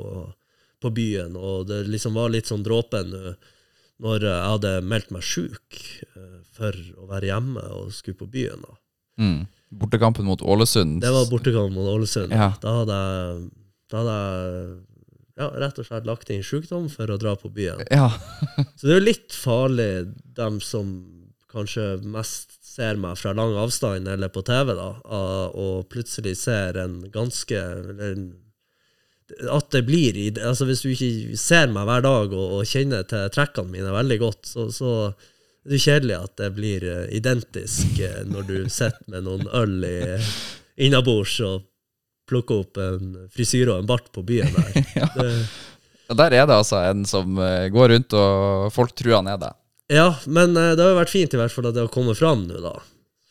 [0.82, 3.34] på byen, og det liksom var litt sånn dråpen nå
[4.02, 5.76] når jeg hadde meldt meg sjuk
[6.16, 8.64] eh, for å være hjemme og skulle på byen.
[8.64, 8.78] da.
[9.22, 9.44] Mm.
[9.74, 11.00] Bortekampen mot Ålesund.
[11.02, 12.34] Det var bortekampen mot Ålesund.
[12.34, 12.50] Ja.
[12.62, 13.46] Da hadde jeg,
[13.90, 14.66] da hadde jeg
[15.38, 17.82] ja, rett og slett lagt inn sykdom for å dra på byen.
[17.90, 18.10] Ja.
[18.78, 19.90] Så det er jo litt farlig,
[20.38, 20.94] dem som
[21.54, 24.88] kanskje mest ser meg fra lang avstand eller på TV, da,
[25.54, 28.24] og plutselig ser en ganske eller en,
[29.48, 33.30] At det blir altså Hvis du ikke ser meg hver dag og, og kjenner til
[33.32, 38.02] trekkene mine veldig godt, så, så er det jo kjedelig at det blir eh, identisk
[38.04, 39.86] eh, når du sitter med noen øl
[40.76, 41.62] innabords og
[42.28, 44.74] plukker opp en frisyre og en bart på byen der.
[46.04, 49.38] Det, der er det altså en som eh, går rundt, og folk tror han er
[49.40, 49.48] det.
[49.88, 52.18] Ja, men eh, det har jo vært fint i hvert fall at det har kommet
[52.20, 52.74] fram nå, da.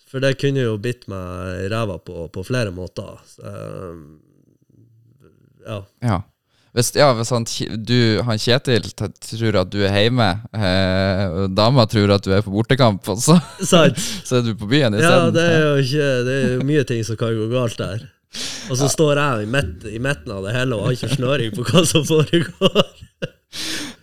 [0.10, 3.18] For det kunne jo bitt meg i ræva på, på flere måter.
[3.30, 5.30] Så, eh,
[5.70, 5.80] ja.
[6.02, 6.20] Ja.
[6.74, 7.46] Hvis, ja, hvis han,
[7.86, 12.42] du, han Kjetil tror at du er hjemme, eh, og dama tror at du er
[12.46, 13.38] på bortekamp, og så,
[13.70, 17.20] så er du på byen Ja, det er jo ikke Det er mye ting som
[17.20, 18.08] kan gå galt der.
[18.72, 21.54] Og så står jeg i, midt, i midten av det hele og har ikke snøring
[21.56, 22.80] på hva som foregår.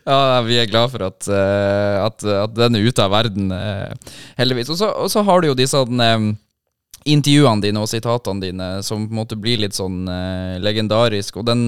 [0.07, 4.15] Ja, vi er glad for at, eh, at, at den er ute av verden, eh,
[4.39, 4.71] heldigvis.
[4.73, 6.29] Og så, og så har du jo disse eh,
[7.11, 11.41] intervjuene dine og sitatene dine som på en måte blir litt sånn eh, legendarisk.
[11.43, 11.65] Og den,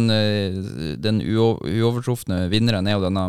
[1.03, 3.27] den uovertrufne vinneren er jo denne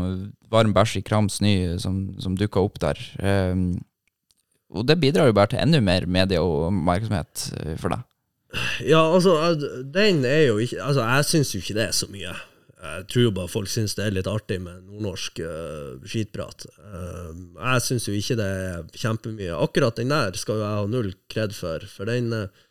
[0.54, 3.00] Varm bæsj i kram snø som, som dukka opp der.
[4.74, 8.06] Og det bidrar jo bare til enda mer medieoppmerksomhet eh, for deg.
[8.86, 12.10] Ja, altså, eh, den er jo ikke Altså, jeg syns jo ikke det er så
[12.12, 12.34] mye.
[12.84, 16.66] Jeg tror jo bare folk syns det er litt artig med nordnorsk uh, skitprat.
[16.84, 19.54] Uh, jeg syns jo ikke det er kjempemye.
[19.56, 22.66] Akkurat den der skal jo jeg ha null kred for, for den uh,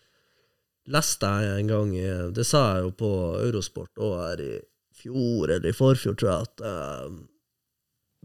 [0.93, 2.05] leste jeg en gang i
[2.37, 3.11] Det sa jeg jo på
[3.41, 4.53] Eurosport òg her i
[5.01, 7.17] fjor eller i forfjor, tror jeg, at uh,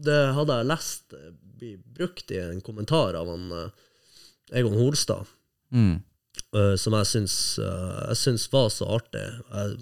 [0.04, 1.16] det hadde jeg lest
[1.58, 3.48] bli brukt i en kommentar av han
[4.54, 5.26] Egon Holstad,
[5.72, 5.98] Mm.
[6.56, 9.24] Uh, som jeg syns, uh, jeg syns var så artig.
[9.52, 9.78] Jeg,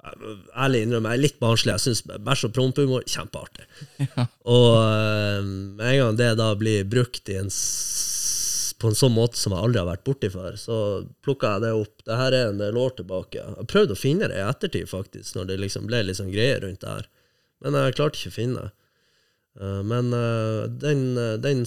[0.00, 1.74] jeg, ærlig innrømmer, jeg er litt barnslig.
[1.76, 3.68] Jeg syns bæsj og prompehumor kjempeartig.
[4.56, 7.52] Og uh, en gang det da blir brukt i en
[8.80, 10.74] på en sånn måte som jeg aldri har vært borti før, så
[11.24, 11.94] plukka jeg det opp.
[12.06, 13.42] Det her er en del år tilbake.
[13.42, 16.62] Jeg prøvde å finne det i ettertid, faktisk, når det liksom ble litt sånn greier
[16.64, 17.08] rundt det her.
[17.60, 18.72] Men jeg klarte ikke å finne det.
[19.60, 21.64] Eh, men eh, den, eh, den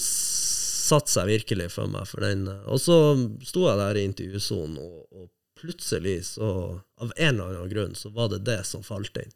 [0.83, 2.07] satte seg virkelig for meg.
[2.09, 2.97] For den, eh, og så
[3.45, 5.29] sto jeg der i intervjusonen, og, og
[5.59, 6.51] plutselig, så,
[6.99, 9.31] av en eller annen grunn, så var det det som falt inn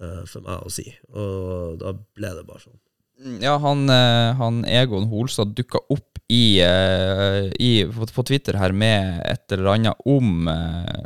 [0.00, 0.86] uh, for meg å si.
[1.12, 2.78] Og da ble det bare sånn.
[3.40, 9.52] Ja, han, eh, han Egon Holstad dukka opp i, i, på, Twitter her med et
[9.54, 10.48] eller annet om,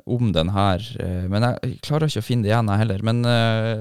[0.09, 0.87] om den her.
[1.29, 3.05] Men jeg klarer ikke å finne det igjen, jeg heller.
[3.05, 3.21] Men,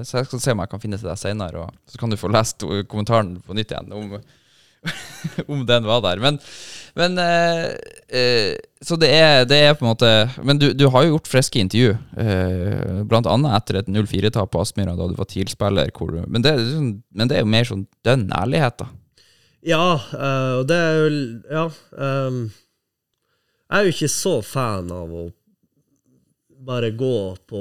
[0.04, 2.12] så jeg skal se om jeg kan finne det til deg seinere, og så kan
[2.12, 4.12] du få lest kommentaren på nytt igjen om,
[5.52, 6.20] om den var der.
[6.22, 6.38] Men,
[6.98, 7.66] men eh,
[8.08, 8.54] eh,
[8.84, 10.08] Så det er, det er på en måte
[10.42, 14.96] Men du, du har jo gjort friske intervju, eh, annet etter et 0-4-tap på Aspmyra
[14.98, 15.92] da du var TIL-spiller.
[16.26, 18.88] Men, sånn, men det er jo mer sånn dønn ærlighet, da.
[19.66, 19.84] Ja,
[20.16, 21.10] eh, og det er jo
[21.52, 21.66] Ja.
[22.00, 22.40] ehm,
[23.70, 25.28] jeg er jo ikke så fan av å
[26.66, 27.60] bare gå på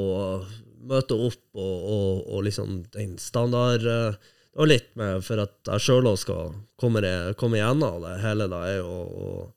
[0.89, 4.15] Møte opp og, og, og liksom den standard eh,
[4.49, 7.01] Det var litt med for at jeg sjøl òg skal komme,
[7.39, 9.53] komme igjennom det hele, da, er jo å-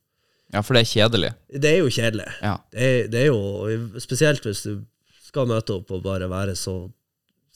[0.52, 1.30] Ja, for det er kjedelig.
[1.48, 2.28] Det er jo kjedelig.
[2.42, 2.58] Ja.
[2.70, 4.84] Det er, det er jo Spesielt hvis du
[5.24, 6.74] skal møte opp og bare være så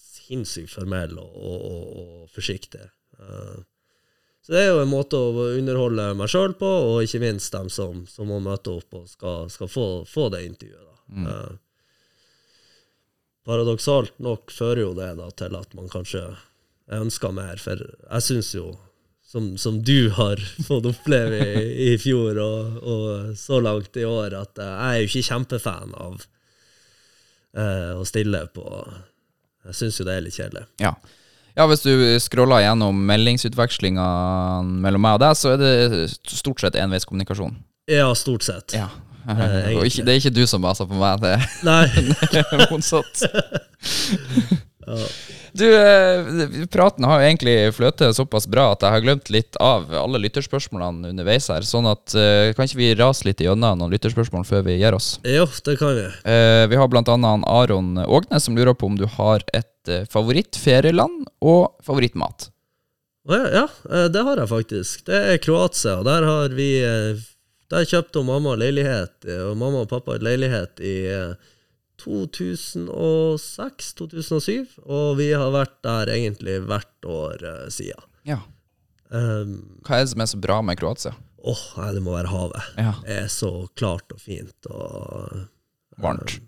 [0.00, 2.80] sinnssykt formell og, og, og, og forsiktig.
[3.20, 3.58] Eh,
[4.46, 7.68] så det er jo en måte å underholde meg sjøl på, og ikke minst dem
[7.68, 10.82] som, som må møte opp og skal, skal få, få det intervjuet.
[10.88, 11.36] Da.
[11.36, 11.54] Eh,
[13.46, 16.24] paradoksalt nok fører jo det da til at man kanskje
[16.92, 18.70] ønsker mer, for jeg syns jo
[19.26, 24.36] som, som du har fått oppleve i, i fjor og, og så langt i år,
[24.38, 26.24] at jeg er jo ikke kjempefan av
[27.58, 28.66] eh, å stille på
[29.66, 30.62] Jeg syns jo det er litt kjedelig.
[30.78, 30.94] Ja.
[31.56, 31.90] ja, hvis du
[32.22, 37.58] scroller gjennom meldingsutvekslingene mellom meg og deg, så er det stort sett enveiskommunikasjon.
[37.90, 38.76] Ja, stort sett.
[38.78, 38.86] Ja.
[39.26, 43.26] Eh, ikke, det er ikke du som baser på meg, det er motsatt.
[45.56, 49.88] Du, eh, praten har jo egentlig fløtet såpass bra at jeg har glemt litt av
[49.98, 51.66] alle lytterspørsmålene underveis her.
[51.66, 55.16] Sånn at eh, kan ikke vi rase litt gjennom noen lytterspørsmål før vi gir oss?
[55.26, 56.04] Jo, det kan vi.
[56.30, 59.72] Eh, vi har blant annet Aron Ågnes som lurer på om du har et
[60.10, 62.50] favorittferieland og favorittmat.
[63.26, 65.02] Ja, ja, det har jeg faktisk.
[65.08, 65.98] Det er Kroatia.
[65.98, 66.70] og Der har vi
[67.66, 70.94] Der kjøpte mamma leilighet, og mamma og pappa et leilighet i
[72.02, 78.02] 2006-2007, og vi har vært der egentlig hvert år uh, siden.
[78.26, 78.38] Ja.
[79.08, 81.12] Um, Hva er det som er så bra med Kroatia?
[81.46, 82.64] Åh, nei, det må være havet.
[82.80, 82.92] Ja.
[83.06, 85.46] Det er så klart og fint, og
[86.02, 86.40] Varmt.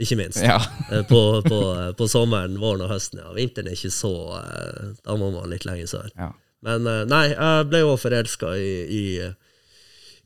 [0.00, 0.40] ikke minst.
[0.44, 0.60] Ja.
[0.92, 1.58] Eh, på, på,
[1.98, 3.18] på sommeren, våren og høsten.
[3.20, 3.32] Ja.
[3.36, 6.08] Vinteren er ikke så eh, Da må man litt lenger sør.
[6.16, 6.30] ja.
[6.64, 9.02] Men eh, nei, jeg ble jo forelska i, i,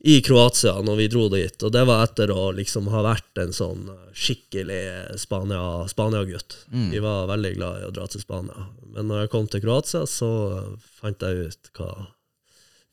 [0.03, 3.51] i Kroatia når vi dro dit, og det var etter å liksom ha vært en
[3.53, 3.83] sånn
[4.17, 6.55] skikkelig Spania- Spania-gutt.
[6.71, 8.65] Vi var veldig glad i å dra til Spania.
[8.95, 10.31] Men når jeg kom til Kroatia, så
[11.01, 11.91] fant jeg ut hva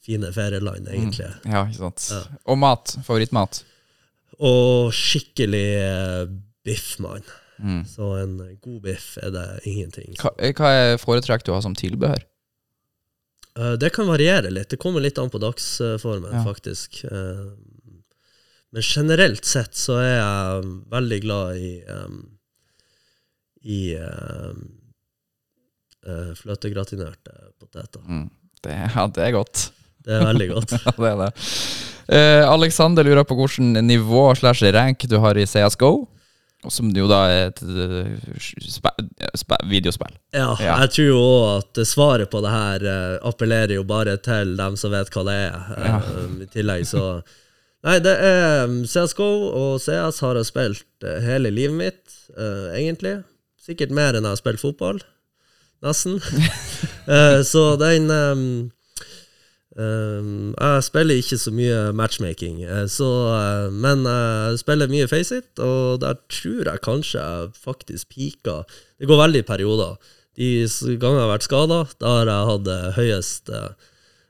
[0.05, 1.39] fine ferieland egentlig er.
[1.49, 2.29] ja, ikke sant.
[2.49, 2.95] Og mat.
[3.07, 3.63] Favorittmat.
[4.39, 6.25] Og skikkelig eh,
[6.65, 7.25] biff, mann.
[7.59, 7.81] Mm.
[7.91, 10.13] Så en god biff er det ingenting.
[10.21, 12.23] Hva, eh, hva er foretrekker du å ha som tilbehør?
[13.59, 14.69] Eh, Det kan variere litt.
[14.71, 16.45] Det kommer litt an på dagsformen, Ja.
[16.47, 17.03] faktisk.
[17.05, 17.49] Eh,
[18.71, 22.19] Men generelt sett så er jeg veldig glad i um,
[23.65, 24.53] i eh,
[26.37, 28.01] fløtegratinerte poteter.
[28.07, 28.29] Mm.
[28.63, 29.71] Det, ja, det er godt.
[30.05, 30.71] Det er veldig godt.
[30.85, 31.33] Ja, det er det.
[32.09, 36.07] Uh, Alexander lurer på hvilket nivå slash rank du har i CSGO.
[36.67, 38.39] Som jo da er et eh,
[39.39, 40.17] spe, videospill.
[40.35, 40.79] Ja, Ja.
[40.83, 41.21] jeg tror jo
[41.59, 45.37] at svaret på det her eh, appellerer jo bare til dem som vet hva det
[45.45, 45.69] er.
[45.87, 46.01] Ja.
[46.43, 47.05] I tillegg så
[47.87, 53.21] Nei, det er CSGO og CS har jeg spilt eh, hele livet mitt, eh, egentlig.
[53.63, 54.99] Sikkert mer enn jeg har spilt fotball.
[55.87, 56.19] Nesten.
[57.09, 58.11] Eh, så den
[59.77, 65.51] um, jeg spiller ikke så mye matchmaking, eh, så, uh, men jeg spiller mye Faceit,
[65.61, 68.63] og der tror jeg kanskje jeg faktisk pika.
[68.99, 70.15] Det går veldig i perioder.
[70.39, 70.51] De
[71.03, 73.71] gangene jeg har vært skada, da har jeg hatt det høyest uh,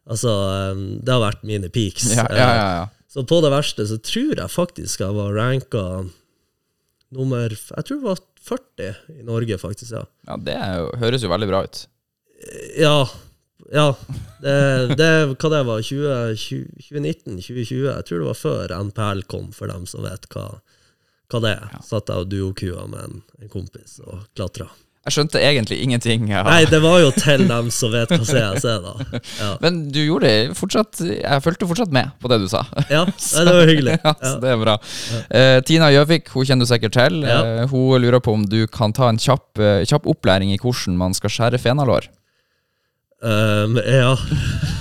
[0.09, 0.31] Altså,
[0.73, 2.07] um, det har vært mine peaks.
[2.17, 2.87] Ja, ja, ja.
[3.13, 5.85] Så på det verste så tror jeg faktisk jeg var ranka
[7.17, 9.93] nummer Jeg tror det var 40 i Norge, faktisk.
[9.93, 11.81] ja ja det jo, høres jo veldig bra ut.
[12.79, 13.09] Ja.
[13.73, 13.89] Ja.
[14.43, 14.57] Det,
[14.99, 17.39] det, hva det var 20, 2019?
[17.43, 17.87] 2020?
[17.89, 20.49] Jeg tror det var før NPL kom, for dem som vet hva,
[21.33, 21.79] hva det er.
[21.85, 24.69] Satt jeg og duokua med en, en kompis og klatra.
[25.09, 26.27] Jeg skjønte egentlig ingenting.
[26.29, 26.43] Ja.
[26.45, 29.21] Nei, det var jo til dem som vet hva CS er, da.
[29.41, 32.65] Ja, Men du gjorde det fortsatt Jeg fulgte fortsatt med på det du sa.
[32.93, 33.97] ja så, det var hyggelig.
[34.03, 34.77] Ja, så det er bra.
[35.33, 37.23] Uh, Tina Gjøvik hun kjenner du sikkert til.
[37.25, 37.41] Ja.
[37.63, 40.99] Eh, hun lurer på om du kan ta en kjapp, uh, kjapp opplæring i hvordan
[41.01, 42.11] man skal skjære fenalår.
[43.21, 44.19] Um, ja.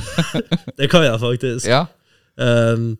[0.77, 1.69] det kan jeg faktisk.
[1.69, 1.85] Ja.
[2.35, 2.97] Um,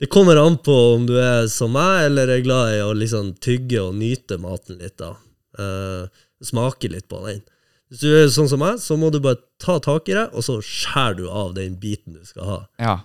[0.00, 3.34] det kommer an på om du er som meg, eller er glad i å liksom
[3.44, 4.96] tygge og nyte maten litt.
[5.00, 5.14] da.
[5.60, 6.08] Uh,
[6.44, 7.42] smake litt på den.
[7.90, 10.46] Hvis du er sånn som meg, så må du bare ta tak i det, og
[10.46, 12.60] så skjærer du av den biten du skal ha.
[12.80, 12.98] ja.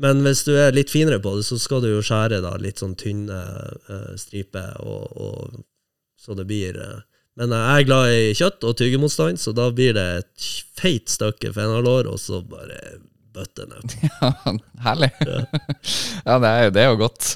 [0.00, 2.80] Men hvis du er litt finere på det, så skal du jo skjære da litt
[2.80, 3.40] sånn tynne
[3.90, 5.58] uh, striper, og, og,
[6.16, 7.02] så det blir eh.
[7.38, 10.48] Men jeg er glad i kjøtt og tyggemotstand, så da blir det et
[10.80, 12.80] feit stykke fenalår, og så bare
[13.34, 13.94] bøtte ned.
[14.84, 15.10] Herlig.
[16.28, 17.28] ja, det er jo, det er jo godt.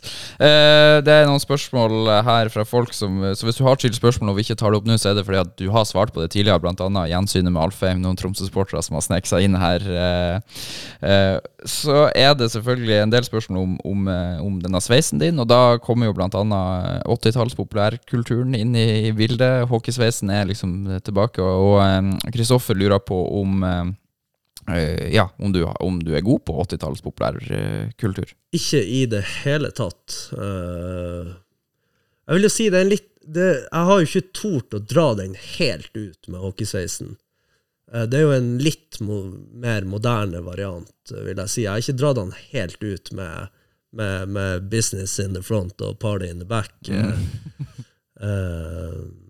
[0.42, 4.32] Eh, det er noen spørsmål her fra folk som Så hvis du har stilt spørsmål
[4.32, 6.14] og vi ikke tar det opp nå, så er det fordi at du har svart
[6.14, 7.06] på det tidligere, bl.a.
[7.10, 9.84] gjensynet med Alfheim, noen Tromsø-sportere som har sneket seg inn her.
[10.04, 10.60] Eh,
[11.08, 15.40] eh, så er det selvfølgelig en del spørsmål om, om, eh, om denne sveisen din,
[15.40, 16.28] og da kommer jo bl.a.
[17.08, 19.68] 80-talls populærkulturen inn i, bildet.
[19.70, 24.03] Hockeysveisen er liksom tilbake, og Kristoffer lurer på om eh, Eh,
[25.12, 28.30] ja, om du, om du er god på 80-tallets populærkultur.
[28.56, 30.14] Ikke i det hele tatt.
[30.32, 31.34] Eh,
[32.24, 34.82] jeg vil jo si det er en litt det, Jeg har jo ikke tort å
[34.84, 37.16] dra den helt ut med hockeysveisen.
[37.92, 39.20] Eh, det er jo en litt mo
[39.52, 41.64] mer moderne variant, vil jeg si.
[41.64, 43.52] Jeg har ikke dratt den helt ut med,
[43.92, 46.72] med, med business in the front og party in the back.
[46.88, 49.04] eh, uh,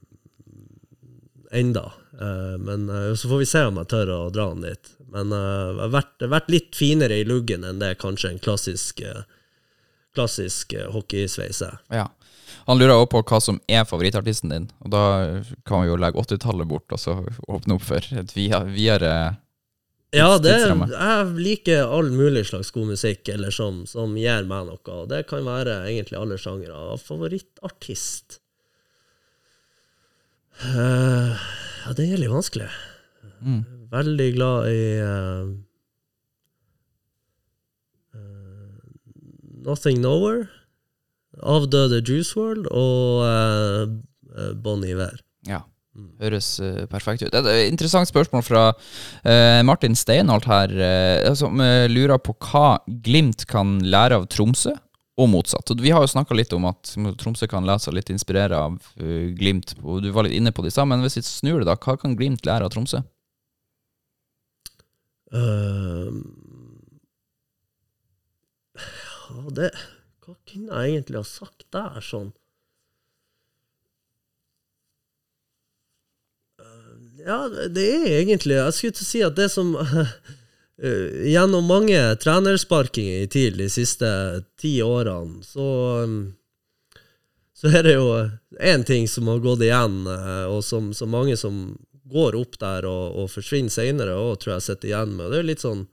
[1.54, 1.92] enda.
[2.20, 4.92] Eh, men eh, så får vi se om jeg tør å dra den dit.
[5.14, 9.00] Men eh, jeg har vært, vært litt finere i luggen enn det kanskje en klassisk,
[9.04, 9.22] eh,
[10.16, 11.78] klassisk eh, hockeysveis er.
[11.94, 12.08] Ja.
[12.64, 15.04] Han lurer også på hva som er favorittartisten din, og da
[15.68, 17.18] kan vi jo legge 80-tallet bort og så
[17.50, 19.10] åpne opp for et videre
[20.14, 24.80] Ja, det, jeg liker all mulig slags god musikk eller som, som gir meg noe.
[24.80, 26.96] og Det kan være egentlig alle sjangere.
[27.02, 28.38] Favorittartist
[30.62, 32.70] uh, Ja, det er litt vanskelig.
[33.42, 33.64] Mm.
[33.94, 35.46] Veldig glad i uh,
[39.64, 40.48] Nothing Nowhere,
[41.40, 45.22] Avdøde Juice World og uh, Bon Iver.
[45.46, 45.62] Ja.
[46.18, 47.30] Høres uh, perfekt ut.
[47.38, 51.62] Et interessant spørsmål fra uh, Martin Steinholt her, uh, som
[51.92, 54.74] lurer på hva Glimt kan lære av Tromsø,
[55.14, 55.70] og motsatt.
[55.70, 58.74] Og vi har jo snakka litt om at Tromsø kan la seg litt inspirere av
[59.38, 61.68] Glimt, og du var litt inne på det i stad, men hvis vi snur det,
[61.70, 63.04] da, hva kan Glimt lære av Tromsø?
[65.34, 66.20] Ehm,
[69.28, 69.70] ja, det
[70.24, 72.30] Hva kunne jeg egentlig ha sagt der, sånn?
[76.60, 76.94] Uh,
[77.26, 80.06] ja, det- det er egentlig Jeg skulle til å si at det som uh,
[81.34, 84.08] Gjennom mange trenersparkinger i TIL de siste
[84.58, 85.66] ti årene, så
[86.04, 86.16] um,
[87.54, 88.08] så er det jo
[88.58, 91.60] én ting som har gått igjen, eh, og som, som mange som
[92.12, 95.30] går opp der og, og forsvinner seinere òg, tror jeg sitter igjen med.
[95.32, 95.86] Det er litt sånn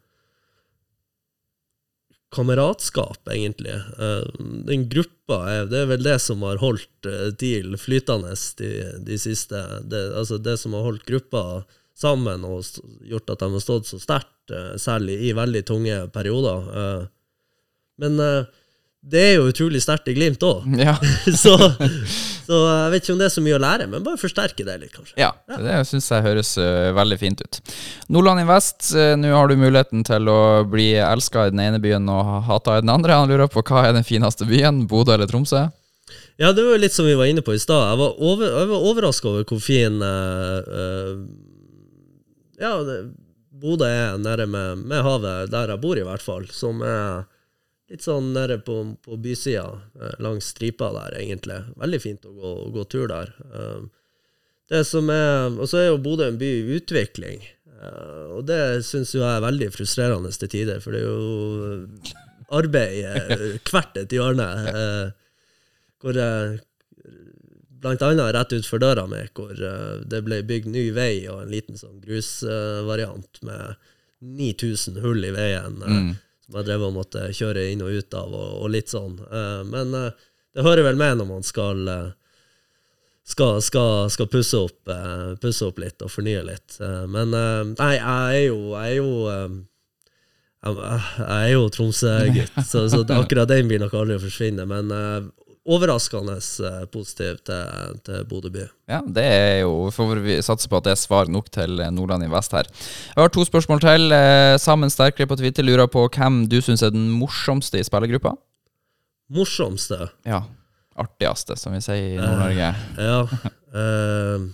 [2.32, 3.76] kameratskap, egentlig.
[4.00, 4.24] Eh,
[4.68, 8.72] Den gruppa det er vel det som har holdt eh, TIL flytende de,
[9.04, 11.64] de siste det, Altså det som har holdt gruppa
[11.98, 12.64] sammen og
[13.08, 16.72] gjort at de har stått så sterkt, eh, særlig i veldig tunge perioder.
[16.84, 17.04] Eh,
[18.02, 18.46] Men eh,
[19.02, 20.66] det er jo utrolig sterkt i Glimt òg.
[20.82, 20.94] Ja.
[21.44, 21.56] Så,
[22.46, 24.76] så jeg vet ikke om det er så mye å lære, men bare forsterke det
[24.82, 25.16] litt, kanskje.
[25.22, 27.60] Ja, det syns jeg høres uh, veldig fint ut.
[28.12, 32.10] Nordland Invest, uh, nå har du muligheten til å bli elska i den ene byen
[32.12, 33.22] og hata i den andre.
[33.22, 35.64] Han lurer på hva er den fineste byen, Bodø eller Tromsø?
[36.42, 37.94] Ja, det var jo litt som vi var inne på i stad.
[37.94, 41.22] Jeg var, over, jeg var overraska over hvor fin uh,
[42.60, 42.76] Ja,
[43.62, 46.50] Bodø er nede med, med havet, der jeg bor i hvert fall.
[46.52, 47.30] Som er
[47.92, 49.66] litt sånn nede på, på bysida,
[50.00, 51.60] eh, langs stripa der, egentlig.
[51.82, 53.34] Veldig fint å gå, å gå tur der.
[53.52, 53.82] Eh,
[54.72, 57.44] det som er, Og så er jo Bodø en by i utvikling.
[57.68, 62.18] Eh, og det syns jo jeg er veldig frustrerende til tider, for det er jo
[62.52, 64.48] arbeid hvert et hjørne.
[66.02, 66.18] hvor
[67.82, 71.80] Blant annet rett utfor døra mi, hvor det ble bygd ny vei og en liten
[71.80, 73.88] sånn grusvariant med
[74.22, 75.80] 9000 hull i veien.
[75.82, 76.12] Som
[76.60, 79.18] jeg drev og måtte kjøre inn og ut av, og, og litt sånn.
[79.24, 82.10] Eh, men eh, det hører vel med når man skal eh,
[83.32, 84.90] skal, skal, skal pusse, opp,
[85.40, 86.80] pusse opp litt og fornye litt.
[87.08, 89.12] Men nei, jeg er jo, jeg er jo
[90.66, 94.66] jeg, er jo Tromsø-gutt, så, så akkurat den blir nok aldri å forsvinne.
[94.68, 94.92] Men
[95.70, 98.64] overraskende eh, positiv til, til Bodø by.
[98.90, 101.92] Ja, det er jo Får vi satse på at det er svar nok til eh,
[101.94, 102.70] Nordland i vest her.
[103.14, 104.16] Jeg har to spørsmål til.
[104.16, 108.34] Eh, Sammen Sterkere på Twitter lurer på hvem du syns er den morsomste i spillergruppa?
[109.32, 110.10] Morsomste?
[110.26, 110.44] Ja.
[111.00, 112.74] Artigste, som vi sier i Nord-Norge.
[113.00, 113.22] Ja.
[113.72, 114.50] Uh,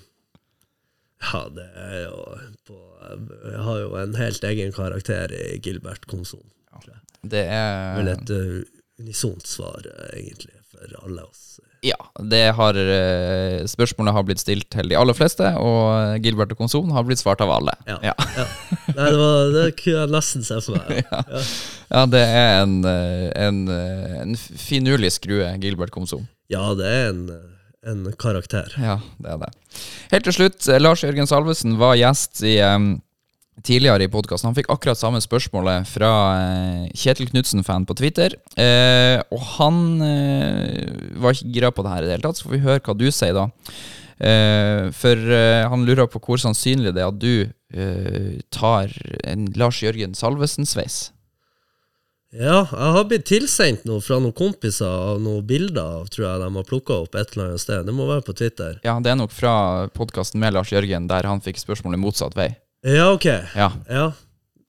[1.17, 2.19] ja, det er jo
[2.67, 2.75] på
[3.07, 6.43] Jeg har jo en helt egen karakter i Gilbert Komson.
[7.25, 8.31] Det er Vel et
[9.01, 9.81] unisont svar,
[10.13, 11.43] egentlig, for alle oss.
[11.85, 16.61] Ja, det har eh, Spørsmålet har blitt stilt til de aller fleste, og Gilbert og
[16.63, 17.75] Konson har blitt svart av alle.
[17.89, 17.99] Ja.
[18.05, 18.15] Ja.
[18.37, 18.45] Ja.
[18.95, 21.03] Nei, det, var, det kunne jeg nesten se for meg.
[21.07, 21.43] Ja.
[21.87, 26.25] Ja, det er en, eh, en, eh, en finurlig skrue, Gilbert Konson.
[26.51, 27.21] Ja, det er en,
[27.87, 28.73] en karakter.
[28.81, 29.51] Ja, det er det.
[30.11, 32.97] Helt til slutt, eh, Lars Jørgen Salvesen var gjest i em,
[33.65, 34.49] tidligere i podkasten.
[34.51, 38.35] Han fikk akkurat samme spørsmålet fra eh, Kjetil Knutsen-fan på Twitter.
[38.59, 42.47] Eh, og han eh, var ikke gira på det her i det hele tatt, så
[42.47, 43.47] får vi høre hva du sier da.
[44.17, 48.93] Eh, for eh, han lurer på hvor sannsynlig det er at du eh, tar
[49.25, 51.11] en Lars Jørgen Salvesen-sveis.
[52.37, 56.49] Ja, jeg har blitt tilsendt noe fra noen kompiser av noen bilder, tror jeg de
[56.57, 57.85] har plukka opp et eller annet sted.
[57.87, 58.81] Det må være på Twitter.
[58.83, 59.53] Ja, det er nok fra
[59.95, 62.51] podkasten med Lars Jørgen, der han fikk spørsmålet motsatt vei.
[62.87, 63.25] Ja, ok.
[63.57, 63.67] Ja.
[63.91, 64.05] Ja.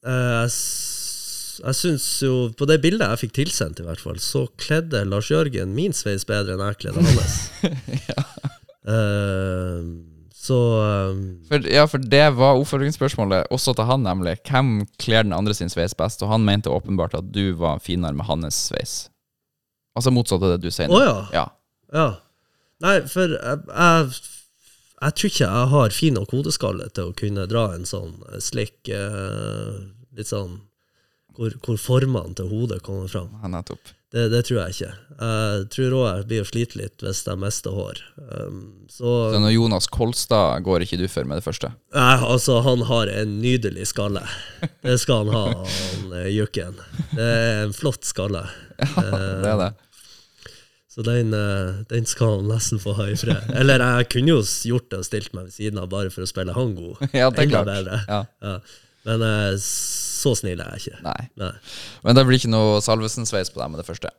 [0.07, 4.19] Uh, jeg, s- jeg syns jo På det bildet jeg fikk tilsendt, i hvert fall,
[4.23, 7.39] så kledde Lars Jørgen min sveis bedre enn jeg kledde hans.
[8.89, 9.81] Eh,
[10.33, 10.57] så
[11.13, 11.19] um,
[11.49, 14.37] For, ja, for det var oppfølgingsspørsmålet også til han, nemlig.
[14.49, 14.71] Hvem
[15.03, 16.23] kler den andre sin sveis best?
[16.25, 18.95] Og han mente åpenbart at du var finere med hans sveis.
[19.99, 20.97] Altså motsatt av det du sier nå.
[20.97, 21.19] Å ja.
[21.37, 21.45] ja.
[21.99, 22.07] Ja.
[22.81, 24.23] Nei, for jeg, jeg,
[24.99, 28.41] jeg tror ikke jeg har fin nok hodeskalle til å kunne dra en sånn eh,
[28.43, 29.79] slik eh,
[30.19, 30.57] Litt sånn
[31.39, 33.29] hvor, hvor formene til hodet kommer fram.
[34.11, 34.91] Det, det tror jeg ikke.
[35.21, 38.01] Jeg tror òg jeg blir å slite litt hvis jeg mister hår.
[38.17, 41.71] Um, så Så når Jonas Kolstad går ikke du for med det første?
[41.95, 44.25] Nei, altså, han har en nydelig skalle.
[44.83, 46.81] Det skal han ha, han eh, Jukken.
[47.13, 48.47] Det er en flott skalle.
[48.81, 49.71] ja, Det er det.
[50.99, 53.53] Så den, eh, den skal han nesten få ha i fred.
[53.61, 56.31] Eller jeg kunne jo gjort det og stilt meg ved siden av bare for å
[56.31, 57.05] spille han god.
[57.21, 57.71] Ja, det er klart.
[58.11, 58.25] Ja.
[58.43, 58.57] Ja.
[59.07, 61.05] Men eh, så snill er jeg ikke.
[61.07, 61.21] Nei.
[61.39, 61.53] Nei.
[62.03, 64.11] Men det blir ikke noe Salvesen-sveis på deg med det første?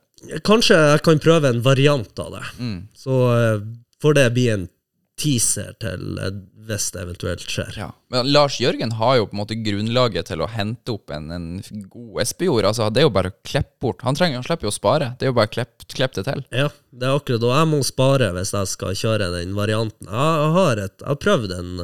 [0.48, 2.44] Kanskje jeg kan prøve en variant av det.
[2.56, 2.78] Mm.
[2.96, 3.60] Så eh,
[4.00, 4.64] får det bli en
[5.20, 6.18] teaser til
[6.70, 7.76] hvis det eventuelt skjer.
[7.76, 7.88] Ja.
[8.12, 11.48] Men Lars Jørgen har jo på en måte grunnlaget til å hente opp en, en
[11.90, 12.68] god Espejord.
[12.68, 14.04] Altså, det er jo bare å klippe bort.
[14.06, 15.12] Han trenger, han slipper jo å spare.
[15.18, 15.54] Det er jo bare å
[15.94, 16.44] klipp det til.
[16.54, 17.54] Ja, det er akkurat det.
[17.58, 20.08] jeg må spare hvis jeg skal kjøre den varianten.
[20.10, 21.74] Jeg jeg har, et, jeg har prøvd en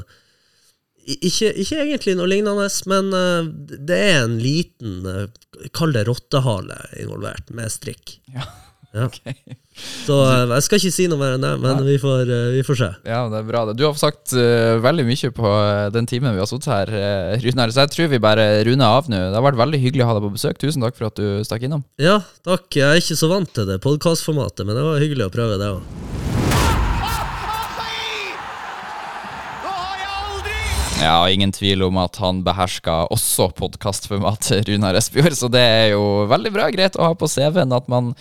[1.07, 3.51] ikke, ikke egentlig noe lignende, men eh,
[3.89, 8.17] det er en liten, eh, kall det rottehale involvert, med strikk.
[8.35, 8.49] Ja.
[8.97, 9.09] Ja.
[10.07, 12.63] Så eh, jeg skal ikke si noe mer enn det, men vi får, eh, vi
[12.65, 12.91] får se.
[13.05, 13.65] Ja, det er bra.
[13.69, 13.77] det.
[13.77, 15.53] Du har sagt uh, veldig mye på
[15.93, 17.75] den timen vi har sittet her, uh, Runar.
[17.75, 19.21] Så jeg tror vi bare runder av nå.
[19.29, 20.61] Det har vært veldig hyggelig å ha deg på besøk.
[20.63, 21.85] Tusen takk for at du stakk innom.
[22.01, 22.71] Ja, takk.
[22.73, 25.75] Jeg er ikke så vant til det podkastformatet, men det var hyggelig å prøve det
[25.77, 26.26] òg.
[30.97, 36.25] Ja, ingen tvil om at han behersker også podkastformat, Runar Espejord, så det er jo
[36.31, 36.71] veldig bra.
[36.73, 38.15] Greit å ha på CV-en at man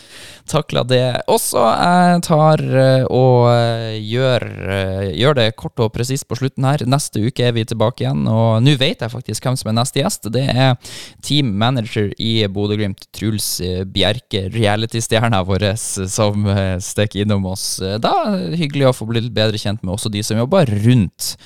[0.52, 0.99] takler det
[1.31, 1.61] også.
[1.64, 4.45] Jeg tar eh, og eh, gjør,
[4.76, 6.84] eh, gjør det kort og presist på slutten her.
[6.89, 10.03] Neste uke er vi tilbake igjen, og nå vet jeg faktisk hvem som er neste
[10.03, 10.30] gjest.
[10.35, 10.76] Det er
[11.23, 13.49] team manager i Bodø-Glimt, Truls
[13.95, 16.43] Bjerke, reality-stjerna vår, som
[16.84, 17.80] stikker innom oss.
[18.03, 18.14] Da
[18.52, 21.38] hyggelig å få bli litt bedre kjent med også de som jobber rundt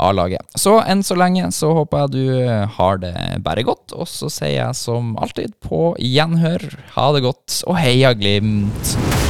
[0.00, 0.42] A-laget.
[0.56, 3.14] Så enn så lenge så håper jeg du eh, har det
[3.44, 8.14] bare godt, og så sier jeg som alltid på gjenhør, ha det godt, og heia
[8.18, 9.27] Glimt!